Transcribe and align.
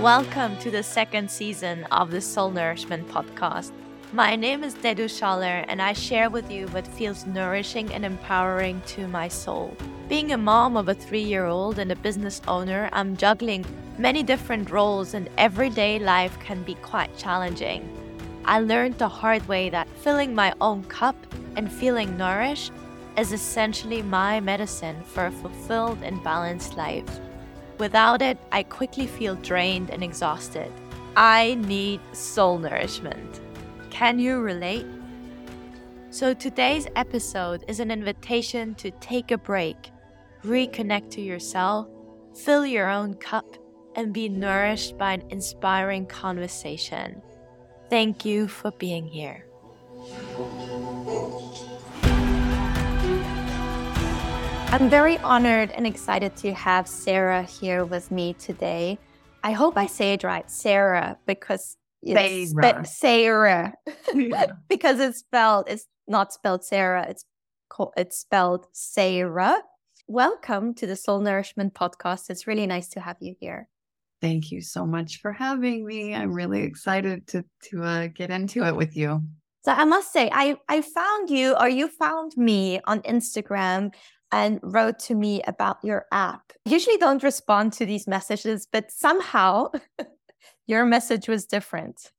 Welcome 0.00 0.56
to 0.58 0.70
the 0.70 0.84
second 0.84 1.28
season 1.28 1.82
of 1.90 2.12
the 2.12 2.20
Soul 2.20 2.52
Nourishment 2.52 3.08
Podcast. 3.08 3.72
My 4.12 4.36
name 4.36 4.62
is 4.62 4.76
Deddou 4.76 5.06
Schaller, 5.06 5.64
and 5.66 5.82
I 5.82 5.92
share 5.92 6.30
with 6.30 6.52
you 6.52 6.68
what 6.68 6.86
feels 6.86 7.26
nourishing 7.26 7.92
and 7.92 8.04
empowering 8.04 8.80
to 8.94 9.08
my 9.08 9.26
soul. 9.26 9.76
Being 10.08 10.30
a 10.30 10.38
mom 10.38 10.76
of 10.76 10.88
a 10.88 10.94
three 10.94 11.24
year 11.24 11.46
old 11.46 11.80
and 11.80 11.90
a 11.90 11.96
business 11.96 12.40
owner, 12.46 12.88
I'm 12.92 13.16
juggling 13.16 13.64
many 13.98 14.22
different 14.22 14.70
roles, 14.70 15.14
and 15.14 15.28
everyday 15.36 15.98
life 15.98 16.38
can 16.38 16.62
be 16.62 16.76
quite 16.76 17.18
challenging. 17.18 17.82
I 18.44 18.60
learned 18.60 18.98
the 18.98 19.08
hard 19.08 19.48
way 19.48 19.68
that 19.70 19.90
filling 19.98 20.32
my 20.32 20.54
own 20.60 20.84
cup 20.84 21.16
and 21.56 21.72
feeling 21.72 22.16
nourished 22.16 22.70
is 23.16 23.32
essentially 23.32 24.02
my 24.02 24.38
medicine 24.38 25.02
for 25.02 25.26
a 25.26 25.32
fulfilled 25.32 25.98
and 26.04 26.22
balanced 26.22 26.76
life. 26.76 27.18
Without 27.78 28.22
it, 28.22 28.38
I 28.50 28.64
quickly 28.64 29.06
feel 29.06 29.36
drained 29.36 29.90
and 29.90 30.02
exhausted. 30.02 30.72
I 31.16 31.54
need 31.54 32.00
soul 32.12 32.58
nourishment. 32.58 33.40
Can 33.90 34.18
you 34.18 34.40
relate? 34.40 34.86
So, 36.10 36.34
today's 36.34 36.88
episode 36.96 37.64
is 37.68 37.80
an 37.80 37.90
invitation 37.90 38.74
to 38.76 38.90
take 38.92 39.30
a 39.30 39.38
break, 39.38 39.90
reconnect 40.42 41.10
to 41.12 41.20
yourself, 41.20 41.86
fill 42.34 42.66
your 42.66 42.88
own 42.88 43.14
cup, 43.14 43.56
and 43.94 44.12
be 44.12 44.28
nourished 44.28 44.96
by 44.98 45.12
an 45.12 45.24
inspiring 45.30 46.06
conversation. 46.06 47.22
Thank 47.90 48.24
you 48.24 48.48
for 48.48 48.70
being 48.72 49.06
here. 49.06 49.44
I'm 54.70 54.90
very 54.90 55.16
honored 55.18 55.70
and 55.70 55.86
excited 55.86 56.36
to 56.36 56.52
have 56.52 56.84
Sayra 56.84 57.44
here 57.48 57.84
with 57.86 58.10
me 58.10 58.34
today. 58.34 58.98
I 59.42 59.52
hope 59.52 59.78
I 59.78 59.86
say 59.86 60.12
it 60.12 60.22
right, 60.24 60.48
Sarah, 60.50 61.16
because 61.26 61.76
it's 62.02 62.52
Sarah. 62.52 62.84
spe- 62.84 62.86
Sarah, 62.86 63.74
Yeah. 64.14 64.46
because 64.68 65.00
it's 65.00 65.20
spelled. 65.20 65.68
It's 65.68 65.86
not 66.06 66.34
spelled 66.34 66.64
Sarah. 66.64 67.06
It's 67.08 67.24
called. 67.70 67.94
It's 67.96 68.18
spelled 68.18 68.66
Sarah. 68.72 69.56
Welcome 70.06 70.74
to 70.74 70.86
the 70.86 70.96
Soul 70.96 71.20
Nourishment 71.20 71.72
Podcast. 71.72 72.28
It's 72.28 72.46
really 72.46 72.66
nice 72.66 72.88
to 72.90 73.00
have 73.00 73.16
you 73.20 73.34
here. 73.40 73.68
Thank 74.20 74.50
you 74.50 74.60
so 74.60 74.84
much 74.84 75.20
for 75.22 75.32
having 75.32 75.86
me. 75.86 76.14
I'm 76.14 76.32
really 76.34 76.62
excited 76.62 77.26
to 77.28 77.42
to 77.70 77.82
uh, 77.82 78.06
get 78.08 78.30
into 78.30 78.62
it 78.64 78.76
with 78.76 78.94
you. 78.96 79.22
So 79.64 79.72
I 79.72 79.84
must 79.86 80.12
say, 80.12 80.28
I 80.32 80.56
I 80.68 80.82
found 80.82 81.30
you, 81.30 81.56
or 81.58 81.68
you 81.70 81.88
found 81.88 82.36
me 82.36 82.80
on 82.84 83.00
Instagram 83.00 83.92
and 84.32 84.60
wrote 84.62 84.98
to 85.00 85.14
me 85.14 85.42
about 85.46 85.78
your 85.82 86.06
app. 86.12 86.52
Usually 86.64 86.96
don't 86.98 87.22
respond 87.22 87.72
to 87.74 87.86
these 87.86 88.06
messages, 88.06 88.66
but 88.70 88.90
somehow 88.90 89.68
your 90.66 90.84
message 90.84 91.28
was 91.28 91.46
different. 91.46 92.12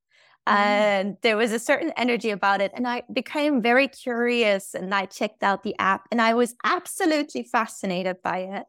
Mhm. 0.48 0.54
And 0.56 1.18
there 1.22 1.38
was 1.38 1.52
a 1.52 1.60
certain 1.60 1.92
energy 1.96 2.32
about 2.32 2.62
it. 2.62 2.72
And 2.74 2.88
I 2.88 3.04
became 3.14 3.62
very 3.62 3.88
curious 3.88 4.74
and 4.74 4.94
I 4.94 5.06
checked 5.06 5.44
out 5.44 5.64
the 5.64 5.76
app 5.80 6.08
and 6.12 6.22
I 6.22 6.34
was 6.34 6.56
absolutely 6.64 7.44
fascinated 7.44 8.18
by 8.24 8.40
it. 8.40 8.66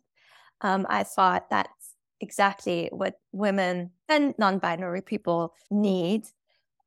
Um, 0.60 0.86
I 0.90 1.04
thought 1.04 1.48
that's 1.50 1.94
exactly 2.20 2.88
what 2.92 3.14
women 3.32 3.92
and 4.08 4.34
non 4.38 4.58
binary 4.58 5.00
people 5.00 5.54
need. 5.70 6.26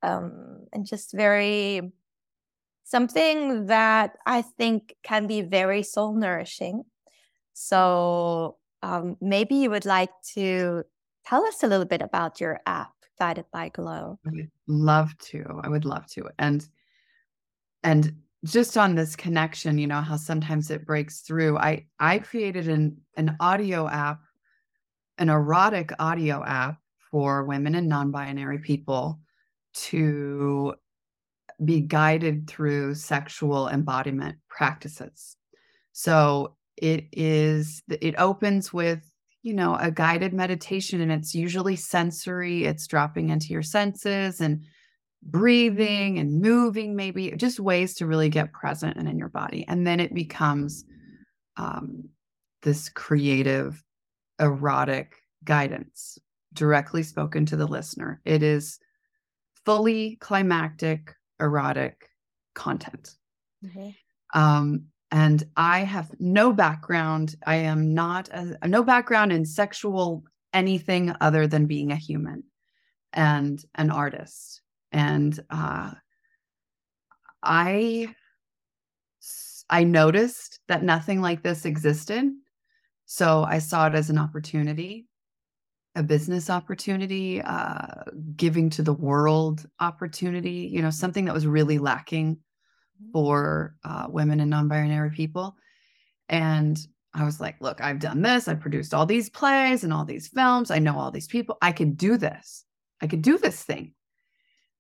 Um, 0.04 0.68
and 0.74 0.86
just 0.86 1.14
very 1.14 1.94
something 2.84 3.68
that 3.68 4.18
I 4.26 4.42
think 4.42 4.96
can 5.04 5.28
be 5.28 5.42
very 5.42 5.84
soul 5.84 6.14
nourishing. 6.14 6.84
So 7.54 8.58
um, 8.82 9.18
maybe 9.22 9.56
you 9.56 9.70
would 9.70 9.86
like 9.86 10.12
to 10.34 10.84
tell 11.26 11.46
us 11.46 11.64
a 11.64 11.68
little 11.68 11.86
bit 11.86 12.02
about 12.02 12.42
your 12.42 12.60
app, 12.66 12.92
Guided 13.20 13.46
by 13.52 13.70
Glow. 13.70 14.20
I 14.26 14.32
would 14.32 14.52
love 14.68 15.18
to. 15.20 15.62
I 15.64 15.70
would 15.70 15.86
love 15.86 16.06
to. 16.08 16.30
And 16.40 16.68
and 17.84 18.14
just 18.46 18.78
on 18.78 18.96
this 18.96 19.16
connection, 19.16 19.78
you 19.78 19.88
know 19.88 20.02
how 20.02 20.18
sometimes 20.18 20.70
it 20.70 20.86
breaks 20.86 21.22
through. 21.22 21.58
I 21.58 21.86
I 22.00 22.20
created 22.20 22.68
an 22.68 22.98
an 23.16 23.38
audio 23.40 23.88
app, 23.88 24.20
an 25.18 25.30
erotic 25.30 25.92
audio 26.00 26.44
app 26.44 26.78
for 27.12 27.46
women 27.46 27.76
and 27.76 27.88
non-binary 27.88 28.60
people 28.60 29.20
to 29.74 30.76
be 31.64 31.82
guided 31.82 32.48
through 32.48 32.96
sexual 32.96 33.68
embodiment 33.70 34.38
practices. 34.50 35.36
So 35.92 36.56
it 36.78 37.06
is 37.12 37.84
it 37.90 38.16
opens 38.18 38.74
with 38.74 39.10
you 39.44 39.54
know 39.54 39.76
a 39.76 39.92
guided 39.92 40.34
meditation 40.34 41.02
and 41.02 41.12
it's 41.12 41.36
usually 41.36 41.76
sensory. 41.76 42.66
It's 42.66 42.88
dropping 42.88 43.30
into 43.30 43.48
your 43.48 43.64
senses 43.64 44.42
and 44.42 44.64
breathing 45.26 46.20
and 46.20 46.42
moving 46.42 46.96
maybe 46.96 47.32
just 47.32 47.60
ways 47.60 47.96
to 47.96 48.06
really 48.06 48.30
get 48.30 48.52
present 48.52 48.98
and 48.98 49.08
in 49.08 49.18
your 49.18 49.30
body. 49.30 49.66
And 49.68 49.88
then 49.88 50.00
it 50.00 50.14
becomes 50.14 50.84
um, 51.58 52.10
this 52.62 52.90
creative 52.90 53.82
erotic 54.40 55.16
guidance 55.44 56.18
directly 56.54 57.04
spoken 57.04 57.46
to 57.48 57.56
the 57.56 57.68
listener. 57.68 58.22
It 58.26 58.44
is 58.44 58.80
fully 59.66 60.18
climactic 60.18 61.16
erotic 61.40 62.10
content 62.54 63.16
um, 64.34 64.86
and 65.12 65.44
I 65.56 65.80
have 65.80 66.10
no 66.20 66.54
background. 66.54 67.36
I 67.46 67.56
am 67.56 67.94
not 67.94 68.30
a, 68.30 68.68
no 68.68 68.84
background 68.84 69.32
in 69.32 69.46
sexual 69.46 70.24
anything 70.54 71.14
other 71.22 71.48
than 71.48 71.68
being 71.68 71.92
a 71.92 71.96
human 71.96 72.44
and 73.14 73.64
an 73.76 73.92
artist. 73.92 74.62
And 74.92 75.40
uh, 75.50 75.92
I 77.42 78.14
I 79.70 79.84
noticed 79.84 80.60
that 80.68 80.84
nothing 80.84 81.22
like 81.22 81.42
this 81.42 81.66
existed, 81.66 82.26
so 83.06 83.44
I 83.44 83.60
saw 83.60 83.88
it 83.88 83.96
as 83.96 84.10
an 84.10 84.18
opportunity, 84.18 85.08
a 85.96 86.04
business 86.04 86.50
opportunity, 86.50 87.42
uh, 87.42 88.04
giving 88.36 88.70
to 88.72 88.82
the 88.82 88.94
world 88.94 89.66
opportunity. 89.80 90.70
You 90.72 90.82
know, 90.82 90.90
something 90.90 91.26
that 91.26 91.34
was 91.34 91.48
really 91.48 91.78
lacking 91.78 92.38
for 93.12 93.76
uh, 93.84 94.08
women 94.10 94.40
and 94.40 94.50
non-binary 94.50 95.12
people. 95.12 95.56
And 96.30 96.80
i 97.16 97.24
was 97.24 97.40
like 97.40 97.56
look 97.62 97.80
i've 97.80 98.00
done 98.00 98.22
this. 98.22 98.48
I 98.48 98.56
produced 98.56 98.94
all 98.94 99.06
these 99.06 99.30
plays 99.30 99.84
and 99.84 99.94
all 99.94 100.06
these 100.06 100.30
films. 100.30 100.72
I 100.72 100.80
know 100.80 100.98
all 100.98 101.12
these 101.12 101.28
people. 101.28 101.58
I 101.62 101.72
could 101.72 101.96
do 101.96 102.18
this. 102.18 102.66
I 103.02 103.08
could 103.08 103.22
do 103.22 103.38
this 103.38 103.62
thing 103.64 103.94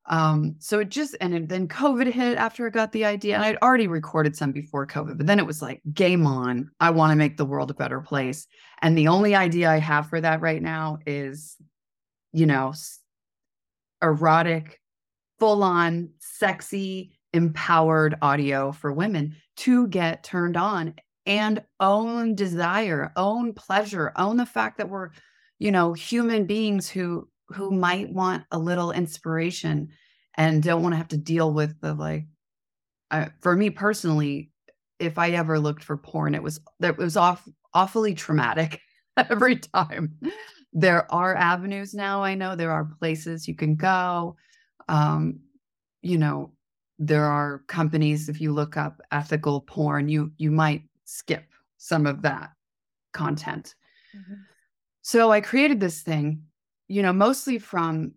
um 0.08 0.56
so 0.59 0.80
it 0.80 0.90
just 0.90 1.16
and 1.22 1.47
then 1.47 1.68
covid 1.68 2.12
hit 2.12 2.38
after 2.38 2.68
i 2.68 2.69
got 2.69 2.91
the 2.91 3.06
idea 3.06 3.36
and 3.36 3.44
i'd 3.46 3.58
already 3.62 3.88
recorded 3.88 4.36
some 4.36 4.52
before 4.52 4.86
covid 4.86 5.18
but 5.18 5.28
then 5.28 5.40
it 5.40 5.46
was 5.46 5.62
like 5.62 5.81
game 5.94 6.28
on. 6.28 6.69
I 6.80 6.90
want 6.90 7.12
to 7.12 7.16
make 7.16 7.38
the 7.38 7.46
world 7.46 7.72
a 7.72 7.74
better 7.74 8.02
place. 8.02 8.46
And 8.81 8.97
the 8.97 9.08
only 9.08 9.34
idea 9.36 9.69
i 9.69 9.78
have 9.78 10.09
for 10.09 10.19
that 10.19 10.41
right 10.41 10.62
now 10.62 11.00
is 11.06 11.56
you 12.34 12.46
know 12.46 12.74
erotic 14.02 14.80
full 15.40 15.64
on 15.64 16.09
sexy 16.20 17.18
empowered 17.34 18.16
audio 18.22 18.72
for 18.72 18.94
women 18.94 19.35
to 19.56 19.88
get 19.88 20.24
turned 20.24 20.56
on 20.56 20.94
and 21.25 21.64
own 21.80 22.35
desire, 22.35 23.12
own 23.16 23.53
pleasure, 23.53 24.12
own 24.16 24.38
the 24.38 24.46
fact 24.46 24.78
that 24.78 24.90
we're, 24.90 25.09
you 25.59 25.72
know, 25.72 25.94
human 25.94 26.46
beings 26.46 26.90
who 26.90 27.28
who 27.47 27.71
might 27.71 28.11
want 28.11 28.43
a 28.51 28.59
little 28.59 28.91
inspiration 28.91 29.89
and 30.35 30.63
don't 30.63 30.81
want 30.81 30.93
to 30.93 30.97
have 30.97 31.09
to 31.09 31.17
deal 31.17 31.53
with 31.53 31.79
the 31.81 31.93
like 31.93 32.25
uh, 33.11 33.27
for 33.41 33.55
me 33.55 33.69
personally 33.69 34.51
if 34.99 35.17
i 35.17 35.31
ever 35.31 35.59
looked 35.59 35.83
for 35.83 35.97
porn 35.97 36.35
it 36.35 36.43
was 36.43 36.59
that 36.79 36.97
was 36.97 37.17
off 37.17 37.47
awfully 37.73 38.13
traumatic 38.13 38.79
every 39.17 39.57
time. 39.57 40.17
There 40.75 41.11
are 41.13 41.35
avenues 41.35 41.93
now 41.93 42.23
i 42.23 42.34
know 42.34 42.55
there 42.55 42.72
are 42.72 42.85
places 42.99 43.47
you 43.47 43.53
can 43.53 43.75
go 43.75 44.35
um 44.89 45.39
you 46.01 46.17
know 46.17 46.51
there 46.97 47.25
are 47.25 47.63
companies 47.67 48.28
if 48.28 48.41
you 48.41 48.51
look 48.51 48.75
up 48.75 48.99
ethical 49.11 49.61
porn 49.61 50.09
you 50.09 50.31
you 50.37 50.49
might 50.49 50.84
skip 51.05 51.46
some 51.78 52.07
of 52.07 52.23
that 52.23 52.49
content. 53.11 53.75
So 55.03 55.31
i 55.31 55.41
created 55.41 55.79
this 55.79 56.01
thing 56.01 56.41
you 56.93 57.01
know 57.01 57.13
mostly 57.13 57.57
from 57.57 58.11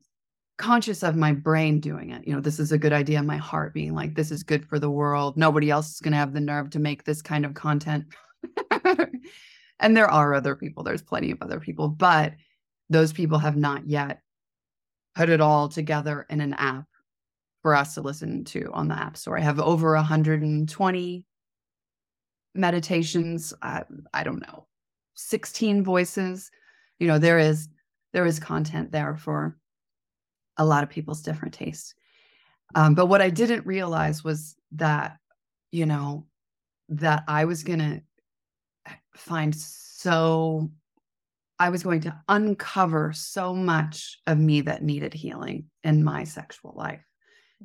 conscious 0.59 1.03
of 1.03 1.17
my 1.17 1.33
brain 1.33 1.81
doing 1.81 2.11
it 2.11 2.27
you 2.27 2.35
know 2.35 2.41
this 2.41 2.59
is 2.59 2.73
a 2.73 2.79
good 2.79 2.93
idea 2.93 3.23
my 3.23 3.37
heart 3.37 3.75
being 3.75 3.95
like 3.95 4.15
this 4.15 4.31
is 4.31 4.43
good 4.43 4.67
for 4.67 4.79
the 4.79 4.91
world 4.91 5.37
nobody 5.37 5.71
else 5.71 5.95
is 5.95 6.01
going 6.01 6.13
to 6.13 6.19
have 6.19 6.33
the 6.33 6.41
nerve 6.41 6.71
to 6.71 6.79
make 6.79 7.05
this 7.05 7.21
kind 7.21 7.45
of 7.45 7.55
content 7.55 8.05
and 9.81 9.97
there 9.97 10.11
are 10.11 10.35
other 10.35 10.55
people 10.55 10.83
there's 10.83 11.03
plenty 11.03 11.31
of 11.31 11.39
other 11.43 11.61
people 11.61 11.89
but 11.89 12.33
those 12.89 13.13
people 13.13 13.39
have 13.39 13.57
not 13.57 13.87
yet 13.87 14.21
put 15.15 15.29
it 15.29 15.41
all 15.41 15.69
together 15.69 16.27
in 16.29 16.41
an 16.41 16.55
app 16.55 16.85
for 17.63 17.75
us 17.75 17.95
to 17.95 18.01
listen 18.01 18.45
to 18.45 18.71
on 18.73 18.87
the 18.87 18.95
App 18.95 19.17
Store. 19.17 19.37
I 19.37 19.41
have 19.41 19.59
over 19.59 19.95
120 19.95 21.25
meditations. 22.55 23.53
I, 23.61 23.83
I 24.15 24.23
don't 24.23 24.41
know, 24.47 24.69
16 25.15 25.83
voices. 25.83 26.51
You 27.01 27.09
know, 27.09 27.19
there 27.19 27.41
is 27.41 27.69
there 28.17 28.25
is 28.25 28.41
content 28.41 28.91
there 28.91 29.15
for 29.15 29.59
a 30.57 30.65
lot 30.65 30.83
of 30.83 30.89
people's 30.89 31.21
different 31.21 31.53
tastes. 31.53 31.93
Um, 32.75 32.95
but 32.95 33.07
what 33.07 33.21
I 33.21 33.29
didn't 33.29 33.67
realize 33.67 34.25
was 34.25 34.57
that, 34.73 35.19
you 35.71 35.85
know, 35.85 36.25
that 36.89 37.25
I 37.29 37.45
was 37.45 37.63
going 37.63 37.81
to 37.81 38.01
find 39.15 39.55
so, 39.55 40.71
I 41.59 41.69
was 41.69 41.83
going 41.83 42.01
to 42.03 42.19
uncover 42.27 43.13
so 43.13 43.53
much 43.53 44.19
of 44.27 44.39
me 44.39 44.63
that 44.63 44.83
needed 44.83 45.13
healing 45.13 45.67
in 45.85 46.03
my 46.03 46.25
sexual 46.25 46.73
life 46.75 47.05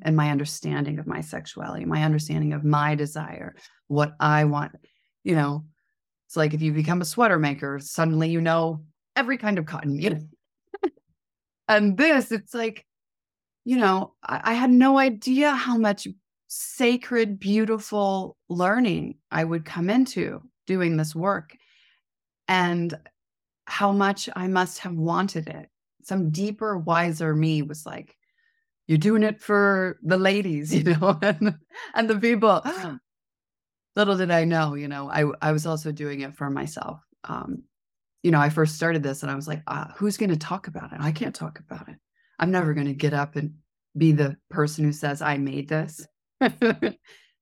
and 0.02 0.18
my 0.18 0.32
understanding 0.32 1.00
of 1.00 1.08
my 1.08 1.22
sexuality, 1.22 1.86
my 1.86 2.04
understanding 2.04 2.52
of 2.52 2.66
my 2.66 2.94
desire, 2.94 3.56
what 3.88 4.16
I 4.20 4.44
want. 4.44 4.74
You 5.24 5.36
know, 5.36 5.64
it's 6.28 6.36
like 6.36 6.54
if 6.54 6.62
you 6.62 6.74
become 6.74 7.00
a 7.00 7.06
sweater 7.06 7.40
maker, 7.40 7.80
suddenly 7.80 8.30
you 8.32 8.42
know 8.42 8.84
every 9.16 9.38
kind 9.38 9.58
of 9.58 9.66
cotton, 9.66 9.98
you 9.98 10.10
know. 10.10 10.20
And 11.72 11.98
this, 11.98 12.32
it's 12.32 12.54
like, 12.54 12.86
you 13.64 13.78
know, 13.78 14.14
I, 14.24 14.42
I, 14.44 14.54
had 14.54 14.72
no 14.72 14.98
idea 14.98 15.52
how 15.52 15.78
much 15.78 16.08
sacred, 16.48 17.40
beautiful 17.40 18.36
learning 18.50 19.16
I 19.32 19.44
would 19.44 19.64
come 19.64 19.90
into 19.90 20.42
doing 20.68 20.98
this 20.98 21.16
work 21.16 21.56
and 22.48 22.94
how 23.66 23.94
much 23.94 24.28
I 24.36 24.48
must 24.48 24.80
have 24.80 24.96
wanted 24.96 25.48
it. 25.48 25.70
Some 26.04 26.32
deeper, 26.32 26.78
wiser 26.78 27.34
me 27.34 27.62
was 27.62 27.86
like, 27.86 28.18
you're 28.88 28.98
doing 28.98 29.24
it 29.24 29.40
for 29.40 29.98
the 30.04 30.18
ladies, 30.18 30.74
you 30.76 30.84
know, 30.84 31.18
and, 31.22 31.56
and 31.94 32.10
the 32.10 32.20
people. 32.20 32.62
Little 33.96 34.18
did 34.18 34.32
I 34.32 34.44
know, 34.44 34.74
you 34.74 34.88
know, 34.90 35.10
I, 35.10 35.26
I 35.42 35.52
was 35.54 35.66
also 35.66 35.92
doing 35.92 36.22
it 36.22 36.36
for 36.36 36.50
myself. 36.50 37.00
Um, 37.24 37.64
you 38.24 38.32
know, 38.32 38.40
I 38.40 38.50
first 38.50 38.76
started 38.76 39.04
this 39.04 39.24
and 39.24 39.32
I 39.32 39.36
was 39.36 39.48
like, 39.48 39.64
ah, 39.68 39.94
who's 39.98 40.18
going 40.18 40.30
to 40.30 40.38
talk 40.38 40.68
about 40.68 40.94
it? 40.94 41.00
I 41.00 41.12
can't 41.12 41.36
talk 41.36 41.60
about 41.60 41.90
it. 41.90 41.96
I'm 42.40 42.52
never 42.52 42.74
going 42.74 42.88
to 42.88 42.94
get 42.94 43.14
up 43.14 43.36
and 43.36 43.56
be 43.98 44.12
the 44.12 44.38
person 44.50 44.84
who 44.84 44.92
says 44.92 45.22
I 45.22 45.38
made 45.38 45.68
this. 45.68 46.06
but 46.40 46.98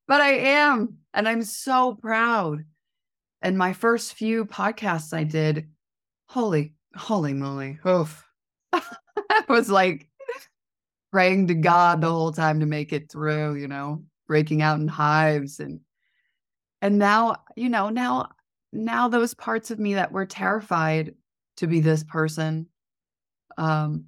I 0.10 0.32
am. 0.32 0.98
And 1.14 1.28
I'm 1.28 1.44
so 1.44 1.96
proud. 1.96 2.64
And 3.42 3.58
my 3.58 3.74
first 3.74 4.14
few 4.14 4.46
podcasts 4.46 5.14
I 5.14 5.24
did, 5.24 5.70
holy, 6.28 6.74
holy 6.96 7.34
moly. 7.34 7.80
Oof. 7.86 8.26
I 8.74 9.44
was 9.48 9.70
like 9.70 10.08
praying 11.12 11.48
to 11.48 11.56
God 11.56 12.02
the 12.02 12.10
whole 12.10 12.32
time 12.32 12.60
to 12.60 12.66
make 12.66 12.94
it 12.94 13.12
through, 13.12 13.56
you 13.56 13.68
know, 13.68 14.04
breaking 14.28 14.62
out 14.62 14.80
in 14.80 14.88
hives 14.88 15.60
and 15.60 15.80
and 16.82 16.98
now, 16.98 17.36
you 17.58 17.68
know, 17.68 17.90
now 17.90 18.30
now 18.72 19.08
those 19.08 19.34
parts 19.34 19.72
of 19.72 19.80
me 19.80 19.96
that 19.96 20.12
were 20.12 20.26
terrified 20.26 21.16
to 21.58 21.68
be 21.68 21.80
this 21.80 22.04
person 22.04 22.68
um 23.58 24.06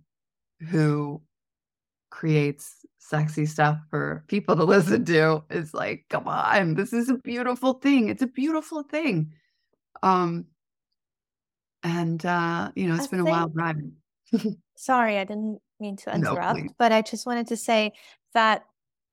who 0.69 1.21
creates 2.09 2.85
sexy 2.99 3.45
stuff 3.45 3.77
for 3.89 4.23
people 4.27 4.55
to 4.55 4.63
listen 4.75 5.03
to 5.05 5.43
is 5.49 5.73
like 5.73 6.05
come 6.09 6.27
on 6.27 6.75
this 6.75 6.93
is 6.93 7.09
a 7.09 7.15
beautiful 7.15 7.73
thing. 7.73 8.09
It's 8.09 8.21
a 8.21 8.27
beautiful 8.27 8.83
thing. 8.83 9.33
Um 10.03 10.45
and 11.83 12.23
uh 12.25 12.71
you 12.75 12.87
know 12.87 12.95
it's 12.95 13.07
I 13.07 13.09
been 13.09 13.19
think, 13.19 13.29
a 13.29 13.31
wild 13.31 13.55
ride. 13.55 13.91
Sorry 14.77 15.17
i 15.17 15.23
didn't 15.23 15.59
mean 15.79 15.97
to 15.97 16.13
interrupt 16.13 16.59
no, 16.59 16.69
but 16.77 16.91
i 16.91 17.01
just 17.01 17.25
wanted 17.25 17.47
to 17.47 17.57
say 17.57 17.91
that 18.35 18.65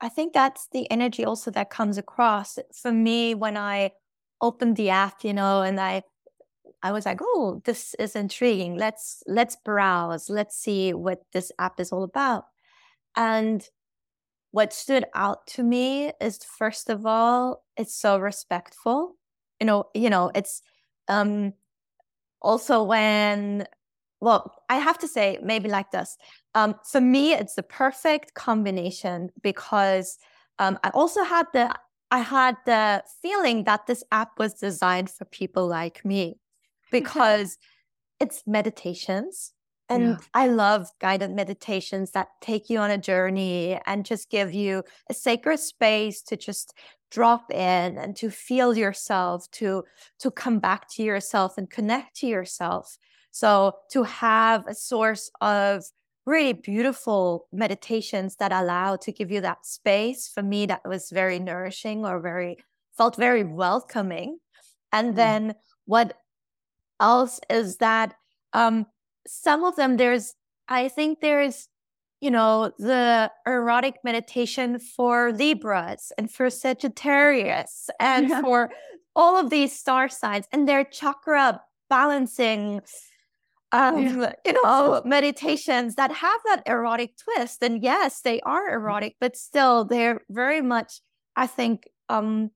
i 0.02 0.08
think 0.08 0.34
that's 0.34 0.68
the 0.72 0.90
energy 0.90 1.24
also 1.24 1.50
that 1.50 1.70
comes 1.70 1.96
across. 1.96 2.58
For 2.74 2.92
me 2.92 3.34
when 3.34 3.56
i 3.56 3.92
opened 4.40 4.76
the 4.76 4.90
app 4.90 5.24
you 5.24 5.32
know 5.34 5.62
and 5.62 5.80
i 5.80 6.02
I 6.82 6.92
was 6.92 7.06
like, 7.06 7.18
oh, 7.20 7.60
this 7.64 7.94
is 7.94 8.14
intriguing. 8.14 8.76
Let's 8.76 9.22
let's 9.26 9.56
browse. 9.56 10.30
Let's 10.30 10.56
see 10.56 10.94
what 10.94 11.22
this 11.32 11.50
app 11.58 11.80
is 11.80 11.92
all 11.92 12.04
about. 12.04 12.44
And 13.16 13.66
what 14.52 14.72
stood 14.72 15.04
out 15.14 15.46
to 15.48 15.62
me 15.62 16.12
is 16.20 16.38
first 16.38 16.88
of 16.90 17.04
all, 17.06 17.64
it's 17.76 17.94
so 17.94 18.18
respectful. 18.18 19.16
You 19.60 19.66
know, 19.66 19.84
you 19.94 20.10
know, 20.10 20.30
it's 20.34 20.62
um 21.08 21.54
also 22.42 22.82
when 22.82 23.66
well, 24.20 24.56
I 24.68 24.76
have 24.76 24.98
to 24.98 25.08
say 25.08 25.38
maybe 25.42 25.68
like 25.68 25.92
this. 25.92 26.16
Um, 26.54 26.74
for 26.90 27.00
me, 27.00 27.34
it's 27.34 27.54
the 27.54 27.62
perfect 27.62 28.34
combination 28.34 29.30
because 29.42 30.18
um, 30.58 30.76
I 30.82 30.90
also 30.90 31.22
had 31.22 31.46
the 31.52 31.72
I 32.10 32.20
had 32.20 32.56
the 32.64 33.04
feeling 33.22 33.64
that 33.64 33.86
this 33.86 34.02
app 34.10 34.38
was 34.38 34.54
designed 34.54 35.10
for 35.10 35.24
people 35.26 35.66
like 35.66 36.04
me 36.04 36.38
because 36.90 37.58
it's 38.20 38.42
meditations 38.46 39.52
and 39.88 40.02
yeah. 40.02 40.16
I 40.34 40.48
love 40.48 40.90
guided 41.00 41.30
meditations 41.30 42.10
that 42.10 42.28
take 42.40 42.68
you 42.68 42.78
on 42.78 42.90
a 42.90 42.98
journey 42.98 43.80
and 43.86 44.04
just 44.04 44.30
give 44.30 44.52
you 44.52 44.82
a 45.08 45.14
sacred 45.14 45.58
space 45.58 46.20
to 46.22 46.36
just 46.36 46.74
drop 47.10 47.50
in 47.50 47.96
and 47.96 48.14
to 48.16 48.30
feel 48.30 48.76
yourself, 48.76 49.50
to 49.52 49.84
to 50.20 50.30
come 50.30 50.58
back 50.58 50.88
to 50.90 51.02
yourself 51.02 51.56
and 51.56 51.70
connect 51.70 52.16
to 52.16 52.26
yourself. 52.26 52.98
So 53.30 53.76
to 53.92 54.02
have 54.02 54.66
a 54.66 54.74
source 54.74 55.30
of 55.40 55.84
really 56.28 56.52
beautiful 56.52 57.46
meditations 57.52 58.36
that 58.36 58.52
allow 58.52 58.96
to 58.96 59.10
give 59.10 59.30
you 59.30 59.40
that 59.40 59.64
space 59.64 60.28
for 60.28 60.42
me 60.42 60.66
that 60.66 60.86
was 60.86 61.10
very 61.10 61.38
nourishing 61.38 62.04
or 62.04 62.20
very 62.20 62.58
felt 62.96 63.16
very 63.16 63.44
welcoming. 63.44 64.38
And 64.92 65.12
mm. 65.12 65.16
then 65.16 65.54
what 65.86 66.16
else 67.00 67.40
is 67.48 67.76
that 67.78 68.14
um 68.52 68.86
some 69.26 69.64
of 69.64 69.76
them 69.76 69.96
there's 69.96 70.34
i 70.68 70.88
think 70.88 71.20
there's 71.20 71.68
you 72.20 72.30
know 72.30 72.72
the 72.78 73.30
erotic 73.46 73.96
meditation 74.02 74.78
for 74.78 75.32
libras 75.32 76.12
and 76.18 76.30
for 76.30 76.50
sagittarius 76.50 77.88
and 78.00 78.28
yeah. 78.30 78.40
for 78.40 78.70
all 79.14 79.36
of 79.36 79.50
these 79.50 79.72
star 79.72 80.08
signs 80.08 80.46
and 80.52 80.68
their 80.68 80.84
chakra 80.84 81.60
balancing 81.88 82.80
um 83.72 84.02
yeah. 84.02 84.32
you 84.46 84.52
know 84.52 85.02
meditations 85.04 85.94
that 85.96 86.10
have 86.10 86.40
that 86.46 86.62
erotic 86.66 87.14
twist 87.16 87.62
and 87.62 87.82
yes 87.82 88.20
they 88.22 88.40
are 88.40 88.68
mm-hmm. 88.68 88.74
erotic 88.76 89.16
but 89.20 89.36
still 89.36 89.84
they're 89.84 90.20
very 90.30 90.62
much 90.62 91.00
i 91.36 91.46
think 91.46 91.88
um 92.08 92.50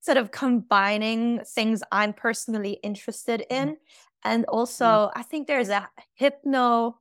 sort 0.00 0.18
of 0.18 0.30
combining 0.30 1.40
things 1.54 1.82
i'm 1.90 2.12
personally 2.12 2.78
interested 2.82 3.44
mm-hmm. 3.50 3.68
in 3.70 3.76
and 4.24 4.44
mm. 4.44 4.52
also, 4.52 4.84
mm. 4.84 5.10
I 5.14 5.22
think 5.22 5.46
there's 5.46 5.68
a 5.68 5.88
hypno, 6.14 6.98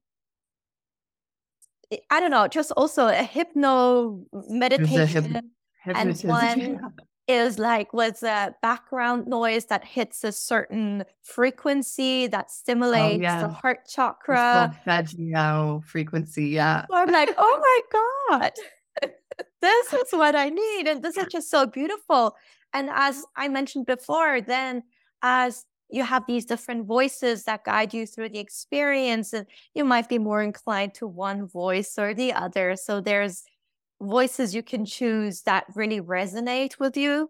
I 2.09 2.19
don't 2.19 2.31
know, 2.31 2.47
just 2.47 2.71
also 2.71 3.07
a 3.07 3.23
hypno 3.23 4.23
meditation. 4.49 5.35
A 5.85 5.97
and 5.97 6.19
one 6.21 6.93
is 7.31 7.57
like 7.57 7.93
with 7.93 8.21
a 8.23 8.53
background 8.61 9.27
noise 9.27 9.65
that 9.65 9.83
hits 9.85 10.23
a 10.23 10.31
certain 10.31 11.03
frequency 11.23 12.27
that 12.27 12.45
oh, 12.47 12.53
stimulates 12.53 13.19
oh, 13.19 13.21
yeah. 13.21 13.41
the 13.41 13.49
heart 13.49 13.87
chakra. 13.87 14.73
Solfeggio 14.85 15.83
frequency, 15.85 16.49
yeah. 16.49 16.85
So 16.89 16.95
I'm 16.95 17.11
like, 17.11 17.33
oh 17.37 17.81
my 17.89 18.39
God, 18.39 18.51
this 19.61 19.93
is 19.93 20.11
what 20.11 20.35
I 20.35 20.49
need. 20.49 20.87
And 20.87 21.01
this 21.01 21.17
is 21.17 21.27
just 21.31 21.49
so 21.49 21.65
beautiful. 21.65 22.35
And 22.73 22.89
as 22.91 23.25
I 23.35 23.47
mentioned 23.47 23.85
before, 23.85 24.41
then 24.41 24.83
as 25.21 25.65
you 25.89 26.03
have 26.03 26.25
these 26.25 26.45
different 26.45 26.85
voices 26.85 27.43
that 27.43 27.65
guide 27.65 27.93
you 27.93 28.07
through 28.07 28.29
the 28.29 28.39
experience 28.39 29.33
and 29.33 29.45
you 29.73 29.83
might 29.83 30.07
be 30.07 30.17
more 30.17 30.41
inclined 30.41 30.93
to 30.95 31.05
one 31.05 31.45
voice 31.47 31.99
or 31.99 32.13
the 32.13 32.31
other 32.31 32.77
so 32.77 33.01
there's 33.01 33.43
voices 34.01 34.55
you 34.55 34.63
can 34.63 34.85
choose 34.85 35.41
that 35.43 35.65
really 35.75 36.01
resonate 36.01 36.79
with 36.79 36.97
you 36.97 37.29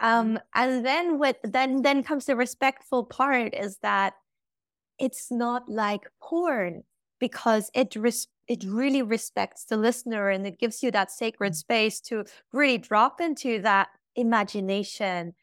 um, 0.00 0.28
mm-hmm. 0.28 0.36
and 0.54 0.84
then 0.84 1.18
what 1.18 1.38
then 1.44 1.82
then 1.82 2.02
comes 2.02 2.26
the 2.26 2.36
respectful 2.36 3.04
part 3.04 3.54
is 3.54 3.78
that 3.78 4.14
it's 4.98 5.30
not 5.30 5.68
like 5.68 6.10
porn 6.20 6.82
because 7.20 7.70
it 7.74 7.94
res- 7.94 8.28
it 8.48 8.64
really 8.64 9.02
respects 9.02 9.64
the 9.64 9.76
listener 9.76 10.30
and 10.30 10.46
it 10.46 10.58
gives 10.58 10.82
you 10.82 10.90
that 10.90 11.10
sacred 11.10 11.52
mm-hmm. 11.52 11.56
space 11.56 12.00
to 12.00 12.24
really 12.52 12.78
drop 12.78 13.20
into 13.20 13.60
that 13.60 13.88
imagination 14.16 15.34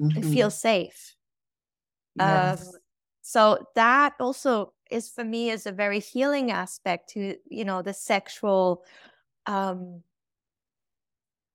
mm-hmm. 0.00 0.16
and 0.16 0.32
feel 0.32 0.50
safe 0.50 1.16
Yes. 2.18 2.66
Um, 2.66 2.74
so 3.22 3.66
that 3.74 4.14
also 4.18 4.72
is 4.90 5.08
for 5.08 5.24
me 5.24 5.50
is 5.50 5.66
a 5.66 5.72
very 5.72 6.00
healing 6.00 6.50
aspect 6.50 7.10
to 7.10 7.36
you 7.48 7.64
know 7.64 7.82
the 7.82 7.94
sexual 7.94 8.82
um, 9.50 10.02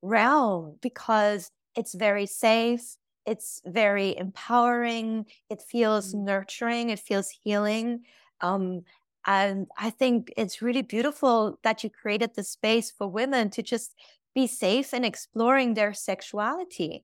realm 0.02 0.78
because 0.82 1.52
it's 1.76 1.96
very 1.96 2.26
safe 2.26 2.98
it's 3.26 3.62
very 3.66 4.16
empowering 4.18 5.26
it 5.50 5.62
feels 5.62 6.14
mm-hmm. 6.14 6.26
nurturing 6.26 6.90
it 6.90 7.00
feels 7.00 7.30
healing 7.44 8.02
um, 8.42 8.82
and 9.26 9.68
i 9.78 9.90
think 9.90 10.32
it's 10.38 10.62
really 10.62 10.84
beautiful 10.84 11.58
that 11.64 11.84
you 11.84 11.90
created 11.90 12.32
the 12.36 12.44
space 12.44 12.92
for 12.92 13.08
women 13.08 13.50
to 13.50 13.64
just 13.64 13.96
be 14.36 14.46
safe 14.46 14.94
in 14.94 15.04
exploring 15.04 15.74
their 15.74 15.94
sexuality 15.94 17.04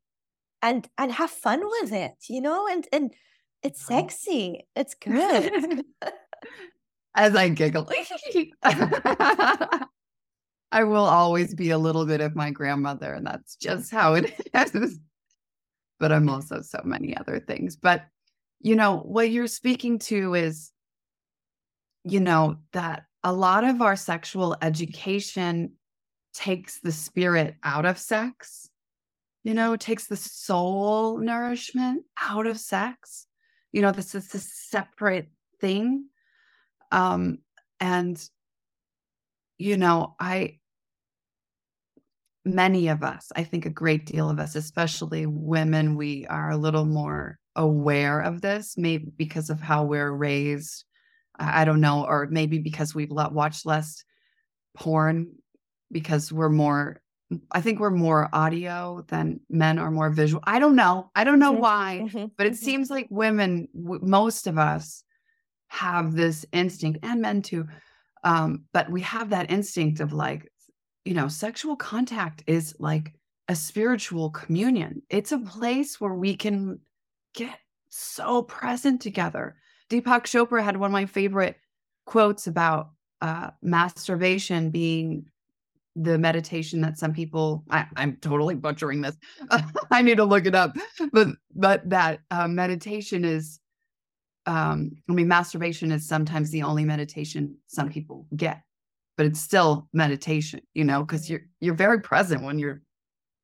and 0.62 0.90
and 0.98 1.14
have 1.14 1.32
fun 1.32 1.62
with 1.80 1.92
it 1.92 2.16
you 2.30 2.42
know 2.42 2.68
and 2.68 2.88
and 2.94 3.12
it's 3.64 3.86
sexy. 3.86 4.66
It's 4.76 4.94
good. 5.00 5.84
as 7.16 7.36
I 7.36 7.50
giggle. 7.50 7.90
I 10.72 10.84
will 10.84 11.06
always 11.06 11.54
be 11.54 11.72
a 11.72 11.78
little 11.78 12.06
bit 12.06 12.22
of 12.22 12.36
my 12.36 12.52
grandmother, 12.52 13.14
and 13.14 13.26
that's 13.26 13.56
just 13.56 13.92
how 13.92 14.14
it 14.14 14.34
is. 14.54 15.00
But 16.00 16.12
I'm 16.12 16.30
also 16.30 16.62
so 16.62 16.82
many 16.84 17.16
other 17.16 17.40
things. 17.40 17.76
But, 17.76 18.06
you 18.60 18.76
know, 18.76 18.98
what 18.98 19.30
you're 19.30 19.48
speaking 19.48 20.00
to 20.00 20.34
is, 20.34 20.72
you 22.04 22.20
know, 22.20 22.58
that 22.74 23.04
a 23.24 23.34
lot 23.34 23.64
of 23.64 23.82
our 23.82 23.96
sexual 23.96 24.56
education 24.62 25.74
takes 26.34 26.80
the 26.80 26.92
spirit 26.92 27.56
out 27.64 27.86
of 27.86 27.98
sex, 27.98 28.70
you 29.44 29.54
know, 29.54 29.76
takes 29.76 30.08
the 30.08 30.16
soul 30.16 31.18
nourishment 31.18 32.06
out 32.20 32.48
of 32.48 32.58
sex. 32.58 33.28
You 33.72 33.82
know, 33.82 33.92
this 33.92 34.16
is 34.16 34.34
a 34.34 34.40
separate 34.40 35.30
thing. 35.60 36.06
Um, 36.92 37.40
and 37.80 38.22
you 39.62 39.78
know, 39.78 40.16
I 40.20 40.58
many 42.46 42.88
of 42.88 43.04
us, 43.04 43.32
I 43.36 43.44
think 43.44 43.66
a 43.66 43.70
great 43.70 44.06
deal 44.06 44.30
of 44.30 44.40
us, 44.40 44.56
especially 44.56 45.26
women, 45.26 45.96
we 45.96 46.26
are 46.28 46.52
a 46.52 46.58
little 46.58 46.86
more 46.86 47.38
aware 47.56 48.22
of 48.22 48.42
this, 48.42 48.76
maybe 48.78 49.12
because 49.16 49.50
of 49.50 49.60
how 49.60 49.84
we're 49.84 50.12
raised. 50.12 50.86
I 51.38 51.66
don't 51.66 51.82
know, 51.82 52.06
or 52.06 52.28
maybe 52.30 52.60
because 52.60 52.94
we've 52.94 53.10
watched 53.10 53.66
less 53.66 54.04
porn 54.76 55.32
because 55.92 56.32
we're 56.32 56.50
more 56.50 57.02
I 57.52 57.62
think 57.62 57.80
we're 57.80 57.92
more 57.92 58.30
audio 58.34 59.06
than 59.08 59.40
men 59.50 59.80
are 59.80 59.92
more 59.92 60.10
visual. 60.10 60.44
I 60.46 60.60
don't 60.60 60.76
know. 60.76 61.10
I 61.16 61.24
don't 61.24 61.40
know 61.40 61.54
mm-hmm. 61.54 61.62
why, 61.62 62.02
mm-hmm. 62.04 62.26
but 62.38 62.46
it 62.46 62.54
mm-hmm. 62.54 62.66
seems 62.66 62.90
like 62.90 63.08
women, 63.10 63.68
w- 63.74 64.02
most 64.04 64.48
of 64.48 64.58
us, 64.58 65.04
have 65.68 66.14
this 66.14 66.46
instinct, 66.52 67.00
and 67.04 67.22
men 67.22 67.42
too. 67.42 67.66
Um, 68.26 68.66
but 68.74 68.92
we 68.92 69.02
have 69.02 69.30
that 69.30 69.50
instinct 69.50 70.02
of 70.02 70.12
like, 70.12 70.51
you 71.06 71.14
know, 71.14 71.28
sexual 71.28 71.76
contact 71.76 72.44
is 72.48 72.76
like 72.80 73.14
a 73.48 73.56
spiritual 73.56 74.30
communion. 74.30 75.02
It's 75.10 75.32
a 75.32 75.40
place 75.40 76.00
where 76.00 76.14
we 76.14 76.36
can 76.36 76.80
get 77.34 77.60
so 77.90 78.44
present 78.44 79.02
together. 79.02 79.56
Deepak 79.90 80.24
Chopra 80.24 80.64
had 80.64 80.78
one 80.78 80.92
of 80.92 80.94
my 80.94 81.06
favorite 81.06 81.58
quotes 82.06 82.48
about 82.48 82.92
uh, 83.22 83.52
masturbation 83.62 84.70
being 84.70 85.26
the 85.96 86.18
meditation 86.18 86.82
that 86.82 86.98
some 86.98 87.14
people 87.14 87.64
I, 87.70 87.86
am 87.98 88.18
totally 88.22 88.56
butchering 88.56 89.02
this 89.02 89.18
i 89.92 90.02
need 90.02 90.16
to 90.18 90.24
look 90.24 90.46
it 90.46 90.56
up 90.56 90.74
but 91.12 91.28
but 91.54 91.90
that 91.90 92.22
uh, 92.32 92.48
meditation 92.48 93.26
is 93.26 93.60
um 94.46 94.92
i 95.10 95.14
mean 95.14 95.28
masturbation 95.28 95.92
is 95.92 96.08
sometimes 96.08 96.50
the 96.50 96.64
only 96.64 96.86
meditation 96.86 97.58
some 97.68 97.90
people 97.90 98.26
get 98.38 98.62
but 99.22 99.28
it's 99.28 99.40
still 99.40 99.88
meditation 99.94 100.62
you 100.74 100.84
know 100.84 101.04
because 101.04 101.30
you're 101.30 101.44
you're 101.60 101.76
very 101.76 102.02
present 102.02 102.42
when 102.42 102.58
you're 102.58 102.82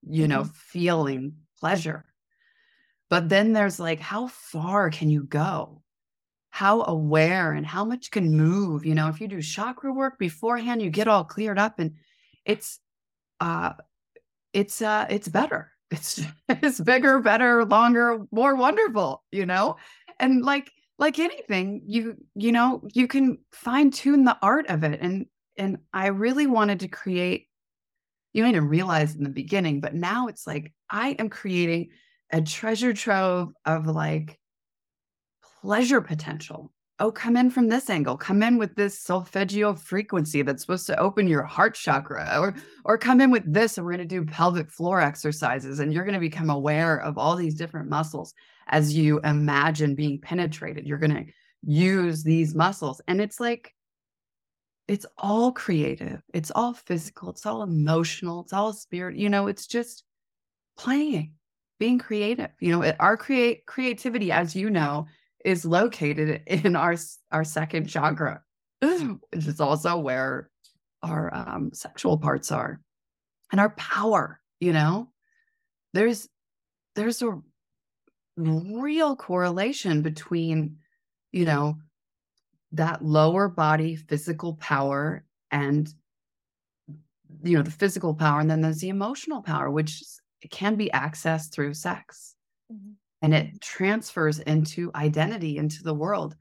you 0.01 0.27
know 0.27 0.41
mm-hmm. 0.41 0.51
feeling 0.51 1.34
pleasure. 1.60 2.03
But 3.12 3.29
then 3.29 3.53
there's 3.53 3.79
like 3.79 4.00
how 4.00 4.25
far 4.25 4.89
can 4.89 5.12
you 5.12 5.22
go? 5.22 5.84
How 6.50 6.81
aware 6.81 7.51
and 7.51 7.63
how 7.63 7.86
much 7.86 8.10
can 8.10 8.36
move 8.36 8.88
you 8.88 8.96
know? 8.96 9.07
If 9.10 9.22
you 9.22 9.27
do 9.27 9.39
chakra 9.39 9.93
work 9.93 10.17
beforehand 10.17 10.81
you 10.81 10.89
get 10.89 11.07
all 11.07 11.24
cleared 11.24 11.60
up 11.60 11.77
and 11.77 11.93
it's 12.43 12.79
uh 13.39 13.74
it's 14.51 14.81
uh 14.81 15.05
it's 15.12 15.27
better. 15.27 15.72
It's 15.91 16.24
it's 16.50 16.79
bigger 16.79 17.19
better 17.19 17.65
longer 17.65 18.25
more 18.31 18.55
wonderful 18.55 19.24
you 19.31 19.46
know? 19.46 19.75
And 20.19 20.43
like 20.43 20.72
like 20.98 21.19
anything 21.19 21.84
you 21.86 22.17
you 22.34 22.51
know 22.51 22.81
you 22.96 23.07
can 23.07 23.38
fine 23.51 23.91
tune 23.91 24.24
the 24.24 24.39
art 24.41 24.65
of 24.69 24.84
it 24.84 25.01
and 25.01 25.27
and 25.58 25.78
i 25.94 26.08
really 26.08 26.48
wanted 26.48 26.80
to 26.80 26.88
create 26.88 27.48
you 28.34 28.50
not 28.50 28.64
realize 28.64 29.16
in 29.16 29.24
the 29.24 29.30
beginning 29.30 29.80
but 29.80 29.94
now 29.94 30.28
it's 30.28 30.46
like 30.46 30.74
i 30.90 31.10
am 31.20 31.30
creating 31.30 31.90
a 32.32 32.42
treasure 32.42 32.94
trove 32.94 33.52
of 33.66 33.88
like 33.88 34.40
pleasure 35.62 36.02
potential 36.02 36.72
oh, 37.00 37.12
come 37.12 37.38
in 37.38 37.50
from 37.52 37.68
this 37.68 37.90
angle, 37.90 38.18
come 38.18 38.42
in 38.42 38.58
with 38.58 38.76
this 38.76 39.00
solfeggio 39.00 39.76
frequency 39.76 40.42
that's 40.42 40.62
supposed 40.62 40.88
to 40.88 41.00
open 41.00 41.28
your 41.28 41.44
heart 41.44 41.76
chakra, 41.76 42.38
or 42.40 42.56
or 42.86 42.98
come 42.98 43.22
in 43.22 43.32
with 43.32 43.52
this, 43.52 43.78
and 43.78 43.86
we're 43.86 43.96
going 43.96 44.08
to 44.08 44.16
do 44.16 44.26
pelvic 44.26 44.70
floor 44.72 45.00
exercises, 45.00 45.80
and 45.80 45.94
you're 45.94 46.06
going 46.06 46.14
to 46.14 46.20
become 46.20 46.50
aware 46.50 47.00
of 47.00 47.18
all 47.18 47.36
these 47.36 47.56
different 47.56 47.90
muscles 47.90 48.34
as 48.70 48.96
you 48.96 49.20
imagine 49.24 49.96
being 49.96 50.20
penetrated. 50.20 50.86
You're 50.86 50.98
going 50.98 51.26
to 51.26 51.32
use 51.64 52.24
these 52.24 52.56
muscles, 52.56 53.02
and 53.08 53.22
it's 53.22 53.40
like 53.40 53.74
it's 54.88 55.06
all 55.17 55.51
creative, 55.51 56.22
it's 56.34 56.51
all 56.51 56.74
physical, 56.74 57.29
it's 57.29 57.46
all 57.46 57.63
emotional, 57.63 58.41
it's 58.41 58.53
all 58.53 58.74
spirit. 58.74 59.17
You 59.17 59.29
know, 59.29 59.48
it's 59.48 59.67
just 59.67 60.03
playing, 60.77 61.34
being 61.79 62.00
creative. 62.00 62.50
You 62.60 62.72
know, 62.72 62.94
our 63.00 63.17
create 63.17 63.65
creativity, 63.65 64.32
as 64.32 64.56
you 64.56 64.70
know 64.70 65.08
is 65.44 65.65
located 65.65 66.41
in 66.48 66.75
our 66.75 66.96
our 67.32 67.44
second 67.44 67.88
chakra, 67.88 68.41
which 68.82 69.46
is 69.46 69.60
also 69.60 69.98
where 69.98 70.50
our 71.03 71.34
um, 71.34 71.72
sexual 71.74 72.17
parts 72.17 72.51
are, 72.51 72.79
and 73.51 73.60
our 73.60 73.72
power. 73.72 74.39
You 74.60 74.74
know, 74.74 75.12
there's 75.94 76.29
there's 76.96 77.22
a 77.22 77.39
real 78.38 79.15
correlation 79.15 80.01
between, 80.01 80.77
you 81.32 81.46
know, 81.46 81.77
that 82.74 83.04
lower 83.04 83.48
body 83.48 83.96
physical 83.96 84.56
power 84.56 85.24
and 85.52 85.94
you 87.44 87.58
know 87.58 87.64
the 87.64 87.72
physical 87.72 88.14
power 88.14 88.40
and 88.40 88.50
then 88.50 88.62
there's 88.62 88.80
the 88.80 88.90
emotional 88.90 89.42
power 89.42 89.70
which 89.70 90.04
can 90.52 90.76
be 90.76 90.90
accessed 90.94 91.52
through 91.52 91.74
sex 91.74 92.36
mm-hmm 92.72 92.92
and 93.22 93.34
it 93.34 93.62
transfers 93.62 94.40
into 94.40 94.92
identity 94.96 95.58
into 95.58 95.84
the 95.84 95.94
world. 95.94 96.36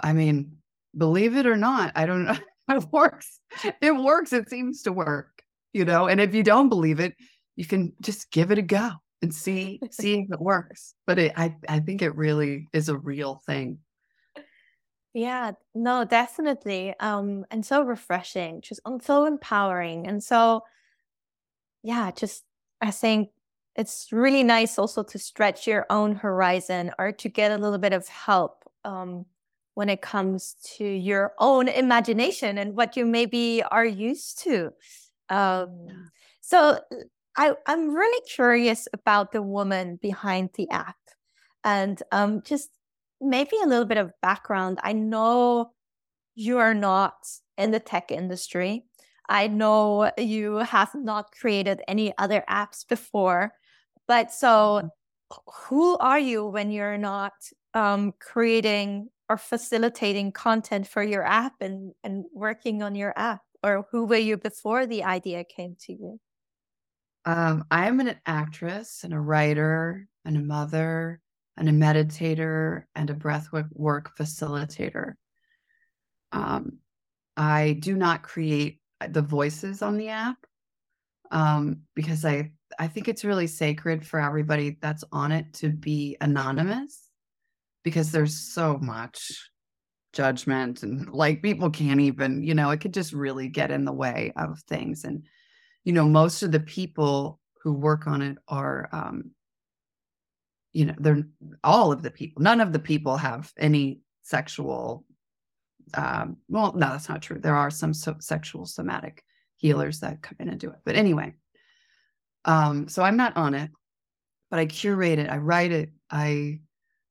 I 0.00 0.12
mean, 0.12 0.58
believe 0.96 1.36
it 1.36 1.46
or 1.46 1.56
not, 1.56 1.92
I 1.94 2.06
don't 2.06 2.24
know. 2.24 2.36
It 2.70 2.84
works. 2.92 3.40
It 3.80 3.96
works. 3.96 4.30
It 4.34 4.50
seems 4.50 4.82
to 4.82 4.92
work, 4.92 5.42
you 5.72 5.86
know. 5.86 6.06
And 6.06 6.20
if 6.20 6.34
you 6.34 6.42
don't 6.42 6.68
believe 6.68 7.00
it, 7.00 7.14
you 7.56 7.64
can 7.64 7.94
just 8.02 8.30
give 8.30 8.50
it 8.50 8.58
a 8.58 8.62
go 8.62 8.90
and 9.22 9.34
see 9.34 9.80
see 9.90 10.18
if 10.18 10.30
it 10.30 10.38
works. 10.38 10.92
But 11.06 11.18
it, 11.18 11.32
I 11.34 11.56
I 11.66 11.80
think 11.80 12.02
it 12.02 12.14
really 12.14 12.68
is 12.74 12.90
a 12.90 12.98
real 12.98 13.40
thing. 13.46 13.78
Yeah, 15.14 15.52
no, 15.74 16.04
definitely. 16.04 16.94
Um, 17.00 17.44
and 17.50 17.64
so 17.64 17.82
refreshing, 17.82 18.60
just 18.60 18.80
so 19.02 19.24
empowering. 19.24 20.06
And 20.06 20.22
so 20.22 20.62
yeah, 21.82 22.10
just 22.10 22.44
I 22.80 22.90
think 22.90 23.30
it's 23.76 24.08
really 24.12 24.42
nice 24.42 24.78
also 24.78 25.02
to 25.04 25.18
stretch 25.18 25.66
your 25.66 25.86
own 25.90 26.16
horizon 26.16 26.92
or 26.98 27.12
to 27.12 27.28
get 27.28 27.52
a 27.52 27.58
little 27.58 27.78
bit 27.78 27.92
of 27.92 28.08
help 28.08 28.64
um, 28.84 29.24
when 29.74 29.88
it 29.88 30.02
comes 30.02 30.56
to 30.76 30.84
your 30.84 31.32
own 31.38 31.68
imagination 31.68 32.58
and 32.58 32.74
what 32.76 32.96
you 32.96 33.06
maybe 33.06 33.62
are 33.70 33.84
used 33.86 34.40
to. 34.42 34.72
Um, 35.28 36.10
so 36.40 36.80
I, 37.36 37.54
I'm 37.66 37.94
really 37.94 38.22
curious 38.28 38.88
about 38.92 39.30
the 39.32 39.42
woman 39.42 39.98
behind 40.02 40.50
the 40.54 40.68
app 40.70 40.96
and 41.64 42.02
um, 42.12 42.42
just 42.42 42.70
maybe 43.20 43.56
a 43.62 43.66
little 43.66 43.84
bit 43.84 43.98
of 43.98 44.12
background. 44.22 44.78
I 44.82 44.92
know 44.92 45.72
you 46.34 46.58
are 46.58 46.74
not 46.74 47.14
in 47.56 47.70
the 47.70 47.80
tech 47.80 48.10
industry. 48.10 48.84
I 49.28 49.48
know 49.48 50.10
you 50.16 50.56
have 50.56 50.94
not 50.94 51.32
created 51.32 51.82
any 51.86 52.16
other 52.16 52.44
apps 52.48 52.86
before. 52.88 53.52
But 54.06 54.32
so, 54.32 54.48
mm-hmm. 54.48 54.88
who 55.68 55.98
are 55.98 56.18
you 56.18 56.46
when 56.46 56.70
you're 56.70 56.98
not 56.98 57.34
um, 57.74 58.14
creating 58.20 59.10
or 59.28 59.36
facilitating 59.36 60.32
content 60.32 60.86
for 60.86 61.02
your 61.02 61.24
app 61.24 61.54
and, 61.60 61.92
and 62.02 62.24
working 62.32 62.82
on 62.82 62.94
your 62.94 63.12
app? 63.16 63.42
Or 63.62 63.86
who 63.90 64.06
were 64.06 64.16
you 64.16 64.36
before 64.36 64.86
the 64.86 65.04
idea 65.04 65.44
came 65.44 65.76
to 65.80 65.92
you? 65.92 66.20
Um, 67.24 67.64
I'm 67.70 68.00
an 68.00 68.16
actress 68.24 69.00
and 69.04 69.12
a 69.12 69.20
writer 69.20 70.08
and 70.24 70.36
a 70.36 70.40
mother 70.40 71.20
and 71.58 71.68
a 71.68 71.72
meditator 71.72 72.84
and 72.94 73.10
a 73.10 73.14
breathwork 73.14 73.68
work 73.72 74.16
facilitator. 74.16 75.14
Um, 76.32 76.78
I 77.36 77.76
do 77.80 77.96
not 77.96 78.22
create 78.22 78.80
the 79.06 79.22
voices 79.22 79.82
on 79.82 79.96
the 79.96 80.08
app 80.08 80.38
um, 81.30 81.82
because 81.94 82.24
I 82.24 82.52
I 82.78 82.86
think 82.86 83.08
it's 83.08 83.24
really 83.24 83.46
sacred 83.46 84.06
for 84.06 84.20
everybody 84.20 84.78
that's 84.80 85.04
on 85.12 85.32
it 85.32 85.52
to 85.54 85.70
be 85.70 86.16
anonymous 86.20 87.08
because 87.82 88.12
there's 88.12 88.36
so 88.36 88.78
much 88.78 89.50
judgment 90.12 90.82
and 90.82 91.08
like 91.10 91.42
people 91.42 91.70
can't 91.70 92.00
even, 92.00 92.42
you 92.42 92.54
know, 92.54 92.70
it 92.70 92.80
could 92.80 92.94
just 92.94 93.12
really 93.12 93.48
get 93.48 93.70
in 93.70 93.84
the 93.84 93.92
way 93.92 94.32
of 94.36 94.60
things. 94.68 95.04
And, 95.04 95.24
you 95.84 95.92
know, 95.92 96.04
most 96.04 96.42
of 96.42 96.52
the 96.52 96.60
people 96.60 97.40
who 97.62 97.72
work 97.72 98.06
on 98.06 98.22
it 98.22 98.38
are, 98.48 98.88
um, 98.92 99.30
you 100.72 100.86
know, 100.86 100.94
they're 100.98 101.24
all 101.64 101.92
of 101.92 102.02
the 102.02 102.10
people, 102.10 102.42
none 102.42 102.60
of 102.60 102.72
the 102.72 102.78
people 102.78 103.16
have 103.16 103.52
any 103.58 104.00
sexual 104.22 105.04
um, 105.94 106.36
well, 106.48 106.72
no, 106.74 106.90
that's 106.90 107.08
not 107.08 107.22
true. 107.22 107.38
There 107.38 107.56
are 107.56 107.70
some 107.70 107.94
so- 107.94 108.16
sexual 108.20 108.66
somatic 108.66 109.24
healers 109.56 110.00
that 110.00 110.22
come 110.22 110.36
in 110.40 110.48
and 110.48 110.60
do 110.60 110.70
it. 110.70 110.78
But 110.84 110.96
anyway, 110.96 111.34
um, 112.44 112.88
so 112.88 113.02
I'm 113.02 113.16
not 113.16 113.36
on 113.36 113.54
it, 113.54 113.70
but 114.50 114.60
I 114.60 114.66
curate 114.66 115.18
it. 115.18 115.30
I 115.30 115.38
write 115.38 115.72
it. 115.72 115.90
I, 116.10 116.60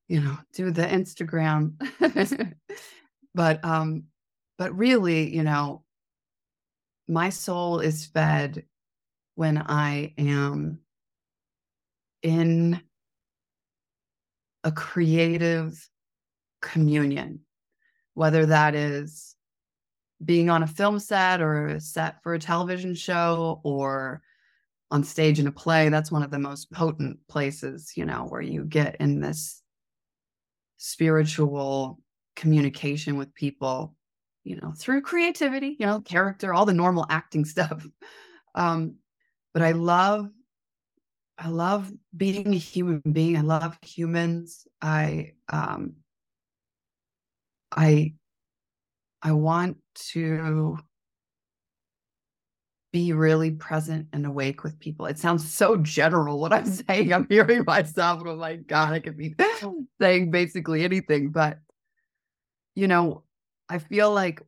you 0.08 0.22
know, 0.22 0.38
do 0.54 0.72
the 0.72 0.84
Instagram. 0.84 1.74
but 3.36 3.64
um, 3.64 4.04
but 4.58 4.76
really, 4.76 5.34
you 5.36 5.44
know, 5.44 5.84
my 7.08 7.30
soul 7.30 7.80
is 7.80 8.06
fed 8.06 8.66
when 9.36 9.58
I 9.58 10.14
am 10.18 10.80
in 12.24 12.82
a 14.68 14.72
creative 14.74 15.90
communion, 16.62 17.40
whether 18.16 18.46
that 18.48 18.76
is 18.76 19.34
being 20.24 20.50
on 20.50 20.62
a 20.62 20.68
film 20.68 21.00
set 21.00 21.40
or 21.40 21.68
a 21.68 21.80
set 21.80 22.22
for 22.22 22.34
a 22.34 22.40
television 22.40 22.94
show 22.94 23.62
or 23.64 24.22
on 24.92 25.06
stage 25.06 25.40
in 25.40 25.48
a 25.48 25.54
play. 25.54 25.88
That's 25.88 26.12
one 26.12 26.22
of 26.22 26.32
the 26.32 26.38
most 26.40 26.70
potent 26.70 27.18
places, 27.30 27.94
you 27.96 28.04
know, 28.04 28.26
where 28.28 28.42
you 28.42 28.66
get 28.66 28.98
in 29.00 29.22
this 29.22 29.62
spiritual 30.76 32.02
communication 32.36 33.16
with 33.16 33.34
people, 33.34 33.96
you 34.44 34.58
know, 34.58 34.74
through 34.78 35.02
creativity, 35.02 35.78
you 35.80 35.86
know, 35.86 36.02
character, 36.02 36.54
all 36.54 36.66
the 36.66 36.74
normal 36.74 37.06
acting 37.10 37.46
stuff. 37.56 37.86
Um, 38.54 38.96
but 39.54 39.64
I 39.64 39.72
love 39.72 40.28
I 41.38 41.50
love 41.50 41.92
being 42.16 42.54
a 42.54 42.58
human 42.58 43.02
being. 43.12 43.38
I 43.38 43.42
love 43.42 43.78
humans. 43.84 44.68
I 44.82 45.34
um 45.50 45.98
I 47.72 48.14
I 49.22 49.32
want 49.34 49.78
to 50.14 50.78
be 52.92 53.14
really 53.14 53.52
present 53.52 54.08
and 54.14 54.26
awake 54.26 54.64
with 54.64 54.80
people. 54.80 55.06
It 55.06 55.20
sounds 55.20 55.52
so 55.52 55.78
general 55.78 56.40
what 56.40 56.54
I'm 56.54 56.66
saying. 56.88 57.14
I'm 57.14 57.28
hearing 57.30 57.64
myself 57.66 58.22
and 58.22 58.30
I'm 58.30 58.40
like, 58.40 58.68
God, 58.68 58.94
I 58.94 59.00
could 59.00 59.18
be 59.18 59.36
saying 60.02 60.32
basically 60.32 60.84
anything. 60.84 61.30
But, 61.30 61.60
you 62.76 62.88
know, 62.88 63.24
I 63.70 63.80
feel 63.80 64.12
like 64.14 64.42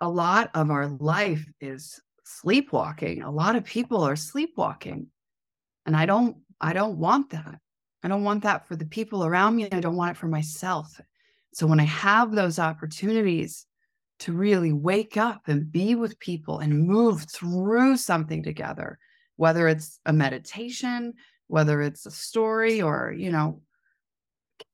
a 0.00 0.08
lot 0.08 0.50
of 0.54 0.70
our 0.70 0.86
life 0.86 1.44
is 1.60 2.00
sleepwalking. 2.24 3.22
A 3.22 3.30
lot 3.30 3.56
of 3.56 3.64
people 3.64 4.02
are 4.02 4.16
sleepwalking. 4.16 5.08
And 5.88 5.96
I 5.96 6.04
don't, 6.04 6.36
I 6.60 6.74
don't 6.74 6.98
want 6.98 7.30
that. 7.30 7.58
I 8.02 8.08
don't 8.08 8.22
want 8.22 8.42
that 8.42 8.68
for 8.68 8.76
the 8.76 8.84
people 8.84 9.24
around 9.24 9.56
me. 9.56 9.70
I 9.72 9.80
don't 9.80 9.96
want 9.96 10.10
it 10.10 10.20
for 10.20 10.28
myself. 10.28 11.00
So 11.54 11.66
when 11.66 11.80
I 11.80 11.84
have 11.84 12.30
those 12.30 12.58
opportunities 12.58 13.64
to 14.18 14.34
really 14.34 14.70
wake 14.70 15.16
up 15.16 15.44
and 15.46 15.72
be 15.72 15.94
with 15.94 16.20
people 16.20 16.58
and 16.58 16.86
move 16.86 17.22
through 17.22 17.96
something 17.96 18.42
together, 18.42 18.98
whether 19.36 19.66
it's 19.66 19.98
a 20.04 20.12
meditation, 20.12 21.14
whether 21.46 21.80
it's 21.80 22.04
a 22.04 22.10
story 22.10 22.82
or, 22.82 23.14
you 23.16 23.32
know, 23.32 23.62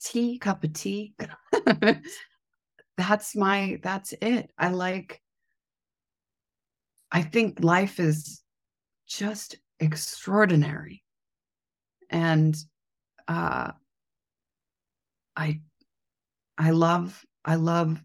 tea, 0.03 0.41
cup 0.41 0.65
of 0.65 0.73
tea. 0.73 1.15
that's 2.97 3.37
my, 3.37 3.79
that's 3.85 4.15
it. 4.21 4.51
I 4.59 4.71
like, 4.71 5.23
I 7.13 7.23
think 7.23 7.63
life 7.63 8.01
is 8.01 8.43
just 9.07 9.55
extraordinary 9.79 11.04
and 12.15 12.57
uh, 13.27 13.73
I 15.37 15.61
I 16.57 16.71
love 16.71 17.27
I 17.45 17.57
love 17.57 18.01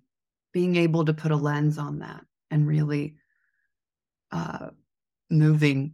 being 0.51 0.78
able 0.78 1.06
to 1.06 1.13
put 1.13 1.32
a 1.32 1.36
lens 1.36 1.78
on 1.78 2.00
that 2.00 2.25
and 2.50 2.68
really 2.68 3.18
uh, 4.32 4.70
moving 5.30 5.93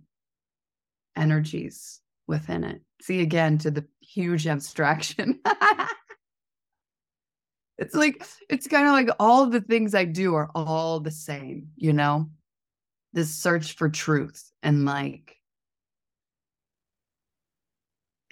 energies 1.18 2.00
within 2.26 2.64
it. 2.64 2.82
See 3.02 3.20
again 3.20 3.58
to 3.60 3.70
the 3.70 3.86
huge 4.00 4.48
abstraction. 4.48 5.42
it's 7.78 7.96
like 7.96 8.26
it's 8.50 8.68
kind 8.68 8.88
of 8.88 8.94
like 8.94 9.10
all 9.20 9.48
the 9.48 9.60
things 9.60 9.94
I 9.94 10.06
do 10.06 10.36
are 10.36 10.50
all 10.56 11.02
the 11.02 11.12
same, 11.12 11.68
you 11.76 11.92
know? 11.92 12.30
This 13.12 13.36
search 13.36 13.74
for 13.74 13.90
truth 13.90 14.52
and 14.64 14.86
like 14.86 15.35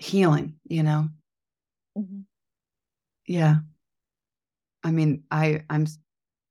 healing, 0.04 0.56
you 0.68 0.84
know? 0.84 1.10
Mm-hmm. 1.98 2.22
Yeah. 3.28 3.56
I 4.84 4.92
mean, 4.92 5.24
I 5.32 5.64
I'm 5.70 5.88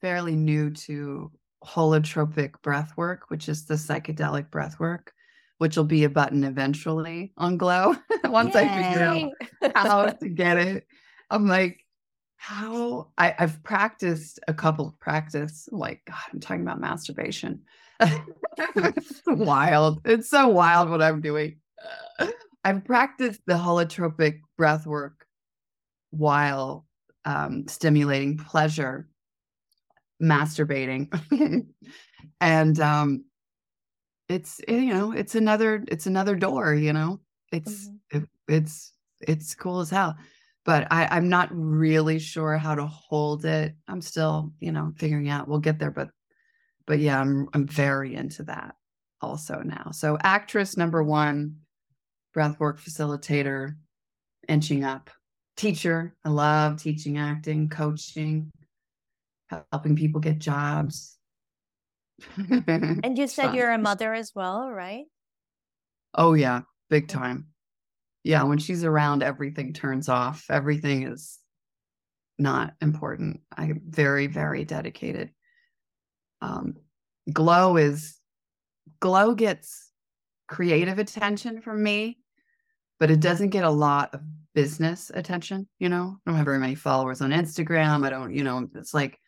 fairly 0.00 0.34
new 0.34 0.70
to 0.70 1.30
holotropic 1.64 2.60
breath 2.62 2.96
work, 2.96 3.28
which 3.28 3.48
is 3.48 3.66
the 3.66 3.74
psychedelic 3.74 4.50
breath 4.50 4.80
work, 4.80 5.12
which 5.58 5.76
will 5.76 5.84
be 5.84 6.04
a 6.04 6.08
button 6.08 6.44
eventually 6.44 7.32
on 7.36 7.58
Glow 7.58 7.94
once 8.24 8.54
Yay! 8.54 8.62
I 8.62 8.82
figure 8.82 9.04
out 9.04 9.76
how 9.76 10.06
to 10.06 10.28
get 10.28 10.56
it. 10.56 10.86
I'm 11.30 11.46
like, 11.46 11.84
how 12.36 13.10
I, 13.18 13.34
I've 13.38 13.62
practiced 13.62 14.40
a 14.48 14.54
couple 14.54 14.88
of 14.88 14.98
practice, 14.98 15.68
like 15.70 16.02
God, 16.06 16.16
I'm 16.32 16.40
talking 16.40 16.62
about 16.62 16.80
masturbation. 16.80 17.62
it's 18.00 19.22
wild. 19.26 20.00
It's 20.04 20.28
so 20.30 20.48
wild 20.48 20.90
what 20.90 21.02
I'm 21.02 21.20
doing. 21.20 21.58
I've 22.64 22.84
practiced 22.84 23.40
the 23.46 23.54
holotropic 23.54 24.40
breath 24.56 24.86
work 24.86 25.26
while 26.10 26.86
um, 27.24 27.66
stimulating 27.68 28.38
pleasure, 28.38 29.08
masturbating, 30.22 31.12
and 32.40 32.80
um, 32.80 33.24
it's 34.28 34.60
eh, 34.68 34.78
you 34.78 34.94
know 34.94 35.12
it's 35.12 35.34
another 35.34 35.84
it's 35.88 36.06
another 36.06 36.36
door. 36.36 36.74
You 36.74 36.92
know, 36.92 37.20
it's 37.50 37.88
mm-hmm. 37.88 38.18
it, 38.18 38.28
it's 38.48 38.92
it's 39.20 39.54
cool 39.54 39.80
as 39.80 39.90
hell. 39.90 40.16
But 40.64 40.86
I, 40.92 41.08
I'm 41.10 41.28
not 41.28 41.48
really 41.52 42.20
sure 42.20 42.56
how 42.56 42.76
to 42.76 42.86
hold 42.86 43.44
it. 43.44 43.74
I'm 43.88 44.00
still, 44.00 44.52
you 44.60 44.70
know, 44.70 44.92
figuring 44.96 45.28
out. 45.28 45.48
We'll 45.48 45.58
get 45.58 45.80
there, 45.80 45.90
but 45.90 46.10
but 46.86 47.00
yeah, 47.00 47.20
I'm 47.20 47.48
I'm 47.52 47.66
very 47.66 48.14
into 48.14 48.44
that 48.44 48.76
also 49.20 49.60
now. 49.64 49.90
So 49.92 50.18
actress 50.22 50.76
number 50.76 51.02
one, 51.02 51.56
breathwork 52.34 52.80
facilitator, 52.80 53.76
inching 54.48 54.84
up, 54.84 55.10
teacher. 55.56 56.14
I 56.24 56.30
love 56.30 56.82
teaching 56.82 57.18
acting, 57.18 57.68
coaching, 57.68 58.50
helping 59.70 59.96
people 59.96 60.20
get 60.20 60.38
jobs. 60.38 61.18
and 62.36 63.16
you 63.16 63.26
said 63.28 63.54
you're 63.54 63.72
a 63.72 63.78
mother 63.78 64.14
as 64.14 64.32
well, 64.34 64.70
right? 64.70 65.04
Oh, 66.14 66.34
yeah, 66.34 66.62
big 66.90 67.08
time. 67.08 67.48
Yeah, 68.24 68.44
when 68.44 68.58
she's 68.58 68.84
around, 68.84 69.22
everything 69.22 69.72
turns 69.72 70.08
off. 70.08 70.44
Everything 70.48 71.04
is 71.08 71.38
not 72.38 72.74
important. 72.80 73.40
I'm 73.56 73.82
very, 73.88 74.26
very 74.26 74.64
dedicated. 74.64 75.30
Um, 76.40 76.76
Glow 77.32 77.76
is 77.76 78.18
Glow 79.00 79.34
gets 79.34 79.90
creative 80.48 80.98
attention 80.98 81.60
from 81.60 81.82
me 81.82 82.18
but 83.02 83.10
it 83.10 83.18
doesn't 83.18 83.48
get 83.48 83.64
a 83.64 83.68
lot 83.68 84.14
of 84.14 84.20
business 84.54 85.10
attention. 85.12 85.66
You 85.80 85.88
know, 85.88 86.18
I 86.24 86.30
don't 86.30 86.36
have 86.36 86.44
very 86.44 86.60
many 86.60 86.76
followers 86.76 87.20
on 87.20 87.32
Instagram. 87.32 88.06
I 88.06 88.10
don't, 88.10 88.32
you 88.32 88.44
know, 88.44 88.68
it's 88.76 88.94
like, 88.94 89.18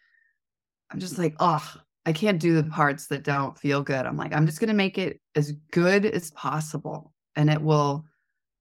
I'm 0.92 1.00
just 1.00 1.18
like, 1.18 1.34
oh, 1.40 1.74
I 2.06 2.12
can't 2.12 2.38
do 2.38 2.54
the 2.54 2.70
parts 2.70 3.08
that 3.08 3.24
don't 3.24 3.58
feel 3.58 3.82
good. 3.82 4.06
I'm 4.06 4.16
like, 4.16 4.32
I'm 4.32 4.46
just 4.46 4.60
going 4.60 4.68
to 4.68 4.74
make 4.74 4.96
it 4.96 5.20
as 5.34 5.50
good 5.72 6.06
as 6.06 6.30
possible. 6.30 7.12
And 7.34 7.50
it 7.50 7.60
will, 7.60 8.04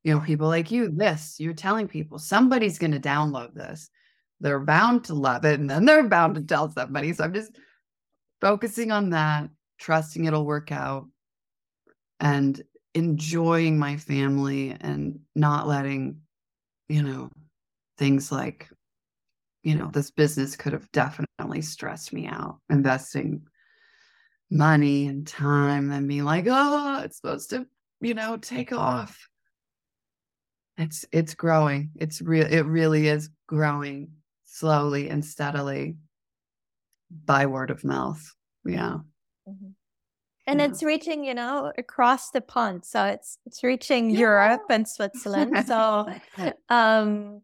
you 0.03 0.15
know, 0.15 0.19
people 0.19 0.47
like 0.47 0.71
you, 0.71 0.89
this, 0.89 1.35
you're 1.39 1.53
telling 1.53 1.87
people 1.87 2.17
somebody's 2.17 2.79
going 2.79 2.93
to 2.93 2.99
download 2.99 3.53
this. 3.53 3.91
They're 4.39 4.61
bound 4.61 5.03
to 5.03 5.13
love 5.13 5.45
it. 5.45 5.59
And 5.59 5.69
then 5.69 5.85
they're 5.85 6.09
bound 6.09 6.33
to 6.37 6.41
tell 6.41 6.71
somebody. 6.71 7.13
So 7.13 7.25
I'm 7.25 7.35
just 7.35 7.55
focusing 8.41 8.91
on 8.91 9.11
that, 9.11 9.47
trusting 9.77 10.25
it'll 10.25 10.47
work 10.47 10.71
out. 10.71 11.07
And 12.19 12.59
enjoying 12.93 13.77
my 13.77 13.97
family 13.97 14.75
and 14.79 15.19
not 15.35 15.67
letting, 15.67 16.21
you 16.87 17.01
know, 17.03 17.29
things 17.97 18.31
like, 18.31 18.69
you 19.63 19.75
know, 19.75 19.89
this 19.91 20.11
business 20.11 20.55
could 20.55 20.73
have 20.73 20.91
definitely 20.91 21.61
stressed 21.61 22.13
me 22.13 22.27
out. 22.27 22.59
Investing 22.69 23.47
money 24.49 25.07
and 25.07 25.25
time 25.25 25.91
and 25.91 26.07
being 26.07 26.23
like, 26.23 26.45
oh, 26.47 27.01
it's 27.03 27.17
supposed 27.17 27.49
to, 27.51 27.65
you 28.01 28.13
know, 28.13 28.37
take 28.37 28.71
off. 28.71 29.27
It's 30.77 31.05
it's 31.11 31.35
growing. 31.35 31.91
It's 31.95 32.21
real 32.21 32.47
it 32.47 32.65
really 32.65 33.07
is 33.07 33.29
growing 33.47 34.11
slowly 34.43 35.09
and 35.09 35.23
steadily 35.23 35.97
by 37.25 37.45
word 37.45 37.69
of 37.69 37.83
mouth. 37.83 38.21
Yeah. 38.65 38.99
Mm-hmm 39.47 39.69
and 40.47 40.59
yeah. 40.59 40.65
it's 40.65 40.83
reaching 40.83 41.23
you 41.23 41.33
know 41.33 41.71
across 41.77 42.31
the 42.31 42.41
pond 42.41 42.83
so 42.85 43.03
it's 43.05 43.37
it's 43.45 43.63
reaching 43.63 44.09
yeah. 44.09 44.19
europe 44.19 44.63
and 44.69 44.87
switzerland 44.87 45.55
so 45.67 46.07
um 46.69 47.41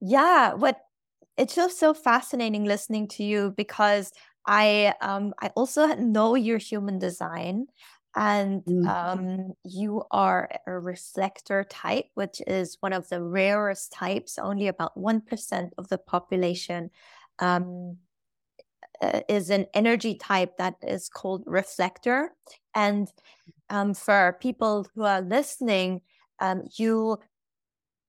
yeah 0.00 0.52
what 0.54 0.78
it's 1.36 1.54
just 1.54 1.78
so 1.78 1.92
fascinating 1.94 2.64
listening 2.64 3.08
to 3.08 3.24
you 3.24 3.52
because 3.56 4.12
I 4.46 4.94
um 5.00 5.34
I 5.40 5.48
also 5.56 5.86
know 5.94 6.34
your 6.34 6.58
human 6.58 6.98
design 6.98 7.66
and 8.16 8.62
mm-hmm. 8.64 8.88
um, 8.88 9.54
you 9.64 10.04
are 10.10 10.48
a 10.66 10.78
reflector 10.78 11.64
type, 11.64 12.06
which 12.14 12.40
is 12.46 12.76
one 12.80 12.92
of 12.92 13.08
the 13.08 13.20
rarest 13.20 13.92
types. 13.92 14.38
Only 14.38 14.68
about 14.68 14.96
1% 14.96 15.70
of 15.76 15.88
the 15.88 15.98
population 15.98 16.90
um, 17.40 17.96
uh, 19.04 19.20
is 19.28 19.50
an 19.50 19.66
energy 19.74 20.14
type 20.14 20.56
that 20.56 20.76
is 20.82 21.08
called 21.08 21.42
reflector. 21.46 22.34
And 22.74 23.08
um, 23.68 23.94
for 23.94 24.38
people 24.40 24.86
who 24.94 25.02
are 25.02 25.20
listening, 25.20 26.00
um, 26.40 26.62
you 26.78 27.18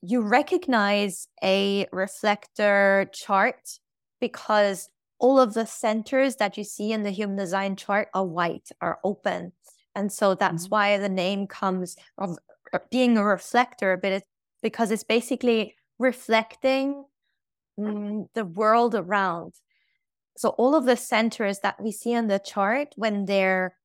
you 0.01 0.21
recognize 0.21 1.27
a 1.43 1.87
reflector 1.91 3.09
chart 3.11 3.79
because 4.21 4.89
all 5.19 5.39
of 5.39 5.53
the 5.53 5.65
centers 5.65 6.35
that 6.35 6.57
you 6.57 6.63
see 6.63 6.91
in 6.91 7.03
the 7.03 7.09
human 7.09 7.35
design 7.35 7.75
chart 7.75 8.09
are 8.13 8.25
white, 8.25 8.69
are 8.81 8.99
open. 9.03 9.51
And 9.95 10.11
so 10.11 10.35
that's 10.35 10.65
mm-hmm. 10.65 10.75
why 10.75 10.97
the 10.97 11.09
name 11.09 11.47
comes 11.47 11.95
of 12.17 12.37
uh, 12.73 12.79
being 12.91 13.17
a 13.17 13.25
reflector, 13.25 13.97
but 13.97 14.11
it's 14.11 14.27
because 14.61 14.91
it's 14.91 15.03
basically 15.03 15.75
reflecting 15.97 17.05
mm, 17.79 18.27
the 18.33 18.45
world 18.45 18.93
around. 18.93 19.53
So 20.37 20.49
all 20.49 20.75
of 20.75 20.85
the 20.85 20.97
centers 20.97 21.59
that 21.59 21.81
we 21.81 21.91
see 21.91 22.15
on 22.15 22.27
the 22.27 22.39
chart, 22.39 22.93
when 22.95 23.25
they're 23.25 23.75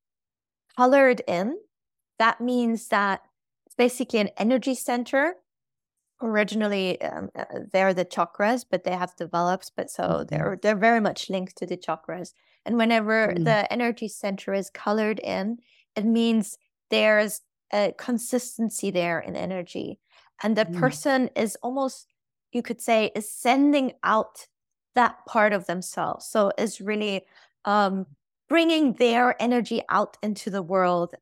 colored 0.77 1.23
in, 1.27 1.59
that 2.19 2.41
means 2.41 2.89
that 2.89 3.23
it's 3.67 3.75
basically 3.75 4.19
an 4.21 4.31
energy 4.37 4.75
center. 4.75 5.35
Originally, 6.23 7.01
um, 7.01 7.31
uh, 7.35 7.45
they're 7.73 7.95
the 7.95 8.05
chakras, 8.05 8.65
but 8.69 8.85
they 8.85 8.95
have 8.95 9.17
developed, 9.17 9.73
but 9.77 9.91
so 9.91 10.03
mm-hmm. 10.03 10.23
they're 10.29 10.59
they're 10.61 10.77
very 10.77 11.01
much 11.01 11.31
linked 11.31 11.57
to 11.57 11.67
the 11.67 11.79
chakras. 11.79 12.35
And 12.67 12.77
whenever 12.77 13.29
mm-hmm. 13.29 13.45
the 13.45 13.73
energy 13.73 14.09
center 14.09 14.53
is 14.53 14.69
colored 14.69 15.19
in, 15.21 15.59
it 15.97 16.05
means 16.05 16.59
there's 16.91 17.41
a 17.73 17.95
consistency 17.97 18.91
there 18.91 19.21
in 19.21 19.35
energy 19.35 19.99
and 20.43 20.57
the 20.57 20.65
mm. 20.65 20.79
person 20.79 21.31
is 21.37 21.57
almost 21.63 22.07
you 22.53 22.63
could 22.63 22.81
say 22.81 23.13
is 23.15 23.31
sending 23.31 23.93
out 24.03 24.47
that 24.95 25.25
part 25.27 25.53
of 25.53 25.67
themselves 25.67 26.27
so 26.27 26.51
is 26.59 26.81
really 26.81 27.23
um 27.65 28.07
bringing 28.49 28.95
their 28.95 29.41
energy 29.41 29.83
out 29.89 30.17
into 30.23 30.51
the 30.51 30.63
world 30.63 31.15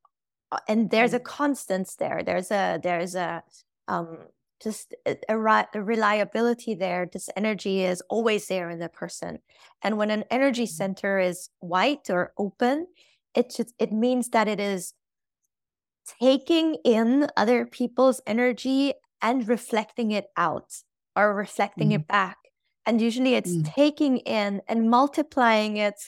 uh, 0.51 0.59
and 0.69 0.91
there's 0.91 1.15
a 1.15 1.21
mm. 1.21 1.25
constance 1.25 1.97
there 1.97 2.23
there's 2.25 2.51
a 2.51 2.79
there's 2.83 3.15
a 3.15 3.43
um 3.89 4.19
just 4.63 4.95
a, 5.07 5.17
a, 5.29 5.39
reliability 5.39 6.75
there 6.75 7.09
this 7.13 7.31
energy 7.37 7.85
is 7.85 8.03
always 8.09 8.49
there 8.49 8.71
in 8.71 8.79
the 8.79 8.89
person 8.89 9.39
and 9.83 9.97
when 9.97 10.11
an 10.11 10.25
energy 10.31 10.65
mm. 10.65 10.69
center 10.69 11.19
is 11.19 11.51
white 11.61 12.11
or 12.11 12.33
open 12.39 12.87
it 13.35 13.53
just 13.55 13.75
it 13.79 13.93
means 13.93 14.31
that 14.31 14.49
it 14.49 14.59
is 14.59 14.95
taking 16.19 16.77
in 16.85 17.29
other 17.37 17.67
people's 17.67 18.21
energy 18.27 18.95
and 19.21 19.49
reflecting 19.49 20.13
it 20.13 20.27
out 20.37 20.83
or 21.15 21.35
reflecting 21.35 21.91
mm. 21.91 21.97
it 21.97 22.09
back 22.09 22.39
and 22.89 23.03
usually 23.03 23.35
it's 23.35 23.55
mm. 23.55 23.75
taking 23.75 24.17
in 24.19 24.63
and 24.67 24.91
multiplying 24.91 25.77
it 25.77 26.01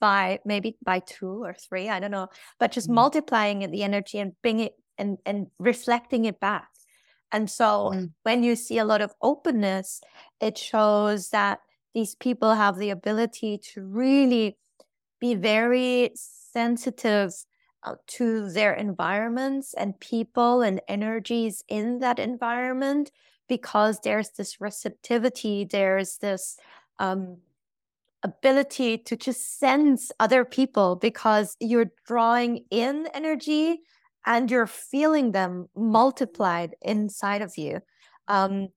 by 0.00 0.40
maybe 0.44 0.76
by 0.82 0.98
two 0.98 1.44
or 1.44 1.54
three 1.54 1.88
i 1.88 2.00
don't 2.00 2.10
know 2.10 2.28
but 2.58 2.72
just 2.72 2.88
mm. 2.88 2.94
multiplying 2.94 3.62
it, 3.62 3.70
the 3.70 3.82
energy 3.82 4.18
and 4.18 4.32
bringing 4.42 4.66
it 4.66 4.74
and 4.98 5.18
and 5.26 5.46
reflecting 5.58 6.24
it 6.24 6.40
back 6.40 6.68
and 7.30 7.50
so 7.50 7.92
mm. 7.94 8.10
when 8.22 8.42
you 8.42 8.56
see 8.56 8.78
a 8.78 8.84
lot 8.84 9.02
of 9.02 9.14
openness 9.20 10.00
it 10.40 10.56
shows 10.56 11.28
that 11.28 11.60
these 11.94 12.14
people 12.14 12.54
have 12.54 12.78
the 12.78 12.90
ability 12.90 13.58
to 13.58 13.82
really 13.82 14.56
be 15.20 15.34
very 15.34 16.10
sensitive 16.14 17.32
uh, 17.82 17.94
to 18.06 18.50
their 18.50 18.72
environments 18.72 19.74
and 19.74 20.00
people 20.00 20.62
and 20.62 20.80
energies 20.88 21.62
in 21.68 21.98
that 21.98 22.18
environment 22.18 23.10
because 23.48 24.00
there's 24.00 24.30
this 24.30 24.60
receptivity, 24.60 25.64
there's 25.64 26.18
this 26.18 26.56
um, 26.98 27.38
ability 28.22 28.98
to 28.98 29.16
just 29.16 29.58
sense 29.58 30.10
other 30.18 30.44
people 30.44 30.96
because 30.96 31.56
you're 31.60 31.92
drawing 32.06 32.64
in 32.70 33.06
energy 33.12 33.80
and 34.26 34.50
you're 34.50 34.66
feeling 34.66 35.32
them 35.32 35.68
multiplied 35.76 36.74
inside 36.80 37.42
of 37.42 37.58
you, 37.58 37.80
um, 38.28 38.68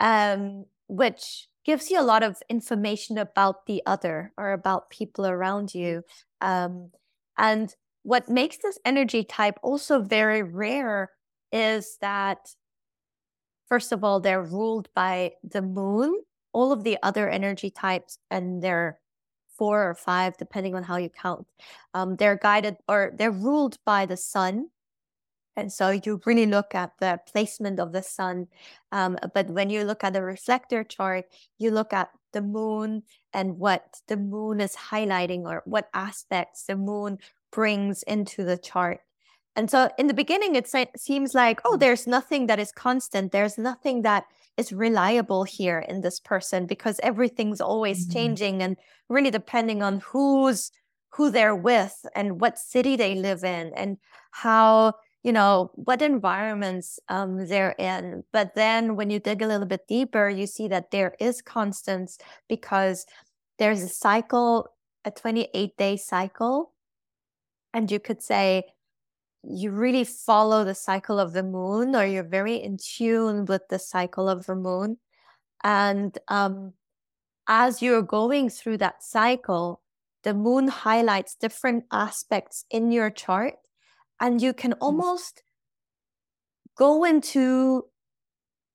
um, 0.00 0.64
which 0.88 1.48
gives 1.64 1.90
you 1.90 2.00
a 2.00 2.02
lot 2.02 2.22
of 2.22 2.40
information 2.48 3.18
about 3.18 3.66
the 3.66 3.82
other 3.84 4.32
or 4.38 4.52
about 4.52 4.88
people 4.88 5.26
around 5.26 5.74
you. 5.74 6.02
Um, 6.40 6.90
and 7.36 7.74
what 8.04 8.28
makes 8.28 8.58
this 8.58 8.78
energy 8.84 9.24
type 9.24 9.58
also 9.62 10.00
very 10.00 10.42
rare 10.42 11.10
is 11.52 11.98
that, 12.00 12.38
first 13.68 13.92
of 13.92 14.04
all, 14.04 14.20
they're 14.20 14.42
ruled 14.42 14.88
by 14.94 15.32
the 15.44 15.62
moon. 15.62 16.20
All 16.52 16.72
of 16.72 16.84
the 16.84 16.98
other 17.02 17.28
energy 17.28 17.70
types, 17.70 18.18
and 18.30 18.62
they're 18.62 18.98
four 19.56 19.88
or 19.88 19.94
five, 19.94 20.36
depending 20.36 20.74
on 20.74 20.82
how 20.82 20.96
you 20.96 21.08
count, 21.08 21.46
um, 21.94 22.16
they're 22.16 22.36
guided 22.36 22.76
or 22.88 23.12
they're 23.16 23.30
ruled 23.30 23.78
by 23.84 24.06
the 24.06 24.16
sun. 24.16 24.68
And 25.56 25.72
so 25.72 25.88
you 25.90 26.20
really 26.26 26.46
look 26.46 26.74
at 26.74 26.92
the 26.98 27.18
placement 27.26 27.80
of 27.80 27.92
the 27.92 28.02
sun. 28.02 28.48
Um, 28.92 29.16
but 29.32 29.48
when 29.48 29.70
you 29.70 29.84
look 29.84 30.04
at 30.04 30.12
the 30.12 30.22
reflector 30.22 30.84
chart, 30.84 31.24
you 31.58 31.70
look 31.70 31.94
at 31.94 32.10
the 32.32 32.42
moon 32.42 33.02
and 33.32 33.58
what 33.58 34.00
the 34.08 34.18
moon 34.18 34.60
is 34.60 34.76
highlighting 34.76 35.44
or 35.44 35.62
what 35.64 35.88
aspects 35.94 36.64
the 36.64 36.76
moon 36.76 37.18
brings 37.50 38.02
into 38.02 38.44
the 38.44 38.58
chart. 38.58 39.00
And 39.56 39.70
so 39.70 39.90
in 39.98 40.06
the 40.06 40.14
beginning, 40.14 40.54
it 40.54 40.70
seems 40.96 41.34
like, 41.34 41.60
oh, 41.64 41.76
mm. 41.76 41.80
there's 41.80 42.06
nothing 42.06 42.46
that 42.46 42.60
is 42.60 42.70
constant. 42.70 43.32
There's 43.32 43.56
nothing 43.56 44.02
that 44.02 44.26
is 44.56 44.72
reliable 44.72 45.44
here 45.44 45.78
in 45.78 46.00
this 46.00 46.20
person 46.20 46.66
because 46.66 47.00
everything's 47.02 47.60
always 47.60 48.04
mm-hmm. 48.04 48.12
changing 48.12 48.62
and 48.62 48.76
really 49.08 49.30
depending 49.30 49.82
on 49.82 50.00
who's 50.00 50.70
who 51.10 51.30
they're 51.30 51.56
with 51.56 52.04
and 52.14 52.40
what 52.40 52.58
city 52.58 52.96
they 52.96 53.14
live 53.14 53.44
in 53.44 53.72
and 53.74 53.96
how 54.30 54.92
you 55.22 55.32
know 55.32 55.70
what 55.74 56.02
environments 56.02 56.98
um, 57.08 57.46
they're 57.46 57.74
in 57.78 58.22
but 58.32 58.54
then 58.54 58.96
when 58.96 59.08
you 59.08 59.18
dig 59.18 59.40
a 59.40 59.46
little 59.46 59.66
bit 59.66 59.86
deeper 59.88 60.28
you 60.28 60.46
see 60.46 60.68
that 60.68 60.90
there 60.90 61.14
is 61.18 61.40
constants 61.40 62.18
because 62.48 63.06
there's 63.58 63.82
a 63.82 63.88
cycle 63.88 64.68
a 65.04 65.10
28 65.10 65.76
day 65.76 65.96
cycle 65.96 66.72
and 67.72 67.90
you 67.90 67.98
could 67.98 68.22
say 68.22 68.64
you 69.48 69.70
really 69.70 70.04
follow 70.04 70.64
the 70.64 70.74
cycle 70.74 71.18
of 71.20 71.32
the 71.32 71.42
moon 71.42 71.94
or 71.94 72.04
you're 72.04 72.22
very 72.22 72.56
in 72.56 72.76
tune 72.76 73.44
with 73.44 73.62
the 73.68 73.78
cycle 73.78 74.28
of 74.28 74.46
the 74.46 74.54
moon 74.54 74.98
and 75.62 76.18
um, 76.28 76.72
as 77.48 77.80
you're 77.80 78.02
going 78.02 78.50
through 78.50 78.76
that 78.76 79.02
cycle 79.02 79.80
the 80.24 80.34
moon 80.34 80.68
highlights 80.68 81.36
different 81.36 81.84
aspects 81.92 82.64
in 82.70 82.90
your 82.90 83.10
chart 83.10 83.54
and 84.20 84.42
you 84.42 84.52
can 84.52 84.72
mm-hmm. 84.72 84.82
almost 84.82 85.42
go 86.76 87.04
into 87.04 87.84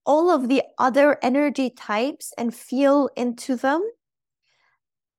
all 0.05 0.29
of 0.31 0.49
the 0.49 0.63
other 0.77 1.17
energy 1.21 1.69
types 1.69 2.33
and 2.37 2.55
feel 2.55 3.09
into 3.15 3.55
them. 3.55 3.87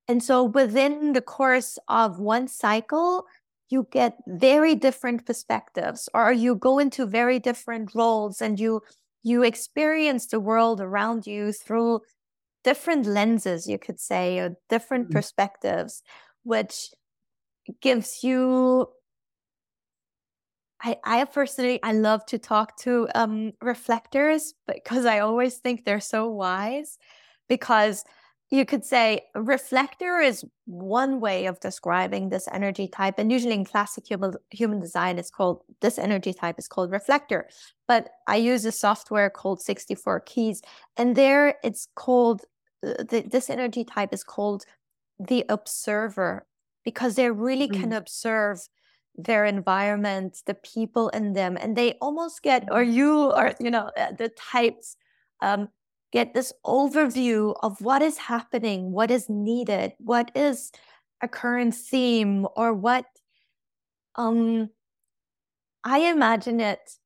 And 0.08 0.22
so 0.22 0.42
within 0.42 1.12
the 1.12 1.20
course 1.20 1.78
of 1.88 2.18
one 2.18 2.48
cycle, 2.48 3.26
you 3.68 3.86
get 3.90 4.18
very 4.26 4.74
different 4.74 5.26
perspectives 5.26 6.08
or 6.14 6.32
you 6.32 6.54
go 6.54 6.78
into 6.78 7.06
very 7.06 7.38
different 7.38 7.94
roles 7.94 8.40
and 8.40 8.58
you 8.60 8.82
you 9.22 9.42
experience 9.42 10.26
the 10.26 10.40
world 10.40 10.80
around 10.80 11.26
you 11.26 11.52
through 11.52 12.00
different 12.64 13.06
lenses 13.06 13.66
you 13.66 13.78
could 13.78 13.98
say 13.98 14.38
or 14.38 14.56
different 14.68 15.06
mm-hmm. 15.06 15.14
perspectives 15.14 16.02
which 16.42 16.90
gives 17.80 18.22
you 18.22 18.88
I, 20.82 20.96
I 21.04 21.24
personally 21.24 21.80
I 21.82 21.92
love 21.92 22.26
to 22.26 22.38
talk 22.38 22.76
to 22.78 23.08
um, 23.14 23.52
reflectors 23.60 24.54
because 24.66 25.06
I 25.06 25.20
always 25.20 25.58
think 25.58 25.84
they're 25.84 26.00
so 26.00 26.28
wise. 26.28 26.98
Because 27.48 28.04
you 28.52 28.66
could 28.66 28.84
say 28.84 29.22
reflector 29.34 30.18
is 30.18 30.44
one 30.66 31.20
way 31.20 31.46
of 31.46 31.58
describing 31.60 32.28
this 32.28 32.46
energy 32.52 32.86
type, 32.86 33.14
and 33.16 33.32
usually 33.32 33.54
in 33.54 33.64
classic 33.64 34.06
human, 34.06 34.34
human 34.50 34.78
design, 34.78 35.18
it's 35.18 35.30
called 35.30 35.62
this 35.80 35.98
energy 35.98 36.34
type 36.34 36.58
is 36.58 36.68
called 36.68 36.92
reflector. 36.92 37.48
But 37.88 38.10
I 38.28 38.36
use 38.36 38.66
a 38.66 38.70
software 38.70 39.30
called 39.30 39.62
64 39.62 40.20
Keys, 40.20 40.60
and 40.98 41.16
there 41.16 41.54
it's 41.64 41.88
called 41.94 42.42
uh, 42.86 43.02
the, 43.08 43.24
this 43.26 43.48
energy 43.48 43.84
type 43.84 44.12
is 44.12 44.22
called 44.22 44.66
the 45.18 45.46
observer 45.48 46.46
because 46.84 47.14
they 47.14 47.30
really 47.30 47.68
mm. 47.68 47.80
can 47.80 47.94
observe 47.94 48.68
their 49.16 49.46
environment, 49.46 50.42
the 50.44 50.54
people 50.54 51.08
in 51.10 51.32
them, 51.32 51.56
and 51.58 51.74
they 51.74 51.94
almost 52.02 52.42
get, 52.42 52.68
or 52.70 52.82
you 52.82 53.30
are, 53.30 53.54
you 53.58 53.70
know, 53.70 53.90
uh, 53.96 54.12
the 54.12 54.28
types 54.28 54.96
um, 55.40 55.68
get 56.12 56.34
this 56.34 56.52
overview 56.64 57.54
of 57.62 57.80
what 57.80 58.02
is 58.02 58.18
happening, 58.18 58.92
what 58.92 59.10
is 59.10 59.28
needed, 59.28 59.92
what 59.98 60.30
is 60.34 60.70
a 61.22 61.28
current 61.28 61.74
theme, 61.74 62.46
or 62.56 62.74
what 62.74 63.06
um 64.16 64.70
I 65.84 65.98
imagine 66.10 66.60
it, 66.60 66.98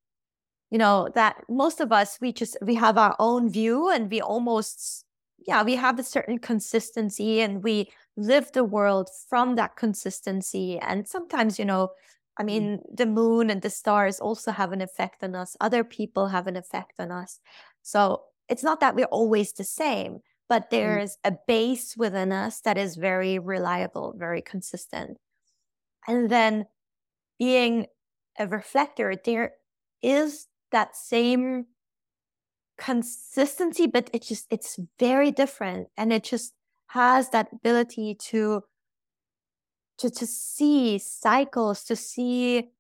you 0.71 0.79
know, 0.79 1.09
that 1.15 1.37
most 1.49 1.81
of 1.81 1.93
us 1.93 2.19
we 2.21 2.33
just 2.33 2.57
we 2.63 2.75
have 2.75 2.99
our 2.99 3.17
own 3.19 3.49
view 3.51 3.91
and 3.91 4.11
we 4.11 4.21
almost 4.21 5.05
yeah, 5.47 5.63
we 5.63 5.77
have 5.77 5.99
a 5.99 6.03
certain 6.03 6.39
consistency 6.39 7.41
and 7.41 7.63
we 7.63 7.91
live 8.17 8.51
the 8.53 8.65
world 8.65 9.09
from 9.29 9.55
that 9.57 9.77
consistency. 9.77 10.79
And 10.79 11.07
sometimes, 11.07 11.59
you 11.59 11.65
know, 11.65 11.91
I 12.39 12.43
mm. 12.43 12.47
mean, 12.47 12.83
the 12.93 13.07
moon 13.07 13.51
and 13.51 13.63
the 13.63 13.71
stars 13.71 14.19
also 14.21 14.51
have 14.51 14.73
an 14.73 14.81
effect 14.81 15.23
on 15.23 15.35
us. 15.35 15.57
Other 15.61 15.85
people 15.85 16.29
have 16.29 16.47
an 16.47 16.57
effect 16.57 16.95
on 16.99 17.11
us. 17.13 17.41
So 17.83 18.23
it's 18.49 18.63
not 18.63 18.81
that 18.81 18.95
we're 18.95 19.07
always 19.07 19.53
the 19.53 19.65
same, 19.65 20.21
but 20.49 20.67
mm. 20.67 20.71
there's 20.71 21.19
a 21.25 21.33
base 21.47 21.97
within 21.97 22.33
us 22.33 22.61
that 22.61 22.79
is 22.79 22.97
very 22.97 23.39
reliable, 23.39 24.15
very 24.17 24.43
consistent. 24.43 25.19
And 26.07 26.31
then 26.31 26.67
being 27.39 27.87
a 28.39 28.47
reflector, 28.47 29.15
there 29.25 29.53
is 30.03 30.47
that 30.73 30.97
same 30.97 31.67
consistency, 32.79 33.87
but 33.87 34.11
it 34.13 34.23
just 34.23 34.47
it's 34.51 34.79
very 34.99 35.31
different. 35.31 35.89
And 35.97 36.13
it 36.13 36.25
just 36.25 36.53
has 36.89 37.31
that 37.31 37.49
ability 37.53 38.17
to 38.29 38.63
to 39.99 40.11
to 40.11 40.27
see 40.27 40.99
cycles, 40.99 41.83
to 41.85 41.97
see 41.97 42.71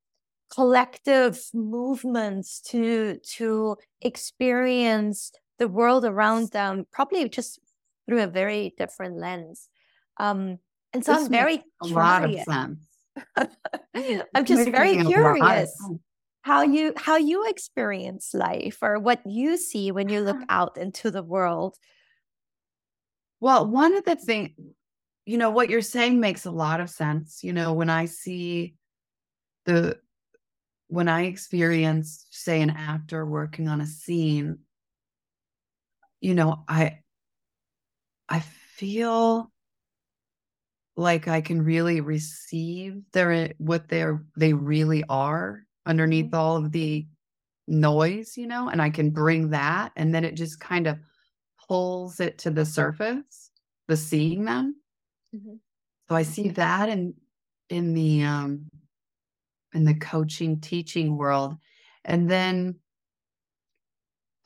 collective 0.55 1.51
movements, 1.55 2.61
to 2.61 3.19
to 3.37 3.77
experience 4.01 5.33
the 5.59 5.69
world 5.69 6.05
around 6.05 6.51
them, 6.51 6.87
probably 6.93 7.29
just 7.29 7.59
through 8.07 8.23
a 8.23 8.27
very 8.27 8.75
different 8.77 9.17
lens. 9.17 9.69
Um, 10.19 10.59
and 10.93 11.05
so 11.05 11.15
this 11.15 11.25
I'm 11.25 11.31
very 11.31 11.55
a 11.57 11.87
curious. 11.87 11.97
lot 11.97 12.25
of 12.25 12.41
sense. 12.41 12.81
I'm 14.35 14.45
just 14.45 14.69
very 14.71 15.03
curious 15.05 15.73
how 16.47 16.63
you 16.63 16.93
how 16.97 17.17
you 17.17 17.45
experience 17.49 18.33
life 18.33 18.79
or 18.81 19.01
what 19.01 19.21
you 19.27 19.57
see 19.57 19.91
when 19.91 20.09
you 20.09 20.21
look 20.21 20.37
out 20.49 20.77
into 20.77 21.11
the 21.11 21.23
world. 21.23 21.77
Well, 23.41 23.67
one 23.67 23.95
of 23.95 24.05
the 24.05 24.17
things, 24.17 24.51
you 25.27 25.39
know, 25.39 25.51
what 25.51 25.71
you're 25.71 25.83
saying 25.83 26.21
makes 26.21 26.47
a 26.47 26.51
lot 26.51 26.81
of 26.81 26.89
sense. 26.89 27.43
You 27.43 27.53
know, 27.53 27.73
when 27.73 27.91
I 27.91 28.05
see 28.05 28.75
the 29.65 29.99
when 30.89 31.09
I 31.09 31.25
experience, 31.25 32.27
say, 32.31 32.63
an 32.63 32.71
actor 32.71 33.27
working 33.27 33.67
on 33.67 33.81
a 33.81 33.87
scene, 33.87 34.61
you 36.21 36.35
know, 36.35 36.65
I 36.69 37.01
I 38.29 38.41
feel 38.41 39.51
like 40.97 41.29
I 41.29 41.41
can 41.41 41.63
really 41.63 42.01
receive 42.01 43.03
their 43.13 43.53
what 43.59 43.89
they're 43.89 44.25
they 44.37 44.53
really 44.53 45.05
are 45.09 45.63
underneath 45.85 46.27
mm-hmm. 46.27 46.35
all 46.35 46.57
of 46.57 46.73
the 46.73 47.07
noise, 47.69 48.37
you 48.37 48.47
know, 48.47 48.69
and 48.69 48.81
I 48.81 48.91
can 48.91 49.11
bring 49.11 49.51
that 49.51 49.93
and 49.97 50.15
then 50.15 50.25
it 50.25 50.35
just 50.35 50.61
kind 50.61 50.87
of 50.87 50.99
pulls 51.69 52.21
it 52.21 52.39
to 52.39 52.51
the 52.51 52.65
surface, 52.65 53.51
the 53.89 53.97
seeing 53.97 54.45
them. 54.45 54.77
Mm-hmm. 55.35 55.57
So 56.09 56.15
I 56.15 56.23
see 56.23 56.49
that 56.51 56.89
in 56.89 57.15
in 57.69 57.95
the 57.95 58.23
um 58.25 58.71
in 59.75 59.85
the 59.85 59.95
coaching 59.95 60.61
teaching 60.61 61.17
world. 61.17 61.57
And 62.05 62.31
then 62.31 62.77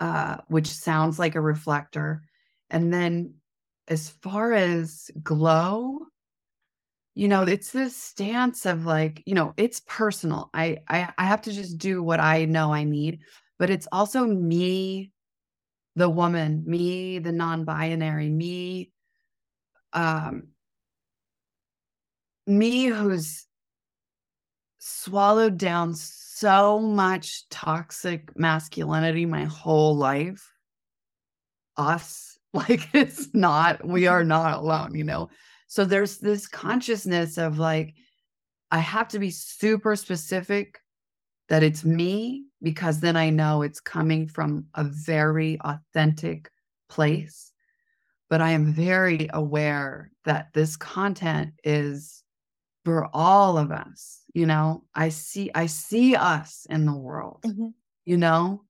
uh 0.00 0.38
which 0.48 0.68
sounds 0.68 1.18
like 1.18 1.34
a 1.36 1.40
reflector. 1.40 2.22
And 2.70 2.92
then 2.92 3.34
as 3.88 4.08
far 4.08 4.52
as 4.52 5.10
glow, 5.22 6.00
you 7.14 7.28
know 7.28 7.42
it's 7.42 7.70
this 7.72 7.96
stance 7.96 8.66
of 8.66 8.86
like 8.86 9.22
you 9.26 9.34
know 9.34 9.52
it's 9.56 9.80
personal 9.86 10.48
I, 10.54 10.78
I 10.88 11.12
i 11.18 11.26
have 11.26 11.42
to 11.42 11.52
just 11.52 11.76
do 11.76 12.02
what 12.02 12.20
i 12.20 12.44
know 12.44 12.72
i 12.72 12.84
need 12.84 13.20
but 13.58 13.68
it's 13.68 13.88
also 13.90 14.24
me 14.24 15.10
the 15.96 16.08
woman 16.08 16.62
me 16.66 17.18
the 17.18 17.32
non-binary 17.32 18.28
me 18.28 18.92
um 19.92 20.48
me 22.46 22.86
who's 22.86 23.46
swallowed 24.78 25.58
down 25.58 25.94
so 26.40 26.79
much 26.79 27.48
toxic 27.50 28.37
masculinity 28.37 29.26
my 29.26 29.44
whole 29.44 29.96
life 29.96 30.53
us 31.76 32.38
like 32.53 32.88
it's 32.94 33.29
not 33.35 33.87
we 33.87 34.07
are 34.07 34.24
not 34.37 34.59
alone 34.59 34.94
you 34.94 35.05
know 35.05 35.29
so 35.70 35.85
there's 35.85 36.18
this 36.18 36.48
consciousness 36.48 37.38
of 37.38 37.61
like, 37.61 37.94
I 38.72 38.79
have 38.81 39.07
to 39.09 39.20
be 39.20 39.31
super 39.31 39.94
specific 39.94 40.81
that 41.48 41.62
it's 41.62 41.85
me 41.85 42.46
because 42.61 42.98
then 42.98 43.16
I 43.16 43.31
know 43.31 43.62
it's 43.62 43.79
coming 43.79 44.26
from 44.26 44.66
a 44.74 44.83
very 44.83 45.61
authentic 45.61 46.50
place. 46.88 47.53
But 48.29 48.40
I 48.40 48.50
am 48.50 48.72
very 48.72 49.29
aware 49.33 50.11
that 50.24 50.48
this 50.55 50.76
content 50.76 51.53
is 51.62 52.24
for 52.84 53.08
all 53.12 53.58
of 53.58 53.70
us. 53.70 54.22
You 54.32 54.46
know, 54.46 54.84
I 54.94 55.08
see 55.08 55.50
I 55.54 55.66
see 55.66 56.14
us 56.14 56.66
in 56.70 56.86
the 56.86 56.96
world. 56.96 57.40
Mm-hmm. 57.42 57.68
You 58.04 58.16
know, 58.16 58.64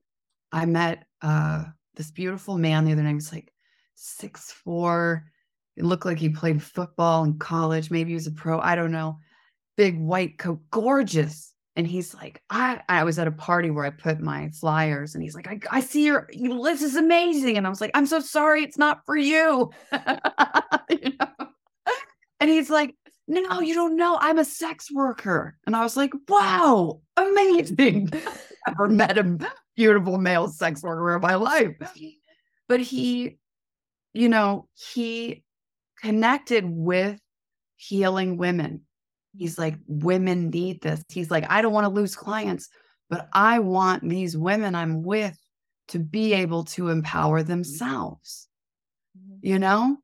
I 0.53 0.67
met 0.67 1.05
uh 1.23 1.65
this 1.95 2.11
beautiful 2.11 2.59
man 2.59 2.85
the 2.85 2.93
other 2.93 3.03
night. 3.03 3.15
He's 3.15 3.33
like 3.33 3.53
six 3.95 4.51
four, 4.53 5.25
it 5.81 5.85
looked 5.85 6.05
like 6.05 6.19
he 6.19 6.29
played 6.29 6.63
football 6.63 7.25
in 7.25 7.39
college. 7.39 7.91
Maybe 7.91 8.11
he 8.11 8.15
was 8.15 8.27
a 8.27 8.33
pro. 8.33 8.61
I 8.61 8.75
don't 8.75 8.93
know. 8.93 9.19
Big 9.79 9.99
white 9.99 10.39
coat, 10.39 10.61
gorgeous. 10.71 11.55
And 11.75 11.87
he's 11.87 12.15
like, 12.15 12.43
I, 12.51 12.83
I 12.89 13.05
was 13.05 13.19
at 13.19 13.29
a 13.29 13.33
party 13.33 13.71
where 13.71 13.87
I 13.87 13.91
put 13.91 14.21
my 14.21 14.51
flyers, 14.51 15.15
and 15.15 15.23
he's 15.23 15.35
like, 15.35 15.49
I, 15.49 15.59
I 15.71 15.81
see 15.81 16.05
your, 16.05 16.29
your 16.33 16.53
list 16.53 16.83
is 16.83 16.97
amazing. 16.97 17.57
And 17.57 17.67
I 17.67 17.71
was 17.71 17.81
like, 17.81 17.93
I'm 17.95 18.05
so 18.05 18.21
sorry, 18.21 18.63
it's 18.63 18.77
not 18.77 19.07
for 19.07 19.17
you. 19.17 19.71
you 20.91 21.13
know? 21.19 21.47
And 22.41 22.51
he's 22.51 22.69
like, 22.69 22.95
No, 23.31 23.61
you 23.61 23.75
don't 23.75 23.97
know. 23.97 24.19
I'm 24.21 24.41
a 24.41 24.45
sex 24.45 24.91
worker. 24.91 25.57
And 25.65 25.77
I 25.77 25.83
was 25.83 25.97
like, 25.97 26.13
Wow, 26.29 27.01
amazing. 27.17 28.11
Never 28.67 28.89
met 28.89 29.19
a 29.19 29.39
beautiful 29.77 30.19
male 30.19 30.49
sex 30.49 30.83
worker 30.83 31.15
in 31.15 31.23
my 31.23 31.37
life. 31.37 31.71
But 32.69 32.81
he, 32.81 33.39
you 34.13 34.29
know, 34.29 34.69
he 34.75 35.45
connected 36.03 36.65
with 36.67 37.21
healing 37.77 38.37
women. 38.37 38.83
He's 39.37 39.59
like, 39.59 39.77
women 39.87 40.51
need 40.51 40.83
this. 40.83 41.03
He's 41.09 41.31
like, 41.31 41.47
I 41.49 41.63
don't 41.63 41.73
want 41.73 41.85
to 41.85 41.89
lose 41.89 42.17
clients, 42.17 42.69
but 43.09 43.29
I 43.33 43.61
want 43.61 44.09
these 44.09 44.37
women 44.37 44.75
I'm 44.75 45.05
with 45.05 45.39
to 45.89 46.01
be 46.01 46.33
able 46.35 46.65
to 46.65 46.89
empower 46.89 47.43
themselves. 47.45 48.49
Mm-hmm. 49.17 49.47
You 49.47 49.59
know? 49.61 49.99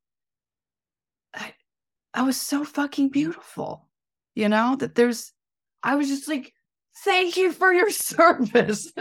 I, 2.17 2.23
was 2.23 2.41
so 2.41 2.65
fucking 2.65 3.11
beautiful, 3.11 3.89
you 4.35 4.49
know, 4.49 4.77
that 4.77 4.95
there's, 4.95 5.33
I 5.83 5.97
was 5.97 6.09
just 6.09 6.29
like, 6.29 6.53
thank 7.05 7.37
you 7.37 7.53
for 7.53 7.73
your 7.73 7.91
service. 7.93 8.91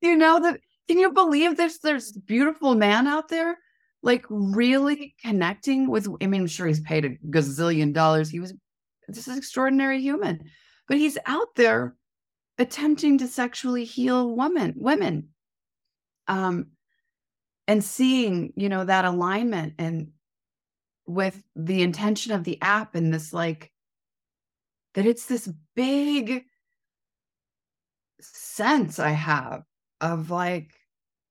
you 0.00 0.16
know, 0.16 0.40
that, 0.40 0.60
can 0.88 0.98
you 0.98 1.12
believe 1.12 1.56
there's, 1.56 1.78
there's 1.78 2.12
beautiful 2.12 2.74
man 2.74 3.06
out 3.06 3.28
there 3.28 3.58
like 4.06 4.24
really 4.30 5.14
connecting 5.20 5.90
with 5.90 6.08
i 6.22 6.26
mean 6.26 6.42
i'm 6.42 6.46
sure 6.46 6.66
he's 6.66 6.80
paid 6.80 7.04
a 7.04 7.16
gazillion 7.28 7.92
dollars 7.92 8.30
he 8.30 8.40
was 8.40 8.54
this 9.08 9.26
is 9.26 9.36
extraordinary 9.36 10.00
human 10.00 10.48
but 10.88 10.96
he's 10.96 11.18
out 11.26 11.48
there 11.56 11.96
attempting 12.58 13.18
to 13.18 13.26
sexually 13.26 13.84
heal 13.84 14.34
women 14.34 14.74
women 14.76 15.28
um 16.28 16.66
and 17.66 17.82
seeing 17.82 18.52
you 18.56 18.68
know 18.68 18.84
that 18.84 19.04
alignment 19.04 19.74
and 19.78 20.08
with 21.06 21.42
the 21.54 21.82
intention 21.82 22.32
of 22.32 22.44
the 22.44 22.60
app 22.62 22.94
and 22.94 23.12
this 23.12 23.32
like 23.32 23.70
that 24.94 25.06
it's 25.06 25.26
this 25.26 25.48
big 25.74 26.44
sense 28.20 28.98
i 28.98 29.10
have 29.10 29.62
of 30.00 30.30
like 30.30 30.72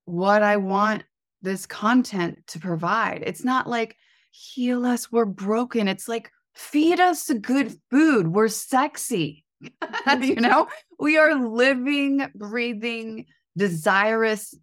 what 0.06 0.44
i 0.44 0.58
want 0.58 1.04
this 1.46 1.66
content 1.66 2.46
to 2.48 2.60
provide. 2.60 3.24
It's 3.26 3.46
not 3.46 3.70
like 3.70 3.96
heal 4.32 4.86
us, 4.86 5.10
we're 5.10 5.24
broken. 5.24 5.88
It's 5.88 6.10
like 6.10 6.30
feed 6.54 7.00
us 7.00 7.32
good 7.40 7.78
food, 7.90 8.28
we're 8.28 8.50
sexy. 8.50 9.46
you 10.22 10.36
know, 10.42 10.68
we 11.00 11.18
are 11.18 11.36
living, 11.36 12.28
breathing, 12.36 13.28
desirous 13.56 14.54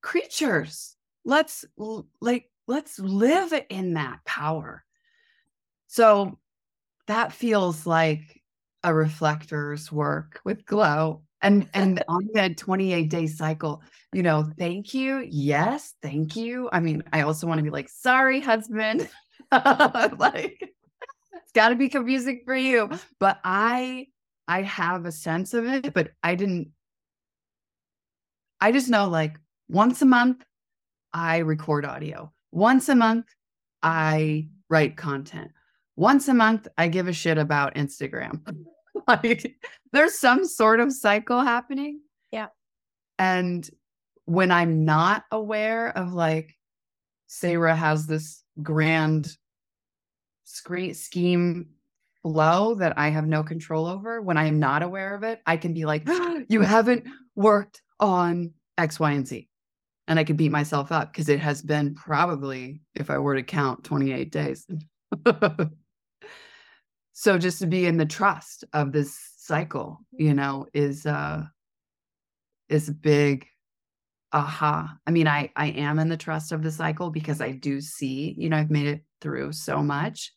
creatures. 0.00 0.96
Let's 1.26 1.66
like 2.20 2.48
let's 2.66 2.98
live 2.98 3.52
in 3.70 3.94
that 3.94 4.24
power. 4.24 4.84
So 5.86 6.38
that 7.06 7.32
feels 7.32 7.86
like 7.86 8.42
a 8.82 8.92
reflector's 8.94 9.90
work 9.90 10.40
with 10.44 10.64
glow. 10.66 11.22
And 11.42 11.68
and 11.74 12.02
on 12.08 12.28
that 12.34 12.56
28 12.56 13.10
day 13.10 13.26
cycle 13.26 13.82
you 14.12 14.22
know 14.22 14.50
thank 14.58 14.94
you 14.94 15.24
yes 15.28 15.94
thank 16.02 16.36
you. 16.36 16.68
I 16.72 16.80
mean 16.80 17.02
i 17.12 17.20
also 17.22 17.46
want 17.46 17.58
to 17.58 17.64
be 17.64 17.70
like 17.70 17.88
sorry 17.88 18.40
husband. 18.40 19.08
Like 19.52 20.58
it's 20.60 21.52
got 21.54 21.68
to 21.68 21.76
be 21.76 21.88
confusing 21.88 22.42
for 22.44 22.56
you. 22.56 22.90
But 23.20 23.38
i 23.44 24.06
i 24.48 24.62
have 24.62 25.06
a 25.06 25.12
sense 25.12 25.54
of 25.54 25.66
it 25.66 25.92
but 25.92 26.10
i 26.22 26.34
didn't 26.34 26.68
i 28.60 28.72
just 28.72 28.88
know 28.88 29.08
like 29.08 29.36
once 29.68 30.02
a 30.02 30.06
month 30.06 30.44
i 31.12 31.38
record 31.38 31.84
audio 31.84 32.32
once 32.56 32.88
a 32.88 32.94
month 32.94 33.26
i 33.82 34.48
write 34.68 34.96
content 34.96 35.50
once 35.96 36.28
a 36.28 36.34
month 36.34 36.66
i 36.78 36.88
give 36.88 37.08
a 37.08 37.12
shit 37.12 37.38
about 37.38 37.74
instagram 37.74 38.40
like 39.08 39.56
there's 39.92 40.18
some 40.18 40.44
sort 40.44 40.80
of 40.80 40.92
cycle 40.92 41.40
happening. 41.40 42.00
Yeah. 42.30 42.48
And 43.18 43.68
when 44.24 44.50
I'm 44.50 44.84
not 44.84 45.24
aware 45.30 45.96
of 45.96 46.12
like 46.12 46.54
Sayra 47.28 47.76
has 47.76 48.06
this 48.06 48.42
grand 48.62 49.36
screen 50.44 50.94
scheme 50.94 51.68
flow 52.22 52.74
that 52.74 52.98
I 52.98 53.08
have 53.08 53.26
no 53.26 53.42
control 53.42 53.86
over, 53.86 54.20
when 54.20 54.36
I 54.36 54.46
am 54.46 54.58
not 54.58 54.82
aware 54.82 55.14
of 55.14 55.22
it, 55.22 55.40
I 55.46 55.56
can 55.56 55.72
be 55.72 55.84
like, 55.84 56.06
you 56.48 56.60
haven't 56.60 57.06
worked 57.34 57.82
on 58.00 58.52
X, 58.76 59.00
Y, 59.00 59.12
and 59.12 59.26
Z. 59.26 59.48
And 60.08 60.18
I 60.18 60.24
could 60.24 60.36
beat 60.36 60.52
myself 60.52 60.92
up 60.92 61.12
because 61.12 61.28
it 61.28 61.40
has 61.40 61.62
been 61.62 61.94
probably, 61.94 62.80
if 62.94 63.10
I 63.10 63.18
were 63.18 63.34
to 63.34 63.42
count, 63.42 63.82
28 63.84 64.30
days. 64.30 64.66
so 67.18 67.38
just 67.38 67.58
to 67.60 67.66
be 67.66 67.86
in 67.86 67.96
the 67.96 68.04
trust 68.04 68.62
of 68.74 68.92
this 68.92 69.18
cycle 69.38 70.00
you 70.12 70.34
know 70.34 70.66
is 70.74 71.06
uh 71.06 71.42
is 72.68 72.88
a 72.88 72.92
big 72.92 73.46
aha 74.32 74.94
i 75.06 75.10
mean 75.10 75.26
i 75.26 75.50
i 75.56 75.68
am 75.68 75.98
in 75.98 76.08
the 76.08 76.16
trust 76.16 76.52
of 76.52 76.62
the 76.62 76.70
cycle 76.70 77.10
because 77.10 77.40
i 77.40 77.52
do 77.52 77.80
see 77.80 78.34
you 78.36 78.50
know 78.50 78.56
i've 78.56 78.70
made 78.70 78.86
it 78.86 79.02
through 79.20 79.50
so 79.52 79.82
much 79.82 80.32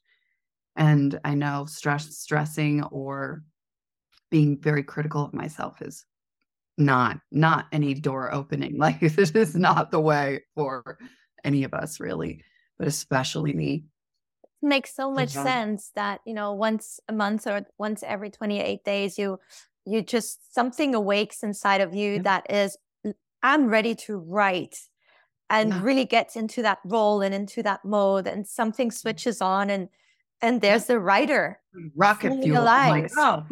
and 0.78 1.20
i 1.26 1.34
know 1.34 1.66
stress 1.66 2.16
stressing 2.18 2.84
or 2.92 3.44
being 4.32 4.58
very 4.62 4.84
critical 4.84 5.26
of 5.26 5.34
myself 5.34 5.82
is 5.82 6.06
not 6.80 7.20
not 7.32 7.68
any 7.72 7.94
door 7.94 8.34
opening. 8.34 8.78
Like 8.80 9.00
this 9.00 9.32
is 9.32 9.56
not 9.56 9.92
the 9.92 10.00
way 10.00 10.44
for 10.56 10.98
any 11.44 11.64
of 11.64 11.74
us 11.74 12.00
really 12.00 12.44
but 12.80 12.88
especially 12.88 13.54
me. 13.54 13.84
Makes 14.62 14.96
so 14.96 15.12
much 15.12 15.30
sense 15.30 15.92
that 15.96 16.22
you 16.26 16.34
know 16.34 16.54
once 16.54 17.00
a 17.08 17.14
month 17.14 17.46
or 17.46 17.66
once 17.78 18.04
every 18.04 18.30
28 18.30 18.84
days 18.84 19.18
you 19.18 19.40
you 19.86 20.02
just 20.02 20.54
something 20.54 20.96
awakes 20.96 21.44
inside 21.44 21.80
of 21.80 21.96
you 21.96 22.16
yeah. 22.16 22.22
that 22.24 22.52
is 22.52 22.78
i'm 23.42 23.68
ready 23.68 23.96
to 23.96 24.18
write 24.18 24.78
and 25.50 25.70
yeah. 25.70 25.82
really 25.82 26.04
gets 26.04 26.36
into 26.36 26.62
that 26.62 26.80
role 26.84 27.22
and 27.22 27.34
into 27.34 27.64
that 27.64 27.86
mode 27.86 28.28
and 28.28 28.46
something 28.46 28.90
mm-hmm. 28.90 28.96
switches 28.96 29.40
on 29.42 29.70
and 29.70 29.88
and 30.42 30.60
there's 30.60 30.86
the 30.86 31.00
writer 31.00 31.60
rocket 31.96 32.44
fuel. 32.44 32.64
Like, 32.64 33.10
oh 33.18 33.46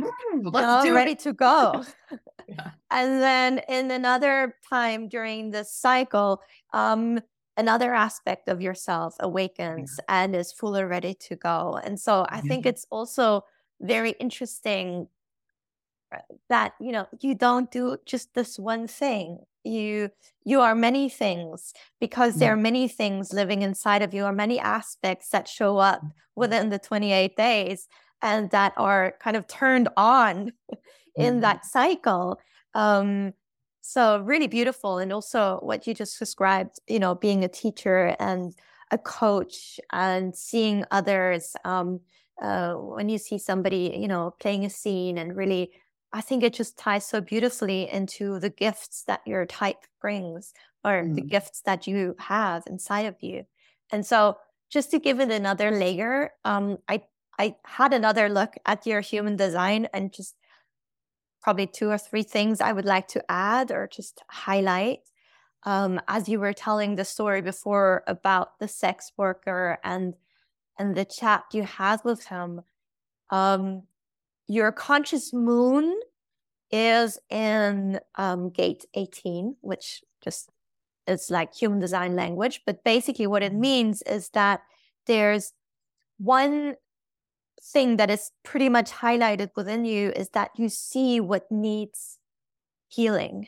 let's 0.44 0.86
you 0.86 0.92
know, 0.92 0.96
ready 0.96 1.12
it. 1.12 1.20
to 1.20 1.32
go 1.32 1.86
yeah. 2.48 2.72
and 2.92 3.22
then 3.22 3.62
in 3.68 3.92
another 3.92 4.56
time 4.70 5.08
during 5.08 5.52
this 5.52 5.72
cycle 5.74 6.42
um 6.74 7.20
another 7.58 7.94
aspect 7.94 8.48
of 8.48 8.62
yourself 8.62 9.16
awakens 9.20 10.00
yeah. 10.00 10.24
and 10.24 10.36
is 10.36 10.54
fully 10.54 10.84
ready 10.84 11.16
to 11.16 11.36
go. 11.36 11.80
And 11.84 12.00
so 12.00 12.26
I 12.30 12.40
think 12.42 12.66
it's 12.66 12.86
also 12.92 13.44
very 13.82 14.12
interesting 14.12 15.08
uh, 16.16 16.20
that 16.50 16.74
you 16.80 16.92
know 16.92 17.08
you 17.20 17.36
don't 17.36 17.70
do 17.70 17.98
just 18.06 18.34
this 18.34 18.58
one 18.58 18.88
thing 18.88 19.40
you 19.66 20.10
you 20.46 20.62
are 20.62 20.74
many 20.74 21.10
things 21.10 21.74
because 22.00 22.36
there 22.36 22.54
are 22.54 22.58
many 22.58 22.88
things 22.88 23.34
living 23.34 23.62
inside 23.62 24.02
of 24.02 24.14
you 24.14 24.24
or 24.24 24.32
many 24.32 24.58
aspects 24.58 25.30
that 25.30 25.50
show 25.50 25.78
up 25.78 26.00
mm-hmm. 26.00 26.10
within 26.36 26.70
the 26.70 26.80
28 26.80 27.36
days 27.36 27.90
and 28.22 28.50
that 28.52 28.72
are 28.78 29.16
kind 29.20 29.36
of 29.36 29.48
turned 29.48 29.90
on 29.98 30.54
in 31.18 31.34
mm-hmm. 31.34 31.40
that 31.42 31.66
cycle 31.66 32.40
um 32.74 33.34
so 33.88 34.20
really 34.20 34.48
beautiful. 34.48 34.98
And 34.98 35.14
also 35.14 35.60
what 35.62 35.88
you 35.88 35.94
just 35.94 36.20
described, 36.20 36.80
you 36.88 37.00
know, 37.00 37.16
being 37.16 37.46
a 37.46 37.48
teacher 37.48 38.18
and 38.20 38.54
a 38.92 38.98
coach 38.98 39.80
and 39.94 40.36
seeing 40.36 40.84
others. 40.92 41.56
Um, 41.64 42.02
uh, 42.42 42.74
when 42.74 43.08
you 43.08 43.18
see 43.18 43.38
somebody, 43.38 43.98
you 43.98 44.08
know, 44.10 44.36
playing 44.42 44.66
a 44.66 44.70
scene 44.70 45.18
and 45.18 45.38
really, 45.38 45.72
I 46.12 46.20
think 46.20 46.44
it 46.44 46.54
just 46.54 46.78
ties 46.78 47.06
so 47.06 47.22
beautifully 47.22 47.90
into 47.90 48.40
the 48.40 48.50
gifts 48.50 49.04
that 49.08 49.22
your 49.26 49.46
type 49.46 49.86
brings 50.02 50.54
or 50.84 51.04
mm. 51.04 51.16
the 51.16 51.22
gifts 51.22 51.62
that 51.62 51.88
you 51.88 52.16
have 52.20 52.64
inside 52.68 53.06
of 53.06 53.16
you. 53.22 53.46
And 53.92 54.06
so 54.06 54.38
just 54.70 54.92
to 54.92 55.00
give 55.00 55.22
it 55.22 55.32
another 55.32 55.72
layer, 55.72 56.34
um, 56.44 56.78
I 56.90 57.04
I 57.40 57.56
had 57.64 57.94
another 57.94 58.28
look 58.30 58.56
at 58.66 58.86
your 58.86 59.00
human 59.00 59.38
design 59.38 59.88
and 59.94 60.12
just 60.12 60.36
probably 61.48 61.66
two 61.66 61.90
or 61.90 61.98
three 61.98 62.24
things 62.24 62.60
I 62.60 62.74
would 62.74 62.84
like 62.84 63.08
to 63.08 63.24
add 63.32 63.72
or 63.72 63.88
just 63.88 64.22
highlight. 64.28 65.00
Um, 65.64 66.02
as 66.10 66.28
you 66.28 66.42
were 66.42 66.52
telling 66.52 66.96
the 66.96 67.06
story 67.06 67.42
before 67.42 68.04
about 68.06 68.60
the 68.60 68.68
sex 68.68 69.14
worker 69.16 69.80
and 69.82 70.16
and 70.78 70.94
the 70.94 71.06
chat 71.06 71.46
you 71.54 71.64
had 71.64 72.02
with 72.04 72.26
him, 72.26 72.64
um, 73.30 73.84
your 74.48 74.74
conscious 74.74 75.32
moon 75.32 75.98
is 76.70 77.18
in 77.30 78.02
um, 78.16 78.50
gate 78.50 78.84
18, 78.94 79.56
which 79.62 80.04
just 80.22 80.50
is 81.08 81.32
like 81.32 81.56
human 81.56 81.80
design 81.80 82.18
language. 82.18 82.64
But 82.66 82.84
basically, 82.84 83.26
what 83.26 83.42
it 83.42 83.54
means 83.54 84.02
is 84.02 84.32
that 84.32 84.64
there's 85.06 85.54
one 86.18 86.76
thing 87.62 87.98
that 87.98 88.10
is 88.10 88.32
pretty 88.44 88.70
much 88.70 88.92
highlighted 88.92 89.52
within 89.56 89.86
you 89.86 90.12
is 90.12 90.30
that 90.30 90.52
you 90.56 90.70
see 90.70 91.20
what 91.20 91.52
needs 91.52 92.18
healing. 92.88 93.48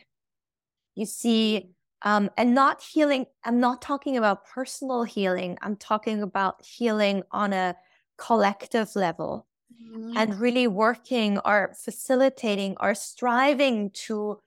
You 0.95 1.05
see, 1.05 1.71
um, 2.01 2.29
and 2.37 2.53
not 2.53 2.81
healing, 2.81 3.25
I'm 3.43 3.59
not 3.59 3.81
talking 3.81 4.17
about 4.17 4.45
personal 4.45 5.03
healing, 5.03 5.57
I'm 5.61 5.75
talking 5.75 6.21
about 6.21 6.65
healing 6.65 7.23
on 7.31 7.53
a 7.53 7.75
collective 8.17 8.95
level 8.95 9.47
mm-hmm. 9.81 10.17
and 10.17 10.39
really 10.39 10.67
working 10.67 11.39
or 11.39 11.73
facilitating 11.83 12.75
or 12.79 12.93
striving 12.93 13.89
to 13.91 14.39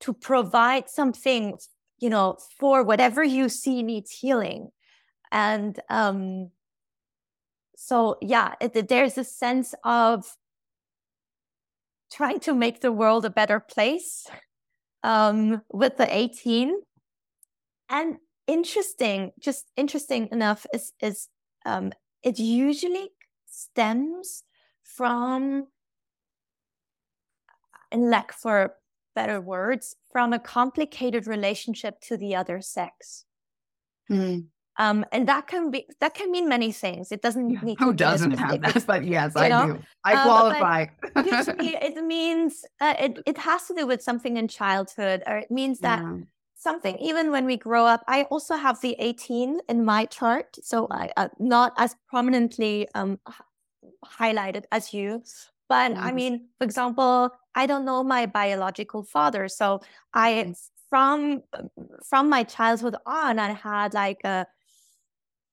to 0.00 0.12
provide 0.12 0.88
something 0.88 1.58
you 1.98 2.08
know 2.08 2.38
for 2.58 2.84
whatever 2.84 3.24
you 3.24 3.48
see 3.48 3.82
needs 3.82 4.12
healing 4.12 4.70
and 5.32 5.80
um 5.90 6.50
so 7.80 8.16
yeah 8.20 8.54
it, 8.60 8.88
there's 8.88 9.16
a 9.16 9.22
sense 9.22 9.72
of 9.84 10.36
trying 12.10 12.40
to 12.40 12.52
make 12.52 12.80
the 12.80 12.90
world 12.90 13.24
a 13.24 13.30
better 13.30 13.60
place 13.60 14.26
um, 15.04 15.62
with 15.72 15.96
the 15.96 16.16
18 16.16 16.74
and 17.88 18.16
interesting 18.48 19.30
just 19.38 19.70
interesting 19.76 20.28
enough 20.32 20.66
is 20.74 20.92
is 21.00 21.28
um, 21.66 21.92
it 22.24 22.40
usually 22.40 23.10
stems 23.46 24.42
from 24.82 25.68
in 27.92 28.10
lack 28.10 28.32
for 28.32 28.74
better 29.14 29.40
words 29.40 29.94
from 30.10 30.32
a 30.32 30.40
complicated 30.40 31.28
relationship 31.28 32.00
to 32.00 32.16
the 32.16 32.34
other 32.34 32.60
sex 32.60 33.24
mm. 34.10 34.44
Um, 34.78 35.04
and 35.10 35.26
that 35.26 35.48
can 35.48 35.72
be 35.72 35.86
that 36.00 36.14
can 36.14 36.30
mean 36.30 36.48
many 36.48 36.70
things. 36.70 37.10
It 37.10 37.20
doesn't 37.20 37.50
yeah. 37.50 37.60
need 37.62 37.78
who 37.80 37.92
doesn't 37.92 38.38
have 38.38 38.62
that, 38.62 38.84
but 38.86 39.04
yes, 39.04 39.34
I 39.34 39.48
know? 39.48 39.66
do. 39.66 39.82
I 40.04 40.14
um, 40.14 40.22
qualify. 40.22 40.86
it 41.16 42.04
means 42.04 42.64
uh, 42.80 42.94
it 42.98 43.18
it 43.26 43.38
has 43.38 43.66
to 43.66 43.74
do 43.74 43.86
with 43.88 44.02
something 44.02 44.36
in 44.36 44.46
childhood, 44.46 45.24
or 45.26 45.36
it 45.38 45.50
means 45.50 45.80
that 45.80 46.00
yeah. 46.00 46.18
something 46.54 46.96
even 46.98 47.32
when 47.32 47.44
we 47.44 47.56
grow 47.56 47.86
up. 47.86 48.04
I 48.06 48.22
also 48.24 48.54
have 48.54 48.80
the 48.80 48.94
eighteen 49.00 49.60
in 49.68 49.84
my 49.84 50.04
chart, 50.04 50.56
so 50.62 50.86
I 50.92 51.10
uh, 51.16 51.28
not 51.40 51.72
as 51.76 51.96
prominently 52.08 52.88
um, 52.94 53.18
highlighted 54.06 54.64
as 54.70 54.94
you. 54.94 55.24
But 55.68 55.96
I 55.98 56.12
mean, 56.12 56.46
for 56.56 56.64
example, 56.64 57.30
I 57.54 57.66
don't 57.66 57.84
know 57.84 58.02
my 58.04 58.26
biological 58.26 59.02
father, 59.02 59.48
so 59.48 59.80
I 60.14 60.54
from 60.88 61.42
from 62.08 62.30
my 62.30 62.44
childhood 62.44 62.94
on, 63.04 63.38
I 63.38 63.52
had 63.52 63.92
like 63.92 64.22
a 64.24 64.46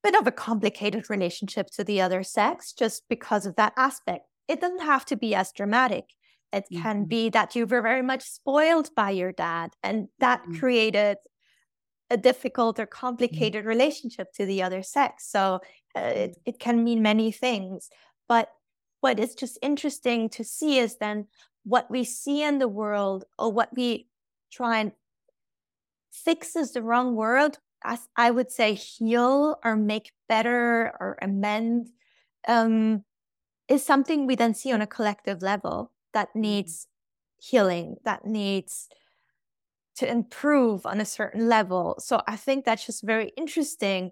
bit 0.06 0.16
of 0.16 0.28
a 0.28 0.32
complicated 0.32 1.10
relationship 1.10 1.72
to 1.72 1.84
the 1.84 2.00
other 2.00 2.22
sex 2.24 2.74
just 2.74 3.04
because 3.10 3.48
of 3.48 3.56
that 3.56 3.74
aspect. 3.76 4.26
It 4.48 4.62
doesn't 4.62 4.84
have 4.84 5.04
to 5.06 5.16
be 5.16 5.34
as 5.34 5.52
dramatic. 5.52 6.06
It 6.54 6.66
mm-hmm. 6.72 6.82
can 6.84 7.06
be 7.06 7.30
that 7.30 7.56
you 7.56 7.66
were 7.66 7.82
very 7.82 8.04
much 8.04 8.22
spoiled 8.22 8.90
by 8.96 9.10
your 9.10 9.32
dad, 9.32 9.72
and 9.82 10.08
that 10.20 10.44
mm-hmm. 10.44 10.60
created 10.60 11.18
a 12.12 12.18
difficult 12.18 12.80
or 12.80 12.86
mm-hmm. 12.86 13.06
complicated 13.06 13.62
mm-hmm. 13.62 13.70
relationship 13.70 14.28
to 14.34 14.46
the 14.46 14.62
other 14.62 14.84
sex. 14.84 15.28
So 15.28 15.60
uh, 15.96 16.00
it, 16.00 16.32
mm-hmm. 16.32 16.42
it 16.46 16.60
can 16.60 16.84
mean 16.84 17.02
many 17.02 17.32
things. 17.32 17.90
But 18.30 18.50
what 19.02 19.20
is 19.20 19.34
just 19.34 19.58
interesting 19.64 20.30
to 20.30 20.44
see 20.44 20.78
is 20.78 20.98
then 20.98 21.28
what 21.64 21.90
we 21.90 22.04
see 22.04 22.44
in 22.44 22.60
the 22.60 22.68
world 22.68 23.26
or 23.40 23.52
what 23.52 23.70
we 23.76 24.08
try 24.52 24.80
and 24.80 24.92
fix 26.12 26.56
is 26.56 26.74
the 26.74 26.84
wrong 26.84 27.16
word. 27.16 27.58
As 27.86 28.08
I 28.16 28.32
would 28.32 28.52
say, 28.52 28.74
heal 28.74 29.60
or 29.64 29.76
make 29.76 30.12
better 30.28 30.94
or 31.00 31.18
amend 31.22 31.90
um, 32.48 33.04
is 33.68 33.86
something 33.86 34.26
we 34.26 34.36
then 34.36 34.54
see 34.54 34.72
on 34.72 34.82
a 34.82 34.88
collective 34.88 35.42
level 35.42 35.92
that 36.14 36.30
mm-hmm. 36.30 36.42
needs 36.42 36.88
healing, 37.40 37.98
that 38.04 38.26
needs 38.26 38.88
to 39.98 40.10
improve 40.10 40.86
on 40.86 41.00
a 41.00 41.06
certain 41.06 41.48
level. 41.48 41.96
So 42.00 42.22
I 42.28 42.36
think 42.36 42.66
that's 42.66 42.86
just 42.86 43.04
very 43.04 43.32
interesting 43.38 44.12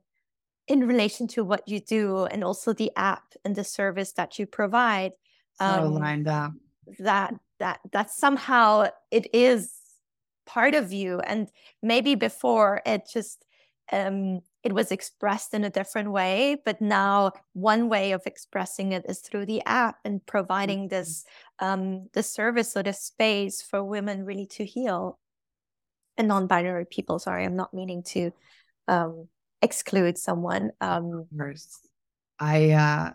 in 0.67 0.87
relation 0.87 1.27
to 1.27 1.43
what 1.43 1.67
you 1.67 1.79
do 1.79 2.25
and 2.25 2.43
also 2.43 2.73
the 2.73 2.91
app 2.95 3.33
and 3.43 3.55
the 3.55 3.63
service 3.63 4.13
that 4.13 4.39
you 4.39 4.45
provide. 4.45 5.11
Um, 5.59 5.95
lined 5.95 6.27
up. 6.27 6.53
That 6.99 7.35
that 7.59 7.79
that 7.91 8.11
somehow 8.11 8.87
it 9.11 9.27
is 9.33 9.73
part 10.45 10.73
of 10.75 10.91
you, 10.91 11.19
and 11.19 11.49
maybe 11.81 12.15
before 12.15 12.81
it 12.85 13.09
just 13.11 13.45
um, 13.91 14.41
it 14.63 14.73
was 14.73 14.91
expressed 14.91 15.53
in 15.53 15.65
a 15.65 15.69
different 15.69 16.11
way, 16.11 16.57
but 16.63 16.79
now 16.79 17.33
one 17.51 17.89
way 17.89 18.13
of 18.13 18.21
expressing 18.25 18.93
it 18.93 19.05
is 19.09 19.19
through 19.19 19.45
the 19.45 19.61
app 19.65 19.97
and 20.05 20.25
providing 20.25 20.81
mm-hmm. 20.81 20.95
this 20.95 21.25
um, 21.59 22.07
the 22.13 22.23
service 22.23 22.75
or 22.77 22.83
the 22.83 22.93
space 22.93 23.61
for 23.61 23.83
women 23.83 24.25
really 24.25 24.47
to 24.47 24.65
heal 24.65 25.19
and 26.17 26.27
non-binary 26.27 26.85
people. 26.85 27.19
Sorry, 27.19 27.43
I'm 27.43 27.55
not 27.55 27.73
meaning 27.73 28.03
to 28.03 28.31
um, 28.87 29.27
exclude 29.61 30.17
someone. 30.17 30.71
Um, 30.79 31.27
I 32.39 32.71
uh, 32.71 33.11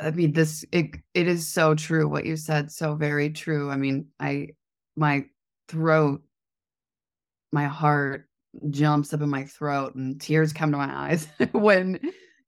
I 0.00 0.10
mean 0.10 0.32
this 0.32 0.64
it 0.72 0.96
it 1.14 1.28
is 1.28 1.46
so 1.46 1.74
true 1.74 2.08
what 2.08 2.26
you 2.26 2.36
said, 2.36 2.72
so 2.72 2.96
very 2.96 3.30
true. 3.30 3.70
I 3.70 3.76
mean, 3.76 4.08
I 4.18 4.48
my 4.96 5.26
throat, 5.68 6.22
my 7.52 7.66
heart 7.66 8.28
jumps 8.70 9.12
up 9.12 9.20
in 9.20 9.28
my 9.28 9.44
throat 9.44 9.94
and 9.94 10.20
tears 10.20 10.52
come 10.52 10.70
to 10.72 10.78
my 10.78 11.10
eyes 11.10 11.28
when 11.52 12.00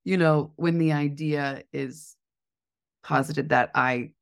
you 0.04 0.16
know 0.16 0.52
when 0.56 0.78
the 0.78 0.92
idea 0.92 1.62
is 1.72 2.16
posited 3.02 3.48
that 3.50 3.70
I 3.74 4.12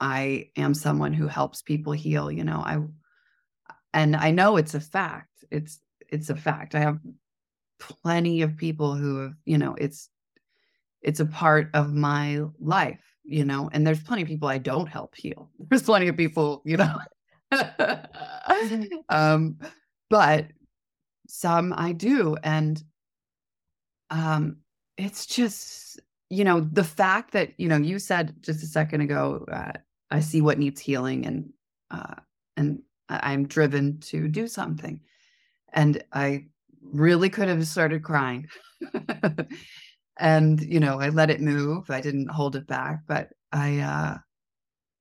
I 0.00 0.50
am 0.56 0.74
someone 0.74 1.12
who 1.12 1.26
helps 1.26 1.62
people 1.62 1.92
heal, 1.92 2.30
you 2.30 2.44
know. 2.44 2.62
I 2.64 2.78
and 3.94 4.16
I 4.16 4.30
know 4.30 4.56
it's 4.56 4.74
a 4.74 4.80
fact. 4.80 5.44
It's 5.50 5.80
it's 6.08 6.30
a 6.30 6.36
fact. 6.36 6.74
I 6.74 6.80
have 6.80 6.98
plenty 7.78 8.42
of 8.42 8.56
people 8.56 8.94
who 8.94 9.18
have, 9.22 9.34
you 9.44 9.58
know, 9.58 9.74
it's 9.78 10.10
it's 11.02 11.20
a 11.20 11.26
part 11.26 11.70
of 11.74 11.94
my 11.94 12.42
life, 12.58 13.00
you 13.24 13.44
know, 13.44 13.70
and 13.72 13.86
there's 13.86 14.02
plenty 14.02 14.22
of 14.22 14.28
people 14.28 14.48
I 14.48 14.58
don't 14.58 14.88
help 14.88 15.14
heal. 15.14 15.50
There's 15.68 15.82
plenty 15.82 16.08
of 16.08 16.16
people, 16.16 16.62
you 16.64 16.76
know. 16.76 16.98
um, 19.08 19.58
but 20.10 20.46
some 21.28 21.74
I 21.76 21.92
do. 21.92 22.36
And 22.42 22.82
um, 24.10 24.58
it's 24.96 25.26
just, 25.26 26.00
you 26.30 26.44
know, 26.44 26.60
the 26.60 26.84
fact 26.84 27.32
that, 27.32 27.52
you 27.58 27.68
know, 27.68 27.76
you 27.76 27.98
said 27.98 28.34
just 28.40 28.62
a 28.62 28.66
second 28.66 29.00
ago, 29.00 29.44
uh, 29.50 29.72
I 30.10 30.20
see 30.20 30.40
what 30.40 30.58
needs 30.58 30.80
healing 30.80 31.26
and 31.26 31.52
uh, 31.90 32.14
and 32.56 32.80
I'm 33.08 33.46
driven 33.46 34.00
to 34.00 34.28
do 34.28 34.48
something. 34.48 35.00
And 35.72 36.02
I 36.12 36.46
really 36.80 37.28
could 37.28 37.48
have 37.48 37.66
started 37.66 38.02
crying. 38.02 38.48
and 40.18 40.60
you 40.60 40.80
know 40.80 41.00
i 41.00 41.08
let 41.08 41.30
it 41.30 41.40
move 41.40 41.90
i 41.90 42.00
didn't 42.00 42.30
hold 42.30 42.56
it 42.56 42.66
back 42.66 43.00
but 43.06 43.28
i 43.52 43.78
uh 43.78 44.16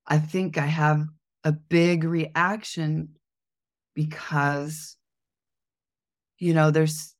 i 0.07 0.17
think 0.17 0.57
i 0.57 0.65
have 0.65 1.05
a 1.43 1.51
big 1.51 2.03
reaction 2.03 3.07
because 3.95 4.97
you 6.37 6.53
know 6.53 6.69
there's 6.69 7.15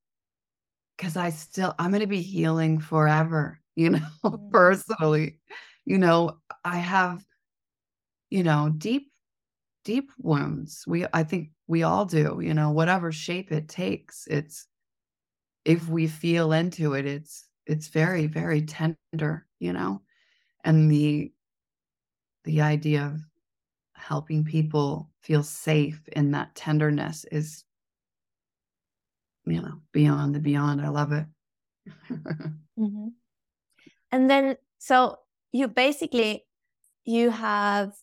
because 0.96 1.18
i 1.18 1.30
still 1.30 1.74
i'm 1.80 1.90
going 1.90 2.02
to 2.02 2.08
be 2.08 2.22
healing 2.22 2.80
forever 2.80 3.60
you 3.76 3.90
know 3.90 4.08
mm. 4.24 4.52
personally. 4.52 5.40
You 5.86 5.98
know 6.00 6.38
i 6.64 6.78
have 6.78 7.24
you 8.30 8.44
know 8.44 8.72
deep 8.76 9.12
deep 9.84 10.12
wounds. 10.18 10.84
We 10.88 11.06
i 11.14 11.24
think 11.24 11.50
we 11.68 11.84
all 11.84 12.06
do 12.06 12.40
you 12.42 12.54
know 12.54 12.72
whatever 12.72 13.12
shape 13.12 13.52
it 13.52 13.68
takes 13.68 14.28
it's 14.28 14.68
if 15.64 15.88
we 15.88 16.08
feel 16.08 16.52
into 16.54 16.94
it 16.94 17.06
it's 17.06 17.48
it's 17.66 17.88
very 17.88 18.28
very 18.28 18.62
tender 18.62 19.46
you 19.60 19.74
know? 19.74 20.02
And 20.64 20.90
the 20.92 21.32
the 22.44 22.62
idea 22.62 23.06
of 23.06 23.20
helping 24.08 24.44
people 24.44 25.10
feel 25.22 25.44
safe 25.44 26.02
in 26.14 26.32
that 26.32 26.54
tenderness 26.56 27.26
is 27.32 27.64
you 29.46 29.62
know 29.62 29.80
beyond 29.92 30.36
the 30.36 30.40
beyond 30.40 30.82
i 30.82 30.90
love 30.90 31.12
it 31.12 31.26
mm-hmm. 32.80 33.08
and 34.12 34.30
then 34.30 34.56
so 34.80 35.18
you 35.52 35.68
basically 35.68 36.46
you 37.04 37.30
have 37.30 37.94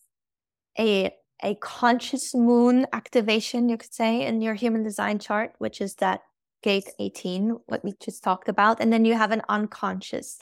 a 0.79 1.13
a 1.43 1.55
conscious 1.55 2.33
moon 2.33 2.85
activation 2.93 3.69
you 3.69 3.77
could 3.77 3.93
say 3.93 4.25
in 4.25 4.41
your 4.41 4.53
human 4.53 4.83
design 4.83 5.19
chart 5.19 5.53
which 5.57 5.81
is 5.81 5.95
that 5.95 6.21
gate 6.63 6.89
18, 6.97 7.59
what 7.67 7.83
we 7.83 7.93
just 7.99 8.23
talked 8.23 8.49
about. 8.49 8.79
And 8.79 8.91
then 8.91 9.05
you 9.05 9.13
have 9.13 9.31
an 9.31 9.43
unconscious 9.49 10.39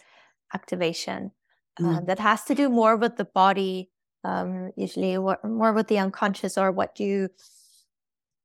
activation 0.53 1.31
uh, 1.79 1.83
mm. 1.83 2.05
that 2.05 2.19
has 2.19 2.43
to 2.45 2.55
do 2.55 2.69
more 2.69 2.95
with 2.95 3.17
the 3.17 3.25
body, 3.25 3.89
um, 4.23 4.71
usually 4.75 5.17
more 5.17 5.73
with 5.73 5.87
the 5.87 5.99
unconscious 5.99 6.57
or 6.57 6.71
what 6.71 6.99
you, 6.99 7.29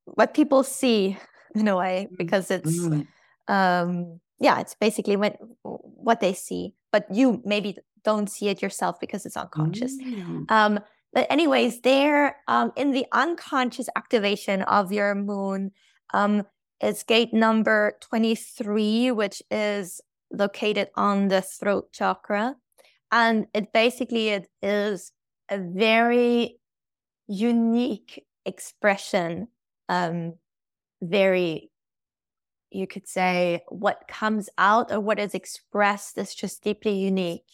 what 0.04 0.34
people 0.34 0.62
see 0.62 1.16
in 1.54 1.68
a 1.68 1.76
way, 1.76 2.08
mm, 2.10 2.16
because 2.16 2.50
it's, 2.50 2.78
mm. 2.78 3.06
um, 3.48 4.20
yeah, 4.38 4.60
it's 4.60 4.74
basically 4.74 5.16
what, 5.16 5.36
what 5.62 6.20
they 6.20 6.32
see, 6.32 6.74
but 6.92 7.06
you 7.12 7.42
maybe 7.44 7.76
don't 8.04 8.30
see 8.30 8.48
it 8.48 8.62
yourself 8.62 9.00
because 9.00 9.26
it's 9.26 9.36
unconscious. 9.36 9.96
Mm. 10.00 10.50
Um, 10.50 10.80
but 11.12 11.26
anyways, 11.30 11.80
there 11.80 12.36
um, 12.46 12.72
in 12.76 12.92
the 12.92 13.06
unconscious 13.12 13.88
activation 13.96 14.62
of 14.62 14.92
your 14.92 15.14
moon, 15.14 15.72
um, 16.12 16.44
it's 16.80 17.02
gate 17.02 17.32
number 17.32 17.96
23, 18.02 19.10
which 19.12 19.42
is 19.50 20.00
located 20.30 20.88
on 20.94 21.28
the 21.28 21.40
throat 21.40 21.92
chakra. 21.92 22.56
And 23.10 23.46
it 23.54 23.72
basically 23.72 24.28
it 24.28 24.48
is 24.62 25.12
a 25.48 25.58
very 25.58 26.58
unique 27.28 28.24
expression, 28.44 29.48
um, 29.88 30.34
very 31.02 31.70
you 32.70 32.86
could 32.86 33.06
say 33.06 33.62
what 33.68 34.08
comes 34.08 34.50
out 34.58 34.90
or 34.90 35.00
what 35.00 35.18
is 35.18 35.34
expressed 35.34 36.18
is 36.18 36.34
just 36.34 36.62
deeply 36.62 36.98
unique. 36.98 37.46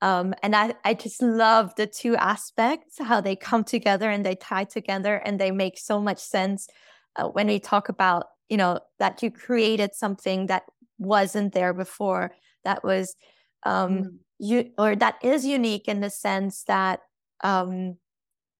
Um, 0.00 0.34
and 0.42 0.56
I, 0.56 0.74
I 0.84 0.94
just 0.94 1.20
love 1.20 1.74
the 1.74 1.86
two 1.86 2.16
aspects, 2.16 2.98
how 2.98 3.20
they 3.20 3.36
come 3.36 3.64
together 3.64 4.08
and 4.08 4.24
they 4.24 4.36
tie 4.36 4.64
together 4.64 5.16
and 5.16 5.38
they 5.38 5.50
make 5.50 5.78
so 5.78 6.00
much 6.00 6.18
sense 6.18 6.68
uh, 7.16 7.28
when 7.28 7.48
we 7.48 7.58
talk 7.58 7.88
about 7.88 8.26
you 8.48 8.56
know 8.56 8.80
that 8.98 9.22
you 9.22 9.30
created 9.30 9.94
something 9.94 10.46
that 10.46 10.64
wasn't 10.98 11.54
there 11.54 11.72
before 11.72 12.32
that 12.64 12.84
was 12.84 13.16
um 13.64 13.90
mm. 13.90 14.08
you 14.38 14.70
or 14.76 14.94
that 14.94 15.16
is 15.22 15.46
unique 15.46 15.88
in 15.88 16.00
the 16.00 16.10
sense 16.10 16.64
that 16.64 17.00
um 17.42 17.96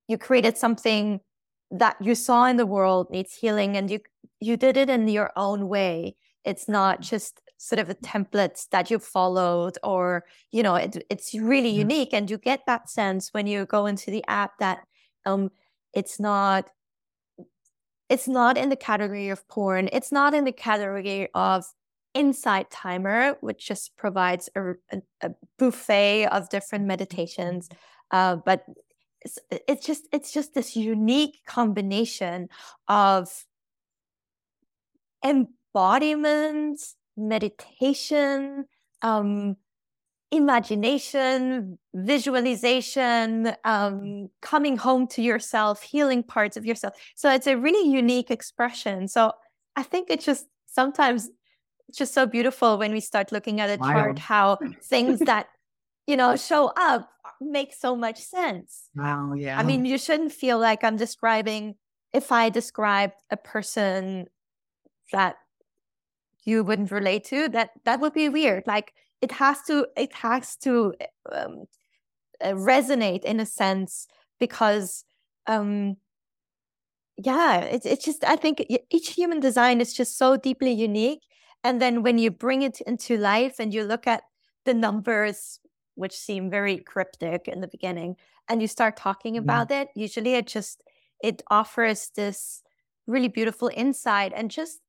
you 0.09 0.18
created 0.18 0.57
something 0.57 1.20
that 1.70 1.97
you 2.01 2.14
saw 2.14 2.47
in 2.47 2.57
the 2.57 2.66
world 2.66 3.09
needs 3.11 3.35
healing 3.35 3.76
and 3.76 3.91
you 3.91 4.01
you 4.41 4.57
did 4.57 4.76
it 4.76 4.91
in 4.91 5.09
your 5.09 5.30
own 5.37 5.68
way 5.68 6.14
it's 6.45 6.68
not 6.68 7.01
mm. 7.01 7.05
just 7.05 7.41
sort 7.59 7.78
of 7.78 7.89
a 7.89 7.95
templates 7.95 8.68
that 8.70 8.91
you 8.91 8.99
followed 8.99 9.78
or 9.85 10.24
you 10.51 10.62
know 10.62 10.74
it, 10.74 11.05
it's 11.09 11.33
really 11.35 11.70
yeah. 11.70 11.78
unique 11.78 12.12
and 12.12 12.30
you 12.30 12.37
get 12.37 12.61
that 12.66 12.91
sense 12.91 13.28
when 13.33 13.47
you 13.47 13.64
go 13.66 13.87
into 13.87 14.11
the 14.11 14.24
app 14.26 14.59
that 14.59 14.80
um 15.26 15.51
it's 15.95 16.18
not 16.18 16.68
it's 18.12 18.28
not 18.28 18.59
in 18.59 18.68
the 18.68 18.76
category 18.76 19.30
of 19.30 19.49
porn. 19.49 19.89
It's 19.91 20.12
not 20.12 20.35
in 20.35 20.45
the 20.45 20.53
category 20.53 21.28
of 21.35 21.64
Insight 22.12 22.70
Timer, 22.70 23.39
which 23.41 23.66
just 23.66 23.97
provides 23.97 24.51
a, 24.55 24.72
a, 24.93 25.03
a 25.22 25.30
buffet 25.59 26.26
of 26.26 26.51
different 26.51 26.85
meditations. 26.85 27.70
Uh, 28.12 28.36
but 28.36 28.64
it's, 29.22 29.38
it's 29.50 29.86
just 29.86 30.06
it's 30.12 30.32
just 30.32 30.54
this 30.54 30.76
unique 30.76 31.40
combination 31.46 32.48
of 32.88 33.44
embodiment, 35.24 36.80
meditation, 37.16 38.66
um, 39.02 39.56
imagination, 40.30 41.78
visualization, 41.94 43.54
um, 43.64 44.28
coming 44.40 44.76
home 44.76 45.06
to 45.06 45.22
yourself, 45.22 45.82
healing 45.82 46.22
parts 46.22 46.56
of 46.56 46.64
yourself. 46.64 46.94
So 47.14 47.30
it's 47.30 47.46
a 47.46 47.56
really 47.56 47.88
unique 47.88 48.30
expression. 48.30 49.08
So 49.08 49.32
I 49.76 49.82
think 49.82 50.08
it's 50.10 50.24
just 50.24 50.46
sometimes 50.66 51.30
it's 51.88 51.98
just 51.98 52.14
so 52.14 52.26
beautiful 52.26 52.78
when 52.78 52.92
we 52.92 53.00
start 53.00 53.30
looking 53.30 53.60
at 53.60 53.68
a 53.68 53.78
Wild. 53.80 53.92
chart 53.92 54.18
how 54.18 54.58
things 54.82 55.20
that 55.20 55.48
you 56.07 56.16
know 56.16 56.36
show 56.36 56.72
up 56.76 57.09
makes 57.40 57.80
so 57.80 57.96
much 57.96 58.20
sense. 58.20 58.88
Wow. 58.94 59.34
Yeah. 59.34 59.59
I 59.59 59.62
mean, 59.62 59.84
you 59.84 59.98
shouldn't 59.98 60.32
feel 60.32 60.59
like 60.59 60.84
I'm 60.84 60.96
describing, 60.96 61.76
if 62.12 62.30
I 62.30 62.48
described 62.48 63.14
a 63.30 63.36
person 63.36 64.26
that 65.12 65.36
you 66.44 66.64
wouldn't 66.64 66.90
relate 66.90 67.24
to, 67.24 67.48
that 67.48 67.70
that 67.84 68.00
would 68.00 68.12
be 68.12 68.28
weird. 68.28 68.64
Like 68.66 68.92
it 69.20 69.32
has 69.32 69.62
to, 69.66 69.86
it 69.96 70.12
has 70.14 70.57
to 70.59 70.94
um, 71.30 71.64
uh, 72.40 72.53
resonate 72.53 73.24
in 73.24 73.40
a 73.40 73.46
sense 73.46 74.07
because, 74.38 75.05
um, 75.46 75.96
yeah, 77.16 77.61
it's 77.61 77.86
it's 77.86 78.05
just 78.05 78.24
I 78.24 78.36
think 78.36 78.64
each 78.90 79.11
human 79.11 79.38
design 79.40 79.80
is 79.80 79.92
just 79.92 80.16
so 80.16 80.36
deeply 80.36 80.72
unique. 80.72 81.22
And 81.62 81.80
then 81.80 82.03
when 82.03 82.18
you 82.18 82.30
bring 82.30 82.62
it 82.62 82.80
into 82.80 83.16
life 83.16 83.61
and 83.61 83.72
you 83.72 83.84
look 83.84 84.07
at 84.07 84.22
the 84.64 84.74
numbers 84.74 85.61
which 85.95 86.16
seem 86.16 86.51
very 86.51 86.78
cryptic 86.78 87.49
in 87.49 87.61
the 87.61 87.68
beginning 87.68 88.16
and 88.49 88.61
you 88.62 88.68
start 88.68 88.97
talking 88.97 89.34
Yeah. 89.34 89.43
about 89.43 89.70
it 89.70 89.88
usually 89.95 90.34
it 90.34 90.47
just 90.47 90.82
it 91.22 91.43
offers 91.51 92.11
this 92.16 92.62
really 93.07 93.28
beautiful 93.28 93.70
insight 93.74 94.32
and 94.34 94.51
just 94.51 94.80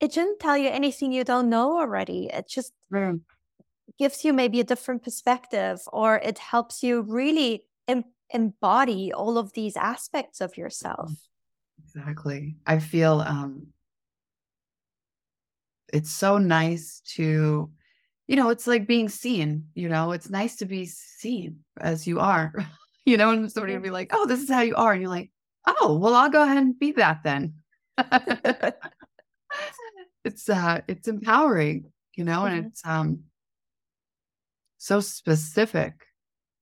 it 0.00 0.12
shouldn't 0.14 0.40
tell 0.40 0.56
you 0.58 0.68
anything 0.70 1.12
you 1.12 1.24
don't 1.24 1.48
know 1.50 1.78
already 1.78 2.28
it 2.32 2.48
just 2.48 2.72
Mm. 2.92 3.20
gives 3.98 4.24
you 4.24 4.32
maybe 4.32 4.60
a 4.60 4.64
different 4.64 5.02
perspective 5.02 5.80
or 5.92 6.16
it 6.16 6.38
helps 6.38 6.82
you 6.82 7.02
really 7.02 7.64
em- 7.88 8.04
embody 8.30 9.12
all 9.12 9.36
of 9.38 9.52
these 9.52 9.76
aspects 9.76 10.40
of 10.40 10.56
yourself 10.56 11.28
Exactly. 11.82 12.56
I 12.66 12.78
feel 12.78 13.20
um 13.20 13.72
it's 15.92 16.10
so 16.10 16.38
nice 16.38 17.00
to 17.00 17.70
you 18.30 18.36
know, 18.36 18.48
it's 18.50 18.68
like 18.68 18.86
being 18.86 19.08
seen, 19.08 19.66
you 19.74 19.88
know, 19.88 20.12
it's 20.12 20.30
nice 20.30 20.54
to 20.58 20.64
be 20.64 20.86
seen 20.86 21.64
as 21.80 22.06
you 22.06 22.20
are. 22.20 22.54
You 23.06 23.16
know, 23.16 23.30
and 23.30 23.50
somebody 23.50 23.72
would 23.72 23.82
be 23.82 23.90
like, 23.90 24.10
"Oh, 24.12 24.26
this 24.26 24.40
is 24.42 24.50
how 24.50 24.60
you 24.60 24.76
are." 24.76 24.92
And 24.92 25.00
you're 25.00 25.10
like, 25.10 25.30
"Oh, 25.66 25.98
well, 25.98 26.14
I'll 26.14 26.30
go 26.30 26.42
ahead 26.44 26.58
and 26.58 26.78
be 26.78 26.92
that 26.92 27.22
then." 27.24 27.54
it's 30.24 30.48
uh 30.48 30.80
it's 30.88 31.08
empowering, 31.08 31.90
you 32.16 32.24
know, 32.24 32.44
and 32.44 32.64
Mhm. 32.64 32.66
it's 32.66 32.84
um 32.86 33.24
so 34.78 35.00
specific 35.00 36.06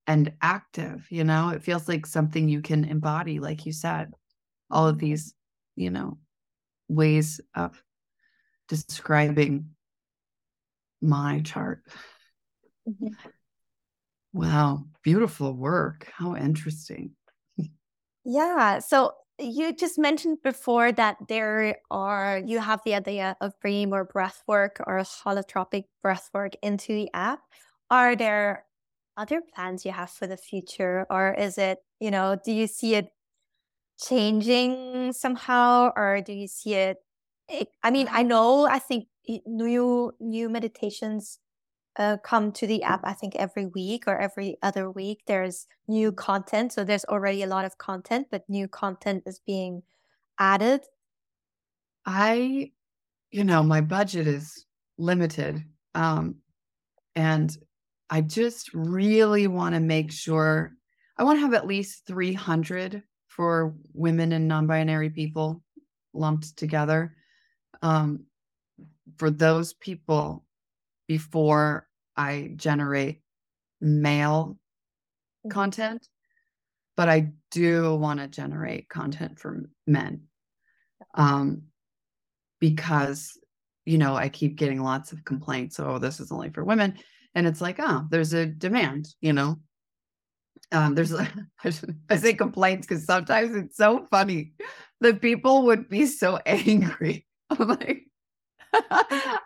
and 0.07 0.33
active, 0.43 1.07
you 1.11 1.25
know. 1.25 1.51
It 1.51 1.63
feels 1.63 1.89
like 1.89 2.07
something 2.07 2.49
you 2.49 2.63
can 2.63 2.85
embody 2.85 3.41
like 3.41 3.67
you 3.67 3.73
said. 3.73 4.15
All 4.71 4.89
of 4.89 4.99
these, 4.99 5.35
you 5.77 5.91
know, 5.91 6.19
ways 6.89 7.41
of 7.55 7.83
describing 8.69 9.71
my 11.01 11.41
chart. 11.41 11.83
Mhm. 12.89 13.17
Wow, 14.33 14.85
beautiful 15.03 15.53
work. 15.53 16.11
How 16.15 16.37
interesting. 16.37 17.17
Yeah. 18.25 18.81
So 18.81 19.13
you 19.39 19.73
just 19.73 19.99
mentioned 19.99 20.39
before 20.43 20.93
that 20.93 21.17
there 21.29 21.77
are, 21.91 22.43
you 22.45 22.59
have 22.59 22.81
the 22.85 22.95
idea 22.95 23.37
of 23.41 23.55
bringing 23.61 23.91
more 23.91 24.05
breath 24.05 24.43
work 24.47 24.83
or 24.87 24.99
holotropic 24.99 25.85
breath 26.03 26.29
work 26.35 26.53
into 26.63 26.93
the 26.93 27.09
app. 27.15 27.41
Are 27.91 28.17
there 28.17 28.67
other 29.17 29.41
plans 29.55 29.85
you 29.85 29.93
have 29.93 30.11
for 30.11 30.27
the 30.27 30.37
future? 30.37 31.07
Or 31.09 31.35
is 31.35 31.57
it, 31.57 31.79
you 32.01 32.11
know, 32.11 32.37
do 32.45 32.53
you 32.53 32.67
see 32.67 32.97
it 32.97 33.09
changing 33.99 35.13
somehow? 35.13 35.93
Or 35.97 36.21
do 36.21 36.33
you 36.33 36.49
see 36.49 36.75
it? 36.75 36.99
it 37.49 37.69
I 37.83 37.91
mean, 37.91 38.09
I 38.11 38.25
know, 38.25 38.67
I 38.67 38.79
think 38.79 39.07
new 39.47 40.13
new 40.21 40.49
meditations 40.49 41.39
uh, 41.99 42.17
come 42.23 42.53
to 42.53 42.67
the 42.67 42.83
app, 42.83 43.01
I 43.03 43.13
think 43.13 43.35
every 43.35 43.67
week 43.67 44.05
or 44.07 44.17
every 44.19 44.57
other 44.63 44.91
week, 44.91 45.23
there's 45.27 45.67
new 45.89 46.13
content. 46.13 46.73
So 46.73 46.85
there's 46.85 47.05
already 47.05 47.43
a 47.43 47.49
lot 47.49 47.65
of 47.65 47.77
content, 47.79 48.29
but 48.31 48.49
new 48.49 48.69
content 48.69 49.25
is 49.27 49.41
being 49.45 49.83
added. 50.39 50.83
I, 52.07 52.71
you 53.33 53.45
know, 53.45 53.63
my 53.63 53.81
budget 53.81 54.29
is 54.29 54.65
limited. 54.97 55.65
Um, 55.95 56.37
and 57.17 57.57
I 58.11 58.21
just 58.21 58.73
really 58.73 59.49
want 59.49 59.75
to 59.75 59.81
make 59.81 60.13
sure 60.13 60.73
I 61.19 61.25
want 61.25 61.39
to 61.39 61.41
have 61.41 61.55
at 61.55 61.67
least 61.67 62.07
300 62.07 63.03
for 63.27 63.75
women 63.93 64.33
and 64.33 64.47
non-binary 64.47 65.11
people 65.11 65.63
lumped 66.15 66.57
together. 66.57 67.17
Um, 67.83 68.25
for 69.17 69.31
those 69.31 69.73
people 69.73 70.45
before 71.09 71.89
I 72.17 72.53
generate 72.57 73.23
male 73.81 74.59
Mhm. 75.47 75.51
content, 75.51 76.09
but 76.97 77.09
I 77.09 77.33
do 77.51 77.97
want 77.97 78.21
to 78.21 78.29
generate 78.29 78.89
content 78.89 79.39
for 79.39 79.71
men. 79.87 80.29
Um, 81.15 81.65
because 82.61 83.39
you 83.85 83.97
know, 83.99 84.15
I 84.15 84.29
keep 84.29 84.57
getting 84.57 84.83
lots 84.83 85.13
of 85.13 85.25
complaints. 85.25 85.81
Oh, 85.81 85.99
this 85.99 86.21
is 86.21 86.31
only 86.31 86.51
for 86.51 86.63
women. 86.63 86.99
And 87.35 87.47
it's 87.47 87.63
like, 87.63 87.77
oh, 87.79 88.07
there's 88.11 88.35
a 88.35 88.45
demand, 88.45 89.09
you 89.23 89.33
know. 89.33 89.61
Um, 90.73 90.95
there's 90.95 91.15
I 91.65 92.17
say 92.17 92.35
complaints 92.35 92.87
because 92.87 93.05
sometimes 93.05 93.55
it's 93.57 93.77
so 93.77 94.07
funny. 94.11 94.53
The 95.01 95.15
people 95.15 95.67
would 95.67 95.89
be 95.89 96.07
so 96.07 96.37
angry. 96.47 97.27
I'm 97.51 97.69
like, 97.69 98.03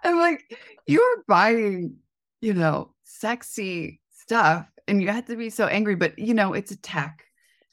I'm 0.05 0.19
like, 0.19 0.57
you're 0.87 1.25
buying, 1.29 1.97
you 2.41 2.55
know, 2.55 2.95
sexy 3.05 4.01
stuff, 4.11 4.67
and 4.89 5.03
you 5.03 5.09
have 5.09 5.27
to 5.27 5.37
be 5.37 5.51
so 5.51 5.67
angry. 5.67 5.95
But 5.95 6.19
you 6.19 6.35
know, 6.35 6.53
it's 6.53 6.73
a 6.73 6.77
tech. 6.77 7.25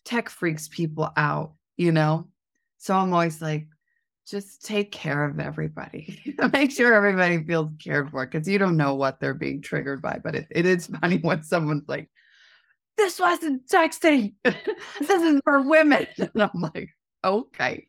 Tech 0.06 0.30
freaks 0.30 0.68
people 0.68 1.12
out, 1.18 1.54
you 1.78 1.92
know. 1.92 2.28
So 2.78 2.96
I'm 2.96 3.14
always 3.14 3.42
like, 3.42 3.68
just 4.30 4.64
take 4.66 4.92
care 4.92 5.26
of 5.26 5.40
everybody. 5.40 6.36
Make 6.54 6.72
sure 6.72 6.94
everybody 6.94 7.44
feels 7.44 7.72
cared 7.80 8.12
for 8.12 8.26
because 8.26 8.48
you 8.48 8.58
don't 8.58 8.78
know 8.78 8.96
what 8.96 9.20
they're 9.20 9.34
being 9.34 9.62
triggered 9.62 10.02
by. 10.02 10.20
But 10.24 10.36
it, 10.36 10.48
it 10.52 10.66
is 10.66 10.88
funny 11.02 11.18
when 11.18 11.44
someone's 11.44 11.88
like, 11.88 12.10
this 12.98 13.20
wasn't 13.20 13.70
sexy. 13.70 14.36
this 14.44 15.10
isn't 15.10 15.44
for 15.44 15.62
women. 15.62 16.08
And 16.18 16.32
I'm 16.36 16.62
like, 16.62 16.90
okay. 17.24 17.88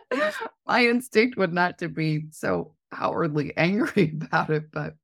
My 0.66 0.86
instinct 0.86 1.36
would 1.36 1.52
not 1.52 1.78
to 1.78 1.88
be 1.88 2.26
so 2.30 2.74
outwardly 2.92 3.52
angry 3.56 4.12
about 4.22 4.50
it, 4.50 4.70
but 4.72 4.94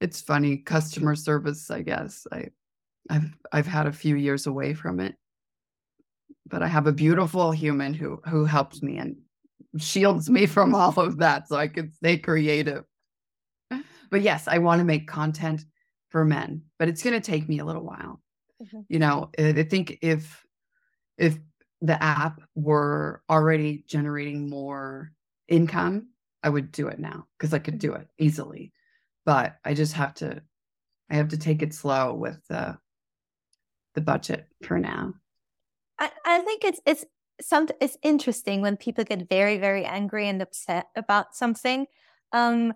it's 0.00 0.20
funny. 0.20 0.58
Customer 0.58 1.14
service, 1.14 1.70
I 1.70 1.82
guess. 1.82 2.26
I 2.32 2.48
I've 3.10 3.36
I've 3.52 3.66
had 3.66 3.86
a 3.86 3.92
few 3.92 4.16
years 4.16 4.46
away 4.46 4.74
from 4.74 5.00
it. 5.00 5.16
But 6.46 6.62
I 6.62 6.66
have 6.68 6.86
a 6.86 6.92
beautiful 6.92 7.52
human 7.52 7.94
who 7.94 8.20
who 8.26 8.44
helps 8.44 8.82
me 8.82 8.98
and 8.98 9.16
shields 9.78 10.28
me 10.28 10.46
from 10.46 10.74
all 10.74 10.98
of 10.98 11.18
that 11.18 11.48
so 11.48 11.56
I 11.56 11.68
can 11.68 11.92
stay 11.92 12.18
creative. 12.18 12.84
But 14.10 14.22
yes, 14.22 14.48
I 14.48 14.58
want 14.58 14.80
to 14.80 14.84
make 14.84 15.06
content 15.06 15.64
for 16.08 16.24
men, 16.24 16.62
but 16.78 16.88
it's 16.88 17.02
going 17.02 17.14
to 17.14 17.20
take 17.20 17.48
me 17.48 17.60
a 17.60 17.64
little 17.64 17.84
while. 17.84 18.20
Mhm. 18.60 18.84
You 18.88 18.98
know, 18.98 19.30
I 19.38 19.62
think 19.62 19.98
if 20.02 20.44
if 21.18 21.38
the 21.80 22.02
app 22.02 22.40
were 22.54 23.22
already 23.30 23.84
generating 23.86 24.48
more 24.48 25.12
income, 25.48 26.08
I 26.42 26.48
would 26.48 26.72
do 26.72 26.88
it 26.88 26.98
now 26.98 27.26
because 27.38 27.54
I 27.54 27.58
could 27.58 27.78
do 27.78 27.94
it 27.94 28.08
easily. 28.18 28.72
But 29.24 29.56
I 29.64 29.74
just 29.74 29.94
have 29.94 30.14
to 30.14 30.42
I 31.10 31.16
have 31.16 31.28
to 31.28 31.38
take 31.38 31.62
it 31.62 31.74
slow 31.74 32.14
with 32.14 32.38
the 32.48 32.78
the 33.94 34.00
budget 34.00 34.46
for 34.62 34.78
now. 34.78 35.14
I, 35.98 36.10
I 36.24 36.38
think 36.40 36.64
it's 36.64 36.80
it's 36.86 37.04
some 37.40 37.68
it's 37.80 37.96
interesting 38.02 38.60
when 38.60 38.76
people 38.76 39.04
get 39.04 39.28
very 39.28 39.58
very 39.58 39.84
angry 39.84 40.28
and 40.28 40.42
upset 40.42 40.86
about 40.94 41.34
something 41.34 41.86
um 42.32 42.74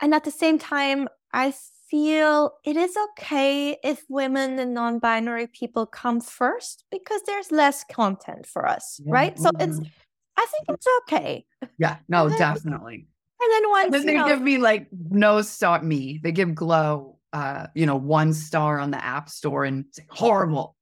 and 0.00 0.14
at 0.14 0.24
the 0.24 0.30
same 0.30 0.58
time 0.58 1.08
i 1.32 1.52
feel 1.90 2.52
it 2.64 2.76
is 2.76 2.94
okay 3.10 3.76
if 3.82 4.04
women 4.08 4.58
and 4.58 4.72
non-binary 4.74 5.48
people 5.48 5.86
come 5.86 6.20
first 6.20 6.84
because 6.90 7.20
there's 7.26 7.50
less 7.50 7.84
content 7.90 8.46
for 8.46 8.68
us 8.68 9.00
Yeah. 9.04 9.12
right 9.12 9.38
so 9.38 9.50
it's 9.58 9.78
Mhm. 9.80 9.90
i 10.36 10.46
think 10.50 10.64
it's 10.68 10.86
okay 11.02 11.44
Yeah, 11.78 11.96
no, 12.08 12.28
then- 12.28 12.38
definitely. 12.38 13.06
and 13.42 13.50
then 13.52 13.62
And 13.64 13.70
once 13.70 13.92
then 13.92 14.00
you 14.02 14.06
they 14.08 14.16
know, 14.18 14.26
give 14.28 14.40
me 14.42 14.58
like 14.58 14.88
no 15.10 15.40
star 15.42 15.82
me. 15.82 16.20
They 16.22 16.32
give 16.32 16.54
Glow 16.54 17.18
uh, 17.32 17.68
you 17.76 17.86
know, 17.86 17.94
one 17.96 18.32
star 18.34 18.80
on 18.80 18.90
the 18.90 19.02
app 19.04 19.28
store 19.28 19.64
and 19.64 19.84
it's 19.86 20.00
horrible. 20.10 20.76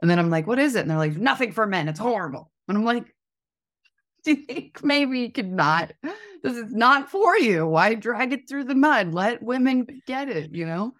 And 0.00 0.10
then 0.10 0.18
I'm 0.18 0.30
like, 0.30 0.48
what 0.48 0.58
is 0.58 0.74
it? 0.74 0.80
And 0.80 0.90
they're 0.90 0.98
like, 0.98 1.16
nothing 1.16 1.52
for 1.52 1.64
men. 1.64 1.88
It's 1.88 2.00
horrible. 2.00 2.50
And 2.66 2.76
I'm 2.76 2.84
like, 2.84 3.11
do 4.24 4.32
you 4.32 4.36
think 4.36 4.84
maybe 4.84 5.20
you 5.20 5.32
could 5.32 5.52
not? 5.52 5.92
This 6.42 6.56
is 6.56 6.72
not 6.72 7.10
for 7.10 7.36
you. 7.36 7.66
Why 7.66 7.94
drag 7.94 8.32
it 8.32 8.48
through 8.48 8.64
the 8.64 8.74
mud? 8.74 9.14
Let 9.14 9.42
women 9.42 10.02
get 10.06 10.28
it, 10.28 10.54
you 10.54 10.66
know? 10.66 10.94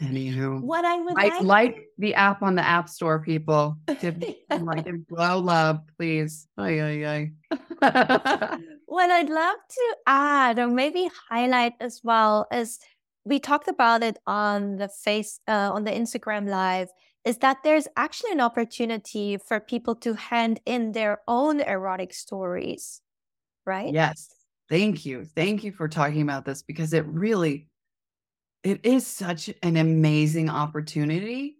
Anywho. 0.00 0.60
what 0.60 0.84
i 0.84 1.00
would 1.00 1.14
I 1.16 1.26
like 1.26 1.42
like 1.42 1.86
the 1.98 2.14
app 2.14 2.42
on 2.42 2.56
the 2.56 2.66
app 2.66 2.88
store, 2.88 3.20
people. 3.20 3.76
Give 4.00 4.20
like 4.60 4.88
glow 5.06 5.38
love, 5.38 5.80
please. 5.96 6.48
Ay, 6.58 6.80
ay, 6.80 7.06
ay. 7.06 7.30
what 8.86 9.10
I'd 9.10 9.28
love 9.28 9.56
to 9.70 9.96
add 10.06 10.58
or 10.58 10.66
maybe 10.66 11.08
highlight 11.30 11.74
as 11.80 12.00
well 12.02 12.48
is 12.50 12.80
we 13.24 13.38
talked 13.38 13.68
about 13.68 14.02
it 14.02 14.18
on 14.26 14.76
the 14.76 14.88
face 14.88 15.38
uh, 15.46 15.70
on 15.72 15.84
the 15.84 15.92
Instagram 15.92 16.48
live 16.48 16.88
is 17.24 17.38
that 17.38 17.58
there's 17.62 17.86
actually 17.96 18.32
an 18.32 18.40
opportunity 18.40 19.36
for 19.36 19.60
people 19.60 19.94
to 19.96 20.14
hand 20.14 20.60
in 20.66 20.92
their 20.92 21.20
own 21.28 21.60
erotic 21.60 22.12
stories, 22.12 23.00
right? 23.64 23.92
Yes. 23.92 24.28
Thank 24.68 25.04
you. 25.04 25.24
Thank 25.24 25.64
you 25.64 25.72
for 25.72 25.88
talking 25.88 26.22
about 26.22 26.44
this 26.44 26.62
because 26.62 26.92
it 26.92 27.06
really 27.06 27.68
it 28.64 28.80
is 28.84 29.06
such 29.06 29.50
an 29.62 29.76
amazing 29.76 30.48
opportunity 30.48 31.56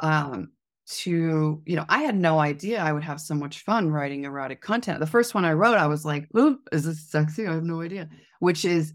um 0.00 0.50
to 0.86 1.62
you 1.64 1.76
know 1.76 1.84
i 1.88 2.02
had 2.02 2.16
no 2.16 2.38
idea 2.40 2.82
i 2.82 2.92
would 2.92 3.04
have 3.04 3.20
so 3.20 3.34
much 3.34 3.60
fun 3.60 3.90
writing 3.90 4.24
erotic 4.24 4.60
content 4.60 4.98
the 4.98 5.06
first 5.06 5.34
one 5.34 5.44
i 5.44 5.52
wrote 5.52 5.78
i 5.78 5.86
was 5.86 6.04
like 6.04 6.26
ooh 6.36 6.58
is 6.72 6.84
this 6.84 7.08
sexy 7.08 7.46
i 7.46 7.54
have 7.54 7.62
no 7.62 7.80
idea 7.80 8.08
which 8.40 8.64
is 8.64 8.92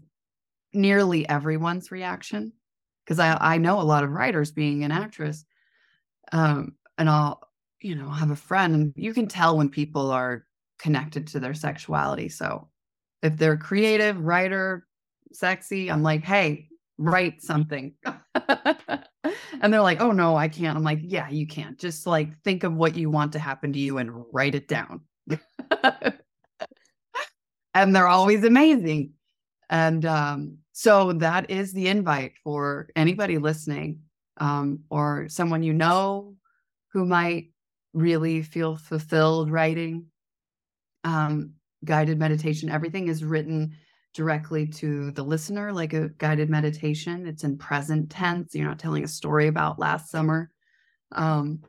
nearly 0.74 1.26
everyone's 1.28 1.90
reaction 1.90 2.52
because 3.04 3.18
i 3.18 3.36
i 3.40 3.56
know 3.56 3.80
a 3.80 3.82
lot 3.82 4.04
of 4.04 4.10
writers 4.10 4.50
being 4.50 4.84
an 4.84 4.92
actress 4.92 5.44
um 6.32 6.72
and 6.98 7.08
i'll 7.08 7.40
you 7.80 7.94
know 7.94 8.08
have 8.10 8.30
a 8.30 8.36
friend 8.36 8.74
and 8.74 8.92
you 8.96 9.12
can 9.12 9.26
tell 9.26 9.56
when 9.56 9.68
people 9.68 10.10
are 10.10 10.44
connected 10.78 11.26
to 11.26 11.40
their 11.40 11.54
sexuality 11.54 12.28
so 12.28 12.68
if 13.22 13.36
they're 13.36 13.56
creative 13.56 14.18
writer 14.20 14.86
sexy 15.32 15.90
i'm 15.90 16.02
like 16.02 16.24
hey 16.24 16.68
write 16.98 17.42
something 17.42 17.94
and 19.60 19.72
they're 19.72 19.80
like, 19.82 20.00
oh 20.00 20.12
no, 20.12 20.36
I 20.36 20.48
can't. 20.48 20.76
I'm 20.76 20.84
like, 20.84 21.00
yeah, 21.02 21.28
you 21.28 21.46
can't. 21.46 21.78
Just 21.78 22.06
like 22.06 22.40
think 22.42 22.64
of 22.64 22.74
what 22.74 22.96
you 22.96 23.10
want 23.10 23.32
to 23.32 23.38
happen 23.38 23.72
to 23.72 23.78
you 23.78 23.98
and 23.98 24.24
write 24.32 24.54
it 24.54 24.68
down. 24.68 25.00
and 27.74 27.94
they're 27.94 28.08
always 28.08 28.44
amazing. 28.44 29.12
And 29.70 30.04
um, 30.06 30.58
so 30.72 31.12
that 31.14 31.50
is 31.50 31.72
the 31.72 31.88
invite 31.88 32.32
for 32.42 32.88
anybody 32.96 33.38
listening 33.38 34.00
um, 34.38 34.80
or 34.90 35.26
someone 35.28 35.62
you 35.62 35.72
know 35.72 36.34
who 36.92 37.04
might 37.04 37.50
really 37.92 38.42
feel 38.42 38.76
fulfilled 38.76 39.50
writing. 39.50 40.06
Um, 41.04 41.54
guided 41.84 42.18
meditation, 42.18 42.70
everything 42.70 43.08
is 43.08 43.22
written 43.24 43.76
directly 44.14 44.66
to 44.66 45.12
the 45.12 45.22
listener, 45.22 45.72
like 45.72 45.92
a 45.92 46.08
guided 46.08 46.50
meditation. 46.50 47.26
It's 47.26 47.44
in 47.44 47.56
present 47.56 48.10
tense. 48.10 48.54
You're 48.54 48.66
not 48.66 48.78
telling 48.78 49.04
a 49.04 49.08
story 49.08 49.46
about 49.46 49.78
last 49.78 50.10
summer. 50.10 50.50
Um, 51.12 51.60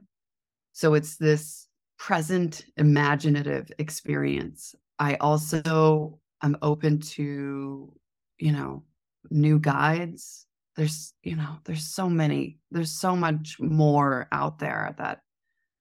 so 0.71 0.93
it's 0.93 1.17
this 1.17 1.67
present 1.97 2.65
imaginative 2.77 3.71
experience. 3.77 4.73
I 4.97 5.15
also 5.15 6.19
am 6.41 6.57
open 6.61 6.99
to, 7.01 7.93
you 8.37 8.51
know, 8.51 8.83
new 9.29 9.59
guides. 9.59 10.45
There's, 10.79 11.13
you 11.23 11.35
know, 11.35 11.57
there's 11.65 11.83
so 11.83 12.07
many, 12.07 12.57
there's 12.71 12.97
so 12.97 13.13
much 13.13 13.57
more 13.59 14.29
out 14.31 14.59
there 14.59 14.95
that 14.97 15.19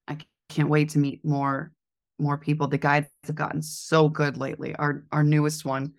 I 0.08 0.18
can't 0.48 0.68
wait 0.68 0.88
to 0.90 0.98
meet 0.98 1.24
more 1.24 1.72
more 2.18 2.36
people. 2.36 2.66
The 2.66 2.78
guides 2.78 3.06
have 3.22 3.36
gotten 3.36 3.62
so 3.62 4.08
good 4.08 4.36
lately. 4.36 4.74
Our 4.74 5.04
our 5.12 5.22
newest 5.22 5.64
one 5.64 5.92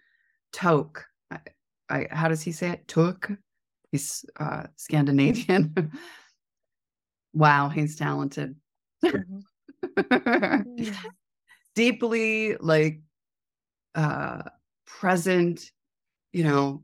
Toke. 0.52 1.06
I, 1.32 1.40
I, 1.90 2.08
how 2.12 2.28
does 2.28 2.42
he 2.42 2.52
say 2.52 2.72
it? 2.72 2.90
Took. 2.90 3.32
He's 3.94 4.26
uh, 4.38 4.64
Scandinavian. 4.76 5.94
wow, 7.34 7.70
he's 7.70 7.96
talented. 7.96 8.58
Mm-hmm. 9.02 10.92
Deeply 11.74 12.58
like 12.58 13.00
uh 13.96 14.42
present, 14.86 15.72
you 16.34 16.44
know, 16.44 16.84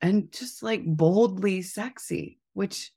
and 0.00 0.32
just 0.32 0.62
like 0.62 0.84
boldly 0.84 1.62
sexy, 1.62 2.38
which 2.54 2.92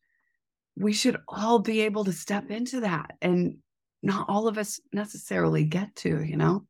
we 0.75 0.93
should 0.93 1.17
all 1.27 1.59
be 1.59 1.81
able 1.81 2.05
to 2.05 2.13
step 2.13 2.49
into 2.49 2.81
that 2.81 3.17
and 3.21 3.57
not 4.03 4.27
all 4.29 4.47
of 4.47 4.57
us 4.57 4.79
necessarily 4.93 5.63
get 5.63 5.95
to, 5.97 6.23
you 6.23 6.37
know? 6.37 6.65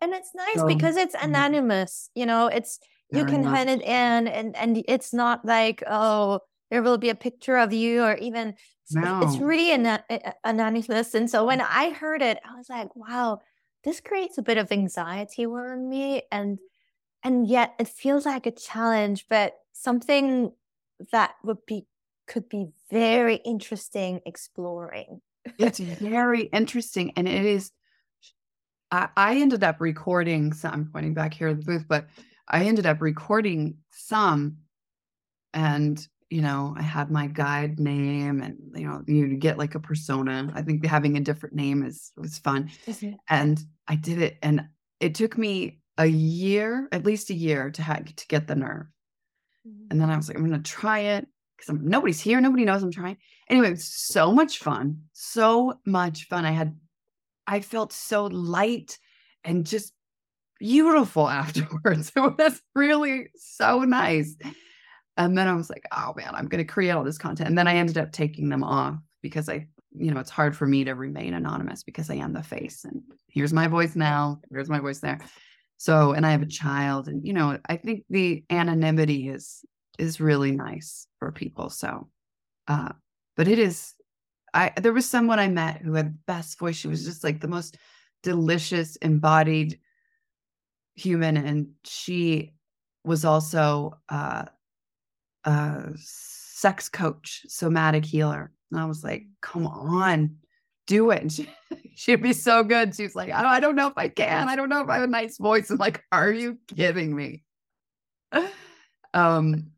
and 0.00 0.12
it's 0.12 0.34
nice 0.34 0.56
so, 0.56 0.66
because 0.66 0.96
it's 0.96 1.14
anonymous 1.20 2.10
you 2.14 2.26
know 2.26 2.46
it's 2.46 2.78
you 3.10 3.24
can 3.24 3.44
much. 3.44 3.56
hand 3.56 3.70
it 3.70 3.82
in 3.82 4.28
and 4.28 4.56
and 4.56 4.82
it's 4.88 5.12
not 5.12 5.44
like 5.44 5.82
oh 5.88 6.40
there 6.70 6.82
will 6.82 6.98
be 6.98 7.10
a 7.10 7.14
picture 7.14 7.56
of 7.56 7.72
you 7.72 8.02
or 8.02 8.16
even 8.16 8.54
no. 8.92 9.20
it's 9.22 9.38
really 9.38 9.72
an, 9.72 10.00
anonymous 10.44 11.14
and 11.14 11.30
so 11.30 11.44
when 11.44 11.60
i 11.60 11.90
heard 11.90 12.22
it 12.22 12.38
i 12.44 12.56
was 12.56 12.68
like 12.68 12.94
wow 12.96 13.38
this 13.84 14.00
creates 14.00 14.36
a 14.38 14.42
bit 14.42 14.58
of 14.58 14.72
anxiety 14.72 15.46
around 15.46 15.88
me 15.88 16.22
and 16.32 16.58
and 17.26 17.46
yet 17.46 17.74
it 17.78 17.88
feels 17.88 18.24
like 18.24 18.46
a 18.46 18.50
challenge 18.50 19.26
but 19.28 19.58
something 19.72 20.52
that 21.12 21.34
would 21.42 21.64
be 21.66 21.86
could 22.26 22.48
be 22.48 22.68
very 22.90 23.36
interesting 23.36 24.20
exploring 24.24 25.20
it's 25.58 25.78
very 25.78 26.42
interesting 26.42 27.12
and 27.16 27.28
it 27.28 27.44
is 27.44 27.72
I, 28.90 29.08
I 29.16 29.36
ended 29.36 29.64
up 29.64 29.80
recording 29.80 30.52
some, 30.52 30.72
I'm 30.72 30.90
pointing 30.92 31.14
back 31.14 31.34
here 31.34 31.48
at 31.48 31.58
the 31.58 31.64
booth, 31.64 31.86
but 31.88 32.06
I 32.48 32.64
ended 32.64 32.86
up 32.86 33.00
recording 33.00 33.78
some 33.90 34.58
and 35.52 36.06
you 36.28 36.42
know, 36.42 36.74
I 36.76 36.82
had 36.82 37.08
my 37.08 37.28
guide 37.28 37.78
name 37.78 38.42
and 38.42 38.56
you 38.74 38.86
know, 38.86 39.02
you 39.06 39.36
get 39.36 39.58
like 39.58 39.76
a 39.76 39.80
persona. 39.80 40.50
I 40.54 40.62
think 40.62 40.84
having 40.84 41.16
a 41.16 41.20
different 41.20 41.54
name 41.54 41.84
is 41.84 42.10
was 42.16 42.38
fun. 42.38 42.70
Mm-hmm. 42.86 43.12
And 43.28 43.60
I 43.86 43.94
did 43.94 44.20
it 44.20 44.36
and 44.42 44.66
it 44.98 45.14
took 45.14 45.38
me 45.38 45.78
a 45.98 46.06
year, 46.06 46.88
at 46.92 47.04
least 47.04 47.30
a 47.30 47.34
year 47.34 47.70
to 47.70 47.82
have 47.82 48.04
to 48.04 48.26
get 48.28 48.46
the 48.46 48.54
nerve. 48.54 48.86
Mm-hmm. 49.66 49.86
And 49.90 50.00
then 50.00 50.10
I 50.10 50.16
was 50.16 50.28
like, 50.28 50.36
I'm 50.36 50.44
gonna 50.44 50.62
try 50.62 51.00
it 51.00 51.26
because 51.56 51.80
nobody's 51.80 52.20
here, 52.20 52.40
nobody 52.40 52.64
knows 52.64 52.82
I'm 52.82 52.92
trying. 52.92 53.16
Anyway, 53.48 53.68
it 53.68 53.72
was 53.72 53.84
so 53.84 54.32
much 54.32 54.58
fun, 54.58 55.02
so 55.12 55.78
much 55.86 56.24
fun. 56.28 56.44
I 56.44 56.52
had 56.52 56.76
I 57.46 57.60
felt 57.60 57.92
so 57.92 58.26
light 58.26 58.98
and 59.44 59.66
just 59.66 59.92
beautiful 60.58 61.28
afterwards. 61.28 62.12
It 62.14 62.20
was 62.20 62.60
really 62.74 63.28
so 63.36 63.80
nice. 63.80 64.36
And 65.16 65.36
then 65.36 65.48
I 65.48 65.54
was 65.54 65.70
like, 65.70 65.84
oh 65.92 66.12
man, 66.16 66.34
I'm 66.34 66.48
going 66.48 66.64
to 66.64 66.72
create 66.72 66.90
all 66.90 67.04
this 67.04 67.18
content. 67.18 67.48
And 67.48 67.56
then 67.56 67.68
I 67.68 67.76
ended 67.76 67.96
up 67.96 68.12
taking 68.12 68.48
them 68.48 68.62
off 68.62 68.96
because 69.22 69.48
I, 69.48 69.66
you 69.96 70.12
know, 70.12 70.20
it's 70.20 70.30
hard 70.30 70.54
for 70.54 70.66
me 70.66 70.84
to 70.84 70.94
remain 70.94 71.32
anonymous 71.32 71.82
because 71.82 72.10
I 72.10 72.16
am 72.16 72.34
the 72.34 72.42
face 72.42 72.84
and 72.84 73.02
here's 73.28 73.52
my 73.52 73.66
voice 73.66 73.96
now, 73.96 74.40
here's 74.50 74.68
my 74.68 74.80
voice 74.80 74.98
there. 74.98 75.18
So, 75.78 76.12
and 76.12 76.24
I 76.26 76.30
have 76.30 76.42
a 76.42 76.46
child 76.46 77.08
and, 77.08 77.26
you 77.26 77.32
know, 77.32 77.58
I 77.68 77.76
think 77.76 78.04
the 78.08 78.44
anonymity 78.50 79.28
is, 79.28 79.64
is 79.98 80.20
really 80.20 80.52
nice 80.52 81.06
for 81.18 81.32
people. 81.32 81.70
So, 81.70 82.08
uh, 82.68 82.92
but 83.36 83.48
it 83.48 83.58
is 83.58 83.94
I 84.56 84.72
there 84.80 84.92
was 84.92 85.08
someone 85.08 85.38
I 85.38 85.48
met 85.48 85.82
who 85.82 85.92
had 85.92 86.06
the 86.06 86.18
best 86.26 86.58
voice. 86.58 86.76
She 86.76 86.88
was 86.88 87.04
just 87.04 87.22
like 87.22 87.40
the 87.40 87.48
most 87.48 87.76
delicious, 88.22 88.96
embodied 88.96 89.78
human, 90.94 91.36
and 91.36 91.68
she 91.84 92.54
was 93.04 93.24
also 93.24 93.98
uh, 94.08 94.46
a 95.44 95.90
sex 95.96 96.88
coach, 96.88 97.42
somatic 97.48 98.04
healer. 98.04 98.50
And 98.70 98.80
I 98.80 98.86
was 98.86 99.04
like, 99.04 99.24
"Come 99.42 99.66
on, 99.66 100.36
do 100.86 101.10
it!" 101.10 101.32
She, 101.32 101.48
she'd 101.94 102.22
be 102.22 102.32
so 102.32 102.62
good. 102.62 102.94
She 102.94 103.02
was 103.04 103.16
like, 103.16 103.30
I 103.30 103.42
don't, 103.42 103.52
"I 103.52 103.60
don't 103.60 103.76
know 103.76 103.88
if 103.88 103.96
I 103.96 104.08
can. 104.08 104.48
I 104.48 104.56
don't 104.56 104.68
know 104.68 104.82
if 104.82 104.88
I 104.88 104.96
have 104.96 105.04
a 105.04 105.08
nice 105.08 105.38
voice." 105.38 105.70
I'm 105.70 105.78
like, 105.78 106.04
"Are 106.12 106.32
you 106.32 106.58
kidding 106.74 107.14
me?" 107.14 107.42
um, 109.14 109.70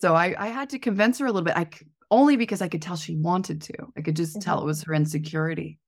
so 0.00 0.14
I 0.14 0.34
I 0.38 0.48
had 0.48 0.70
to 0.70 0.78
convince 0.78 1.18
her 1.18 1.26
a 1.26 1.32
little 1.32 1.44
bit. 1.44 1.56
I 1.56 1.68
only 2.10 2.36
because 2.36 2.62
I 2.62 2.68
could 2.68 2.82
tell 2.82 2.96
she 2.96 3.16
wanted 3.16 3.62
to. 3.62 3.74
I 3.96 4.02
could 4.02 4.16
just 4.16 4.32
mm-hmm. 4.32 4.40
tell 4.40 4.60
it 4.60 4.66
was 4.66 4.82
her 4.82 4.94
insecurity. 4.94 5.78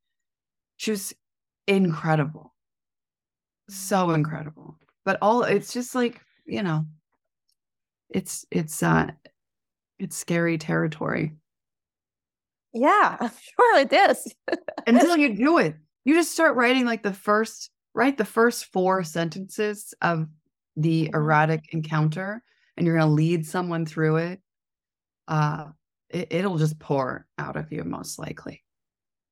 She 0.76 0.90
was 0.90 1.14
incredible. 1.66 2.54
So 3.68 4.10
incredible. 4.10 4.78
But 5.04 5.18
all 5.22 5.42
it's 5.42 5.72
just 5.72 5.94
like, 5.94 6.20
you 6.44 6.62
know, 6.62 6.86
it's 8.10 8.46
it's 8.50 8.82
uh 8.82 9.10
it's 9.98 10.16
scary 10.16 10.58
territory. 10.58 11.34
Yeah, 12.76 13.16
I'm 13.18 13.30
sure 13.58 13.78
it 13.78 13.92
is. 13.92 14.34
Until 14.86 15.16
you 15.18 15.34
do 15.34 15.58
it. 15.58 15.76
You 16.04 16.14
just 16.14 16.32
start 16.32 16.56
writing 16.56 16.84
like 16.84 17.02
the 17.02 17.12
first 17.12 17.70
write 17.94 18.18
the 18.18 18.24
first 18.24 18.66
four 18.72 19.02
sentences 19.02 19.94
of 20.02 20.28
the 20.76 21.06
mm-hmm. 21.06 21.16
erotic 21.16 21.64
encounter 21.72 22.42
and 22.76 22.86
you're 22.86 22.98
going 22.98 23.08
to 23.08 23.14
lead 23.14 23.46
someone 23.46 23.86
through 23.86 24.16
it. 24.16 24.40
Uh 25.26 25.66
it, 26.10 26.28
it'll 26.30 26.58
just 26.58 26.78
pour 26.78 27.26
out 27.38 27.56
of 27.56 27.72
you 27.72 27.82
most 27.82 28.18
likely. 28.18 28.62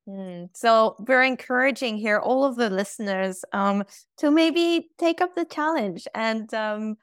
Mm, 0.09 0.49
so 0.53 0.95
we're 1.07 1.23
encouraging 1.23 1.97
here 1.97 2.19
all 2.19 2.43
of 2.43 2.57
the 2.57 2.69
listeners 2.69 3.43
um, 3.53 3.83
to 4.17 4.29
maybe 4.29 4.89
take 4.99 5.21
up 5.21 5.35
the 5.35 5.45
challenge 5.45 6.07
and 6.13 6.53
um, 6.53 6.97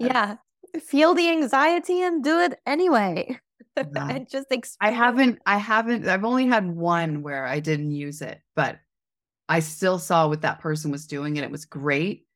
yeah, 0.00 0.36
feel 0.82 1.14
the 1.14 1.28
anxiety 1.28 2.00
and 2.02 2.24
do 2.24 2.40
it 2.40 2.58
anyway. 2.66 3.38
Yeah. 3.94 4.08
and 4.08 4.28
just 4.28 4.46
I 4.80 4.90
haven't, 4.90 5.40
I 5.46 5.58
haven't, 5.58 6.06
I've 6.06 6.24
only 6.24 6.46
had 6.46 6.66
one 6.70 7.22
where 7.22 7.44
I 7.46 7.60
didn't 7.60 7.90
use 7.92 8.22
it, 8.22 8.40
but 8.54 8.78
I 9.48 9.60
still 9.60 9.98
saw 9.98 10.28
what 10.28 10.42
that 10.42 10.60
person 10.60 10.90
was 10.90 11.06
doing 11.06 11.36
and 11.38 11.44
it 11.44 11.50
was 11.50 11.64
great. 11.64 12.26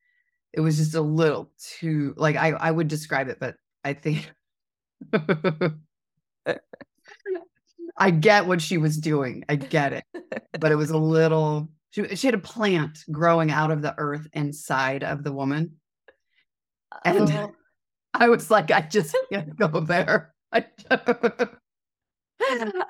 It 0.53 0.61
was 0.61 0.79
just 0.79 0.95
a 0.95 1.01
little 1.03 1.51
too 1.59 2.15
like 2.17 2.37
I, 2.37 2.51
I 2.51 2.71
would 2.71 2.89
describe 2.89 3.29
it, 3.29 3.39
but 3.41 3.57
I 3.85 3.95
think 3.95 4.33
I 7.97 8.11
get 8.11 8.47
what 8.47 8.61
she 8.63 8.79
was 8.79 8.97
doing. 8.97 9.45
I 9.49 9.57
get 9.57 9.93
it. 9.93 10.05
But 10.61 10.73
it 10.73 10.77
was 10.77 10.91
a 10.91 10.99
little 10.99 11.69
she 11.91 12.15
she 12.17 12.27
had 12.27 12.35
a 12.35 12.39
plant 12.39 12.99
growing 13.11 13.51
out 13.51 13.71
of 13.71 13.83
the 13.83 13.95
earth 13.99 14.27
inside 14.33 15.03
of 15.05 15.25
the 15.25 15.33
woman. 15.33 15.77
And 17.05 17.31
Oh, 17.31 17.53
I 18.15 18.29
was 18.29 18.51
like, 18.51 18.71
I 18.71 18.83
just 18.83 19.17
can't 19.33 19.57
go 19.57 19.81
there. 19.81 20.35
I, 20.53 20.65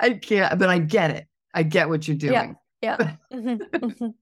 I 0.00 0.10
can't, 0.20 0.58
but 0.58 0.68
I 0.68 0.78
get 0.78 1.10
it. 1.10 1.26
I 1.54 1.62
get 1.62 1.88
what 1.88 2.06
you're 2.06 2.16
doing. 2.16 2.56
yeah. 2.82 3.16
Mhm, 3.32 3.60
mhm. 3.72 4.14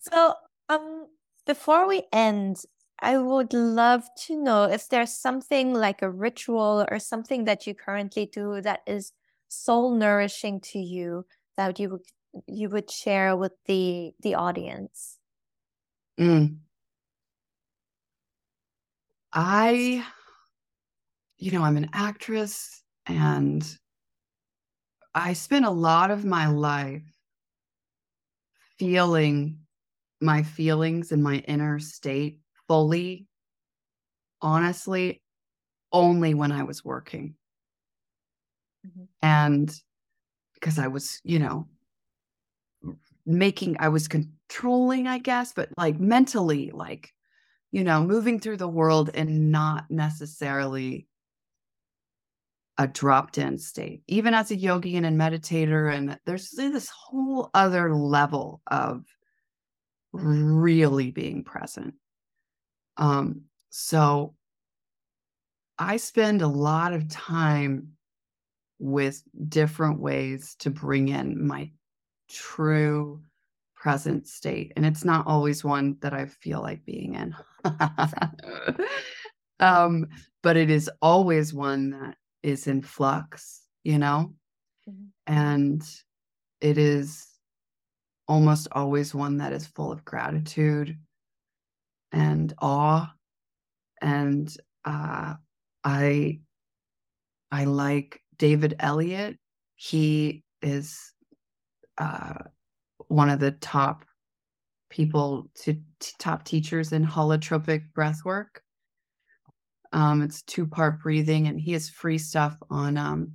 So, 0.00 0.34
um, 0.68 1.06
before 1.46 1.86
we 1.88 2.04
end, 2.12 2.62
I 3.00 3.18
would 3.18 3.52
love 3.54 4.04
to 4.26 4.36
know 4.36 4.64
if 4.64 4.88
there's 4.88 5.12
something 5.12 5.72
like 5.72 6.02
a 6.02 6.10
ritual 6.10 6.86
or 6.90 6.98
something 6.98 7.44
that 7.44 7.66
you 7.66 7.74
currently 7.74 8.26
do 8.26 8.60
that 8.60 8.80
is 8.86 9.12
soul 9.48 9.94
nourishing 9.94 10.60
to 10.60 10.78
you 10.78 11.24
that 11.56 11.78
you 11.78 11.90
would 11.90 12.02
you 12.46 12.68
would 12.68 12.90
share 12.90 13.36
with 13.36 13.52
the 13.66 14.12
the 14.20 14.34
audience. 14.34 15.18
Mm. 16.18 16.58
I, 19.32 20.04
you 21.38 21.52
know, 21.52 21.62
I'm 21.62 21.76
an 21.76 21.90
actress 21.92 22.82
and 23.06 23.64
I 25.14 25.34
spent 25.34 25.66
a 25.66 25.70
lot 25.70 26.10
of 26.10 26.24
my 26.24 26.46
life 26.46 27.02
feeling 28.78 29.58
my 30.20 30.42
feelings 30.42 31.12
and 31.12 31.22
my 31.22 31.38
inner 31.48 31.78
state 31.78 32.40
fully, 32.68 33.26
honestly, 34.40 35.22
only 35.92 36.34
when 36.34 36.52
I 36.52 36.64
was 36.64 36.84
working. 36.84 37.36
Mhm. 38.84 39.08
And 39.22 39.82
because 40.54 40.78
I 40.78 40.88
was, 40.88 41.20
you 41.24 41.38
know, 41.38 41.68
making, 43.26 43.76
I 43.78 43.88
was 43.88 44.08
controlling, 44.08 45.06
I 45.06 45.18
guess, 45.18 45.52
but 45.52 45.70
like 45.76 45.98
mentally, 46.00 46.70
like, 46.72 47.12
you 47.72 47.84
know, 47.84 48.04
moving 48.04 48.40
through 48.40 48.58
the 48.58 48.68
world 48.68 49.10
and 49.14 49.52
not 49.52 49.90
necessarily 49.90 51.07
a 52.78 52.86
dropped 52.86 53.38
in 53.38 53.58
state, 53.58 54.02
even 54.06 54.34
as 54.34 54.50
a 54.50 54.56
yogi 54.56 54.96
and 54.96 55.04
a 55.04 55.10
meditator. 55.10 55.92
And 55.92 56.18
there's 56.24 56.50
this 56.50 56.88
whole 56.88 57.50
other 57.52 57.92
level 57.94 58.62
of 58.68 59.04
really 60.12 61.10
being 61.10 61.42
present. 61.42 61.94
Um, 62.96 63.42
so 63.70 64.34
I 65.78 65.96
spend 65.96 66.40
a 66.40 66.48
lot 66.48 66.92
of 66.92 67.08
time 67.08 67.94
with 68.78 69.22
different 69.48 69.98
ways 70.00 70.54
to 70.60 70.70
bring 70.70 71.08
in 71.08 71.46
my 71.46 71.72
true 72.28 73.20
present 73.74 74.28
state. 74.28 74.72
And 74.76 74.86
it's 74.86 75.04
not 75.04 75.26
always 75.26 75.64
one 75.64 75.96
that 76.00 76.12
I 76.12 76.26
feel 76.26 76.60
like 76.60 76.84
being 76.84 77.14
in. 77.14 77.34
um, 79.60 80.06
but 80.42 80.56
it 80.56 80.70
is 80.70 80.90
always 81.02 81.52
one 81.52 81.90
that 81.90 82.16
is 82.42 82.66
in 82.66 82.82
flux, 82.82 83.62
you 83.84 83.98
know? 83.98 84.34
Mhm. 84.88 85.08
And 85.26 85.82
it 86.60 86.78
is 86.78 87.26
almost 88.26 88.68
always 88.72 89.14
one 89.14 89.38
that 89.38 89.52
is 89.52 89.66
full 89.66 89.90
of 89.92 90.04
gratitude 90.04 90.98
and 92.12 92.52
awe. 92.58 93.12
And 94.00 94.54
uh, 94.84 95.34
I 95.84 96.40
I 97.50 97.64
like 97.64 98.22
David 98.36 98.76
Elliott. 98.78 99.38
He 99.76 100.44
is 100.62 101.12
uh, 101.96 102.34
one 103.08 103.30
of 103.30 103.40
the 103.40 103.52
top 103.52 104.04
people 104.90 105.50
to, 105.54 105.74
to 106.00 106.18
top 106.18 106.44
teachers 106.44 106.92
in 106.92 107.04
holotropic 107.04 107.92
breath 107.94 108.24
work. 108.24 108.62
Um, 109.92 110.22
it's 110.22 110.42
two 110.42 110.66
part 110.66 111.00
breathing, 111.00 111.46
and 111.46 111.60
he 111.60 111.72
has 111.72 111.88
free 111.88 112.18
stuff 112.18 112.56
on 112.70 112.96
um, 112.96 113.32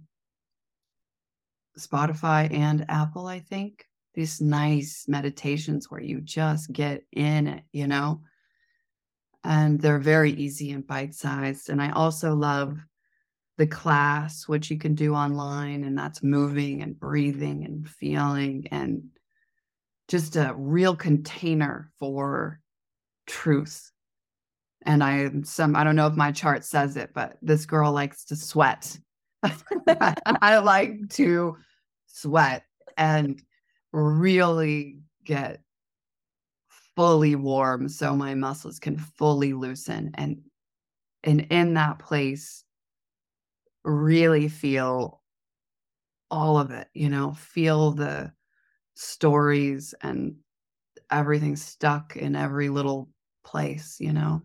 Spotify 1.78 2.51
and 2.54 2.86
Apple, 2.89 3.28
I 3.28 3.39
think. 3.39 3.86
These 4.14 4.41
nice 4.41 5.06
meditations 5.08 5.89
where 5.89 6.01
you 6.01 6.22
just 6.22 6.72
get 6.72 7.04
in 7.12 7.47
it, 7.47 7.64
you 7.72 7.88
know? 7.88 8.22
And 9.43 9.82
they're 9.82 9.99
very 9.99 10.32
easy 10.32 10.72
and 10.72 10.86
bite 10.86 11.16
sized. 11.16 11.70
And 11.70 11.82
I 11.82 11.91
also 11.91 12.36
love 12.36 12.78
the 13.58 13.68
class, 13.68 14.47
which 14.47 14.70
you 14.70 14.78
can 14.78 14.95
do 14.95 15.16
online, 15.16 15.84
and 15.84 15.97
that's 15.97 16.24
moving 16.24 16.82
and 16.82 16.99
breathing 16.99 17.66
and 17.66 17.88
feeling 17.89 18.68
and 18.72 19.04
just 20.08 20.36
a 20.36 20.54
real 20.56 20.95
container 20.95 21.91
for 21.97 22.60
truth. 23.26 23.92
And 24.84 25.03
I 25.03 25.29
some, 25.43 25.75
I 25.75 25.84
don't 25.84 25.95
know 25.95 26.07
if 26.07 26.15
my 26.15 26.31
chart 26.31 26.65
says 26.65 26.97
it, 26.97 27.11
but 27.13 27.38
this 27.41 27.65
girl 27.65 27.91
likes 27.91 28.25
to 28.25 28.36
sweat. 28.36 28.97
I 29.43 30.57
like 30.57 31.09
to 31.11 31.57
sweat 32.07 32.63
and 32.97 33.41
really 33.91 34.99
get 35.25 35.61
fully 36.95 37.36
warm 37.36 37.89
so 37.89 38.15
my 38.15 38.36
muscles 38.36 38.79
can 38.79 38.97
fully 38.97 39.53
loosen 39.53 40.11
and 40.15 40.41
and 41.23 41.41
in 41.49 41.73
that 41.73 41.99
place 41.99 42.63
really 43.84 44.47
feel 44.47 45.21
all 46.29 46.57
of 46.57 46.71
it 46.71 46.88
you 46.93 47.09
know 47.09 47.34
feel 47.34 47.91
the 47.91 48.31
stories 48.95 49.95
and 50.01 50.36
everything 51.09 51.55
stuck 51.55 52.15
in 52.15 52.36
every 52.36 52.69
little 52.69 53.09
place 53.43 53.97
you 53.99 54.13
know 54.13 54.41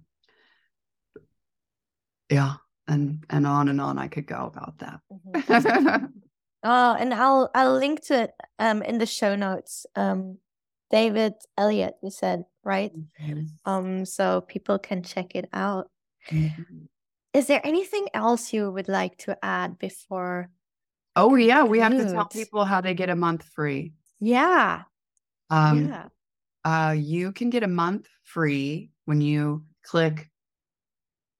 yeah 2.31 2.55
and 2.87 3.24
and 3.31 3.47
on 3.47 3.68
and 3.68 3.81
on 3.81 3.99
i 3.99 4.09
could 4.09 4.26
go 4.26 4.47
about 4.47 4.79
that 4.79 5.01
Mhm. 5.12 6.12
Oh, 6.64 6.97
and 6.99 7.14
I'll 7.14 7.51
I'll 7.55 7.76
link 7.79 8.03
to 8.07 8.22
it 8.24 8.31
um 8.59 8.83
in 8.83 8.99
the 8.99 9.07
show 9.07 9.37
notes. 9.37 9.87
Um 9.95 10.39
David 10.91 11.35
Elliott, 11.57 11.95
you 12.03 12.11
said, 12.11 12.45
right? 12.64 12.93
Um 13.64 14.05
so 14.05 14.41
people 14.41 14.79
can 14.79 15.03
check 15.03 15.35
it 15.37 15.49
out. 15.53 15.91
Mhm. 16.31 16.89
Is 17.33 17.47
there 17.47 17.61
anything 17.62 18.09
else 18.14 18.53
you 18.53 18.70
would 18.72 18.89
like 18.89 19.16
to 19.18 19.37
add 19.45 19.79
before? 19.79 20.51
oh 21.16 21.35
yeah 21.35 21.64
we 21.64 21.79
have 21.81 21.93
to 21.93 22.05
tell 22.12 22.26
people 22.29 22.64
how 22.64 22.81
they 22.81 22.95
get 22.95 23.11
a 23.11 23.16
month 23.16 23.43
free 23.43 23.93
Yeah. 24.20 24.83
um 25.51 25.89
yeah. 25.89 26.09
uh, 26.64 26.93
you 26.95 27.33
can 27.33 27.51
get 27.51 27.62
a 27.64 27.68
month 27.68 28.07
free 28.22 28.91
when 29.07 29.20
you 29.20 29.64
click 29.83 30.31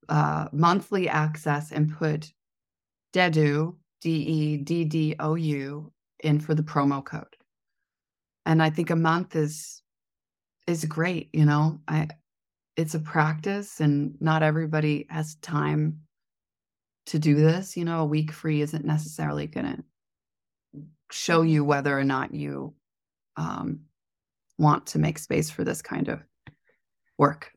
uh, 0.09 0.48
monthly 0.52 1.09
access 1.09 1.72
and 1.72 1.96
put 1.96 2.32
Deddou, 3.12 3.76
D 4.00 4.11
E 4.11 4.56
D 4.59 4.84
D 4.84 5.16
O 5.18 5.34
U, 5.34 5.92
in 6.20 6.40
for 6.40 6.54
the 6.54 6.62
promo 6.62 7.04
code. 7.04 7.36
And 8.46 8.62
I 8.62 8.70
think 8.70 8.90
a 8.90 8.96
month 8.96 9.36
is 9.36 9.82
is 10.66 10.84
great. 10.84 11.30
You 11.32 11.44
know, 11.44 11.80
I 11.88 12.09
it's 12.76 12.94
a 12.94 13.00
practice, 13.00 13.80
and 13.80 14.14
not 14.20 14.42
everybody 14.42 15.06
has 15.11 15.34
time 15.36 16.00
to 17.06 17.18
do 17.18 17.34
this. 17.34 17.76
You 17.76 17.84
know, 17.84 18.00
a 18.00 18.06
week 18.06 18.32
free 18.32 18.62
isn't 18.62 18.84
necessarily 18.84 19.46
going 19.46 19.66
to 19.66 19.84
show 21.11 21.42
you 21.42 21.64
whether 21.64 21.98
or 21.98 22.04
not 22.04 22.34
you 22.34 22.74
um, 23.36 23.80
want 24.59 24.86
to 24.86 24.98
make 24.98 25.18
space 25.18 25.50
for 25.50 25.64
this 25.64 25.82
kind 25.82 26.09
of 26.09 26.20
work. 27.16 27.50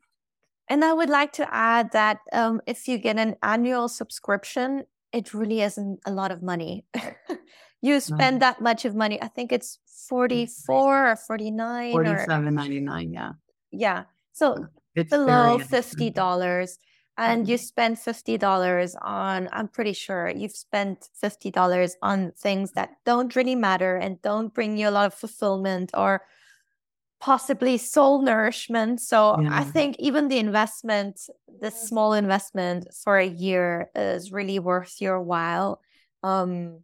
And 0.71 0.85
I 0.85 0.93
would 0.93 1.09
like 1.09 1.33
to 1.33 1.53
add 1.53 1.91
that 1.91 2.19
um, 2.31 2.61
if 2.65 2.87
you 2.87 2.97
get 2.97 3.17
an 3.17 3.35
annual 3.43 3.89
subscription, 3.89 4.85
it 5.11 5.33
really 5.33 5.59
isn't 5.59 5.99
a 6.05 6.11
lot 6.11 6.31
of 6.31 6.41
money. 6.41 6.85
you 7.81 7.99
spend 7.99 8.41
that 8.41 8.61
much 8.61 8.85
of 8.85 8.95
money. 8.95 9.21
I 9.21 9.27
think 9.27 9.51
it's 9.51 9.79
44 10.07 11.11
or 11.11 11.15
49 11.17 11.89
or 11.89 12.05
Forty-seven 12.05 12.55
ninety-nine. 12.55 13.11
Yeah, 13.11 13.31
yeah. 13.69 14.03
So 14.31 14.67
it's 14.95 15.09
below 15.09 15.57
very 15.57 15.67
fifty 15.67 16.07
inexpensive. 16.07 16.13
dollars 16.13 16.79
and 17.17 17.49
you 17.49 17.57
spend 17.57 17.99
fifty 17.99 18.37
dollars 18.37 18.95
on 19.01 19.49
i'm 19.51 19.67
pretty 19.67 19.93
sure 19.93 20.29
you've 20.29 20.55
spent 20.55 21.09
fifty 21.13 21.51
dollars 21.51 21.95
on 22.01 22.31
things 22.37 22.71
that 22.71 22.89
don't 23.05 23.35
really 23.35 23.55
matter 23.55 23.97
and 23.97 24.21
don't 24.21 24.53
bring 24.53 24.77
you 24.77 24.87
a 24.87 24.91
lot 24.91 25.05
of 25.05 25.13
fulfillment 25.13 25.91
or 25.93 26.21
possibly 27.21 27.77
soul 27.77 28.21
nourishment. 28.23 28.99
So 28.99 29.19
i 29.61 29.63
think 29.63 29.95
even 29.99 30.27
the 30.27 30.39
investment 30.39 31.15
this 31.61 31.75
small 31.89 32.13
investment 32.13 32.87
for 33.03 33.17
a 33.17 33.27
year 33.27 33.91
is 33.95 34.31
really 34.31 34.59
worth 34.59 34.99
your 34.99 35.21
while. 35.21 35.79
Um 36.23 36.81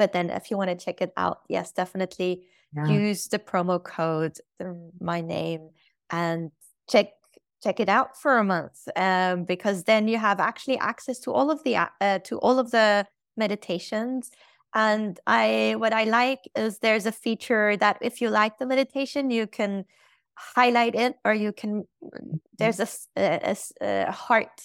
but 0.00 0.12
then 0.12 0.30
if 0.30 0.50
you 0.50 0.56
want 0.56 0.70
to 0.70 0.84
check 0.84 1.02
it 1.02 1.12
out 1.16 1.38
yes 1.48 1.72
definitely 1.72 2.32
Yeah. 2.74 2.88
use 2.98 3.28
the 3.28 3.38
promo 3.38 3.76
code 3.82 4.36
my 5.00 5.20
name 5.20 5.62
and 6.10 6.50
check 6.90 7.08
check 7.64 7.78
it 7.80 7.88
out 7.88 8.10
for 8.22 8.38
a 8.38 8.44
month. 8.44 8.78
Um, 8.96 9.44
because 9.44 9.84
then 9.84 10.08
you 10.08 10.18
have 10.18 10.40
actually 10.40 10.78
access 10.78 11.18
to 11.20 11.32
all 11.32 11.48
of 11.50 11.62
the 11.64 11.76
uh, 11.76 12.18
to 12.28 12.38
all 12.38 12.58
of 12.58 12.70
the 12.70 13.06
meditations 13.36 14.30
and 14.74 15.20
i 15.26 15.74
what 15.78 15.92
i 15.92 16.04
like 16.04 16.40
is 16.56 16.78
there's 16.78 17.06
a 17.06 17.12
feature 17.12 17.76
that 17.76 17.98
if 18.00 18.20
you 18.20 18.28
like 18.30 18.58
the 18.58 18.66
meditation 18.66 19.30
you 19.30 19.46
can 19.46 19.84
highlight 20.34 20.94
it 20.94 21.16
or 21.24 21.34
you 21.34 21.52
can 21.52 21.82
mm-hmm. 22.02 22.36
there's 22.58 22.80
a, 22.80 22.88
a, 23.16 23.56
a 23.80 24.10
heart 24.10 24.60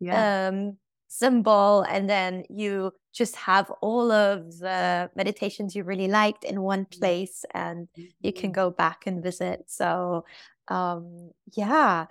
yeah. 0.00 0.48
um, 0.48 0.76
symbol 1.08 1.82
and 1.88 2.10
then 2.10 2.44
you 2.50 2.92
just 3.14 3.36
have 3.36 3.70
all 3.80 4.10
of 4.10 4.58
the 4.58 5.08
meditations 5.14 5.74
you 5.74 5.84
really 5.84 6.08
liked 6.08 6.44
in 6.44 6.60
one 6.60 6.84
mm-hmm. 6.84 7.00
place 7.00 7.44
and 7.54 7.88
you 8.20 8.32
can 8.32 8.50
mm-hmm. 8.50 8.60
go 8.60 8.70
back 8.70 9.06
and 9.06 9.22
visit 9.22 9.62
so 9.66 10.24
um 10.68 11.30
yeah 11.56 12.06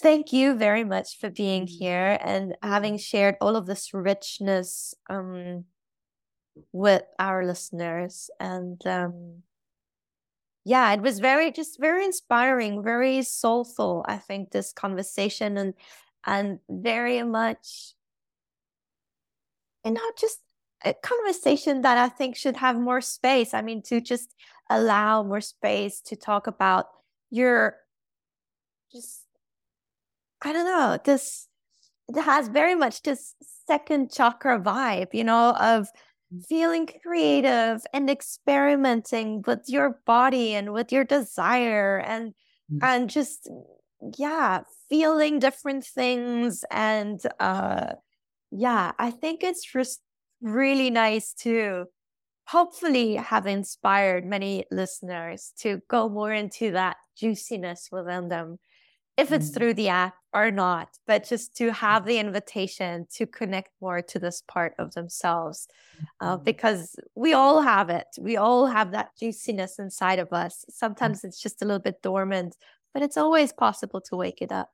thank 0.00 0.32
you 0.32 0.54
very 0.54 0.84
much 0.84 1.18
for 1.18 1.30
being 1.30 1.66
here 1.66 2.18
and 2.22 2.56
having 2.62 2.98
shared 2.98 3.36
all 3.40 3.56
of 3.56 3.66
this 3.66 3.92
richness 3.94 4.94
um 5.08 5.64
with 6.72 7.02
our 7.18 7.44
listeners 7.44 8.30
and 8.40 8.86
um 8.86 9.42
yeah 10.64 10.92
it 10.92 11.00
was 11.00 11.18
very 11.18 11.50
just 11.50 11.80
very 11.80 12.04
inspiring 12.04 12.82
very 12.82 13.22
soulful 13.22 14.04
i 14.08 14.16
think 14.16 14.50
this 14.50 14.72
conversation 14.72 15.56
and 15.56 15.74
and 16.26 16.58
very 16.68 17.22
much 17.22 17.94
and 19.84 19.94
not 19.94 20.16
just 20.16 20.40
a 20.84 20.92
conversation 20.94 21.80
that 21.82 21.96
i 21.96 22.08
think 22.08 22.36
should 22.36 22.56
have 22.56 22.78
more 22.78 23.00
space 23.00 23.54
i 23.54 23.62
mean 23.62 23.82
to 23.82 24.00
just 24.00 24.34
allow 24.70 25.22
more 25.22 25.40
space 25.40 26.00
to 26.00 26.16
talk 26.16 26.46
about 26.46 26.86
your 27.30 27.76
just 28.92 29.24
i 30.42 30.52
don't 30.52 30.66
know 30.66 30.98
this 31.04 31.48
it 32.08 32.20
has 32.20 32.48
very 32.48 32.74
much 32.74 33.02
this 33.02 33.34
second 33.66 34.12
chakra 34.12 34.58
vibe 34.58 35.08
you 35.12 35.24
know 35.24 35.54
of 35.60 35.88
feeling 36.48 36.88
creative 37.02 37.82
and 37.92 38.10
experimenting 38.10 39.42
with 39.46 39.64
your 39.68 40.00
body 40.06 40.54
and 40.54 40.72
with 40.72 40.92
your 40.92 41.04
desire 41.04 41.98
and 41.98 42.34
mm. 42.70 42.78
and 42.82 43.08
just 43.08 43.48
yeah 44.18 44.60
feeling 44.88 45.38
different 45.38 45.84
things 45.84 46.64
and 46.70 47.20
uh 47.40 47.92
yeah 48.50 48.92
i 48.98 49.10
think 49.10 49.42
it's 49.42 49.64
just 49.64 50.00
really 50.40 50.90
nice 50.90 51.32
to 51.32 51.86
hopefully 52.48 53.14
have 53.16 53.46
inspired 53.46 54.24
many 54.24 54.64
listeners 54.70 55.52
to 55.58 55.80
go 55.88 56.08
more 56.08 56.32
into 56.32 56.70
that 56.70 56.96
juiciness 57.16 57.88
within 57.90 58.28
them 58.28 58.58
if 59.18 59.32
it's 59.32 59.50
mm. 59.50 59.54
through 59.54 59.74
the 59.74 59.88
app 59.88 60.14
or 60.32 60.50
not 60.50 60.88
but 61.06 61.28
just 61.28 61.56
to 61.56 61.72
have 61.72 62.06
the 62.06 62.18
invitation 62.18 63.06
to 63.12 63.26
connect 63.26 63.70
more 63.82 64.00
to 64.00 64.18
this 64.18 64.42
part 64.46 64.74
of 64.78 64.94
themselves 64.94 65.68
uh, 66.20 66.36
mm-hmm. 66.36 66.44
because 66.44 66.94
we 67.14 67.32
all 67.32 67.60
have 67.60 67.90
it. 67.90 68.06
We 68.18 68.36
all 68.36 68.66
have 68.66 68.92
that 68.92 69.10
juiciness 69.18 69.78
inside 69.78 70.20
of 70.20 70.32
us. 70.32 70.64
Mm. 70.64 70.74
sometimes 70.74 71.24
it's 71.24 71.42
just 71.42 71.60
a 71.60 71.64
little 71.64 71.80
bit 71.80 72.00
dormant 72.00 72.56
but 72.94 73.02
it's 73.02 73.18
always 73.18 73.52
possible 73.52 74.00
to 74.00 74.16
wake 74.16 74.40
it 74.40 74.52
up. 74.52 74.70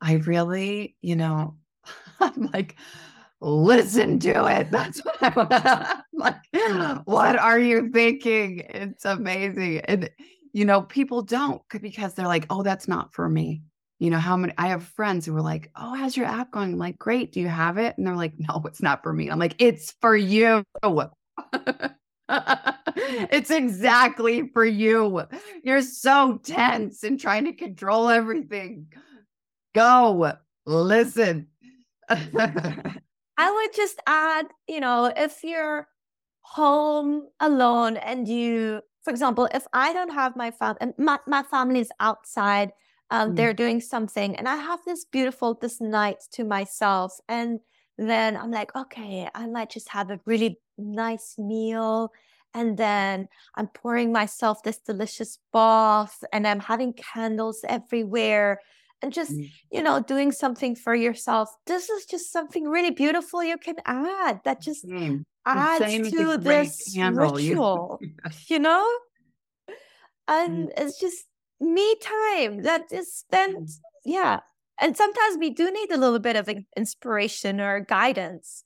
I 0.00 0.14
really 0.14 0.96
you 1.00 1.16
know 1.16 1.56
i'm 2.20 2.50
like 2.52 2.76
listen 3.40 4.20
to 4.20 4.46
it. 4.46 4.70
That's 4.76 5.00
what 5.00 5.16
i'm 5.22 6.02
like 6.12 6.36
what 7.06 7.38
are 7.38 7.58
you 7.58 7.90
thinking? 7.90 8.60
It's 8.68 9.04
amazing. 9.04 9.78
And 9.80 10.10
you 10.52 10.64
know, 10.64 10.82
people 10.82 11.22
mm. 11.22 11.28
don't 11.28 11.62
because 11.80 12.14
they're 12.14 12.26
like, 12.26 12.46
oh, 12.50 12.62
that's 12.62 12.88
not 12.88 13.12
for 13.12 13.28
me. 13.28 13.62
You 13.98 14.10
know, 14.10 14.18
how 14.18 14.36
many 14.36 14.52
I 14.58 14.68
have 14.68 14.82
friends 14.82 15.26
who 15.26 15.36
are 15.36 15.42
like, 15.42 15.70
oh, 15.76 15.94
how's 15.94 16.16
your 16.16 16.26
app 16.26 16.50
going? 16.50 16.72
I'm 16.72 16.78
like, 16.78 16.98
great. 16.98 17.32
Do 17.32 17.40
you 17.40 17.48
have 17.48 17.78
it? 17.78 17.96
And 17.96 18.06
they're 18.06 18.16
like, 18.16 18.32
no, 18.38 18.62
it's 18.66 18.82
not 18.82 19.02
for 19.02 19.12
me. 19.12 19.28
I'm 19.30 19.38
like, 19.38 19.54
it's 19.58 19.94
for 20.00 20.16
you. 20.16 20.64
it's 22.28 23.50
exactly 23.50 24.48
for 24.52 24.64
you. 24.64 25.22
You're 25.62 25.82
so 25.82 26.40
tense 26.42 27.04
and 27.04 27.18
trying 27.20 27.44
to 27.44 27.52
control 27.52 28.08
everything. 28.08 28.86
Go 29.74 30.32
listen. 30.66 31.48
I 32.08 33.50
would 33.50 33.74
just 33.74 34.00
add, 34.06 34.46
you 34.68 34.80
know, 34.80 35.12
if 35.16 35.42
you're 35.42 35.88
home 36.42 37.28
alone 37.40 37.96
and 37.96 38.28
you 38.28 38.82
for 39.02 39.10
example, 39.10 39.48
if 39.52 39.66
I 39.72 39.92
don't 39.92 40.12
have 40.12 40.36
my 40.36 40.50
family, 40.50 40.92
my, 40.98 41.18
my 41.26 41.42
family 41.42 41.80
is 41.80 41.90
outside, 42.00 42.72
um, 43.10 43.32
mm. 43.32 43.36
they're 43.36 43.54
doing 43.54 43.80
something, 43.80 44.36
and 44.36 44.48
I 44.48 44.56
have 44.56 44.80
this 44.86 45.04
beautiful 45.04 45.54
this 45.54 45.80
night 45.80 46.18
to 46.32 46.44
myself, 46.44 47.18
and 47.28 47.60
then 47.98 48.36
I'm 48.36 48.50
like, 48.50 48.74
okay, 48.74 49.28
I 49.34 49.46
might 49.46 49.70
just 49.70 49.88
have 49.90 50.10
a 50.10 50.20
really 50.24 50.58
nice 50.78 51.34
meal. 51.38 52.10
And 52.54 52.76
then 52.76 53.28
I'm 53.56 53.68
pouring 53.68 54.12
myself 54.12 54.62
this 54.62 54.78
delicious 54.78 55.38
bath, 55.52 56.22
and 56.32 56.46
I'm 56.46 56.60
having 56.60 56.92
candles 56.92 57.64
everywhere 57.66 58.60
and 59.02 59.12
just 59.12 59.32
mm. 59.32 59.50
you 59.70 59.82
know 59.82 60.00
doing 60.00 60.30
something 60.30 60.76
for 60.76 60.94
yourself 60.94 61.50
this 61.66 61.90
is 61.90 62.06
just 62.06 62.30
something 62.30 62.68
really 62.68 62.92
beautiful 62.92 63.42
you 63.42 63.58
can 63.58 63.74
add 63.84 64.40
that 64.44 64.60
just 64.60 64.86
mm 64.86 65.24
adds 65.46 66.10
to 66.10 66.36
this 66.38 66.96
ritual, 66.98 67.98
you, 68.00 68.10
you 68.48 68.58
know? 68.58 68.86
And 70.28 70.68
mm. 70.68 70.72
it's 70.76 70.98
just 70.98 71.24
me 71.60 71.96
time 71.96 72.62
that 72.62 72.92
is 72.92 73.14
spent, 73.14 73.58
mm. 73.58 73.72
yeah. 74.04 74.40
And 74.80 74.96
sometimes 74.96 75.38
we 75.38 75.50
do 75.50 75.70
need 75.70 75.92
a 75.92 75.96
little 75.96 76.18
bit 76.18 76.36
of 76.36 76.48
inspiration 76.76 77.60
or 77.60 77.80
guidance 77.80 78.64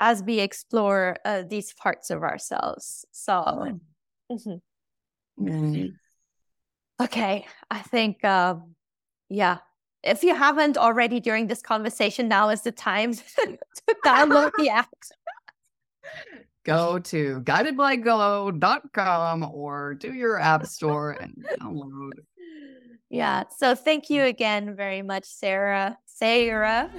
as 0.00 0.22
we 0.22 0.38
explore 0.40 1.16
uh, 1.24 1.42
these 1.48 1.72
parts 1.74 2.10
of 2.10 2.22
ourselves. 2.22 3.04
So, 3.10 3.76
mm-hmm. 4.30 4.54
mm. 5.40 5.92
okay, 7.02 7.46
I 7.70 7.80
think, 7.80 8.24
um, 8.24 8.74
yeah, 9.28 9.58
if 10.02 10.22
you 10.22 10.34
haven't 10.34 10.78
already 10.78 11.20
during 11.20 11.48
this 11.48 11.60
conversation, 11.60 12.28
now 12.28 12.50
is 12.50 12.62
the 12.62 12.72
time 12.72 13.12
to 13.36 13.96
download 14.04 14.52
the 14.56 14.68
app 14.68 14.88
go 16.64 16.98
to 16.98 17.40
guidedbyglow.com 17.40 19.50
or 19.52 19.94
to 19.96 20.12
your 20.12 20.38
app 20.38 20.66
store 20.66 21.12
and 21.12 21.46
download. 21.60 22.12
Yeah. 23.10 23.44
So 23.56 23.74
thank 23.74 24.10
you 24.10 24.24
again 24.24 24.76
very 24.76 25.00
much, 25.02 25.24
Sayra. 25.24 25.96
Sayra. 26.20 26.90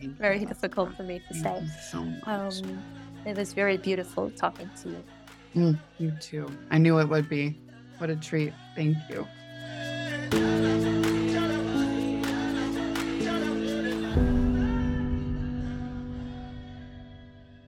very 0.00 0.44
difficult 0.44 0.94
for 0.94 1.04
me 1.04 1.22
to 1.28 1.34
say. 1.34 1.66
so 1.90 2.04
much. 2.04 2.22
Um, 2.26 2.82
it 3.24 3.36
was 3.36 3.54
very 3.54 3.76
beautiful 3.76 4.30
talking 4.30 4.70
to 4.82 4.88
you. 4.90 5.04
Mm, 5.56 5.78
you 5.98 6.10
too. 6.20 6.48
I 6.70 6.78
knew 6.78 6.98
it 6.98 7.08
would 7.08 7.28
be. 7.28 7.60
What 7.98 8.10
a 8.10 8.16
treat. 8.16 8.52
Thank 8.76 8.96
you. 9.10 9.26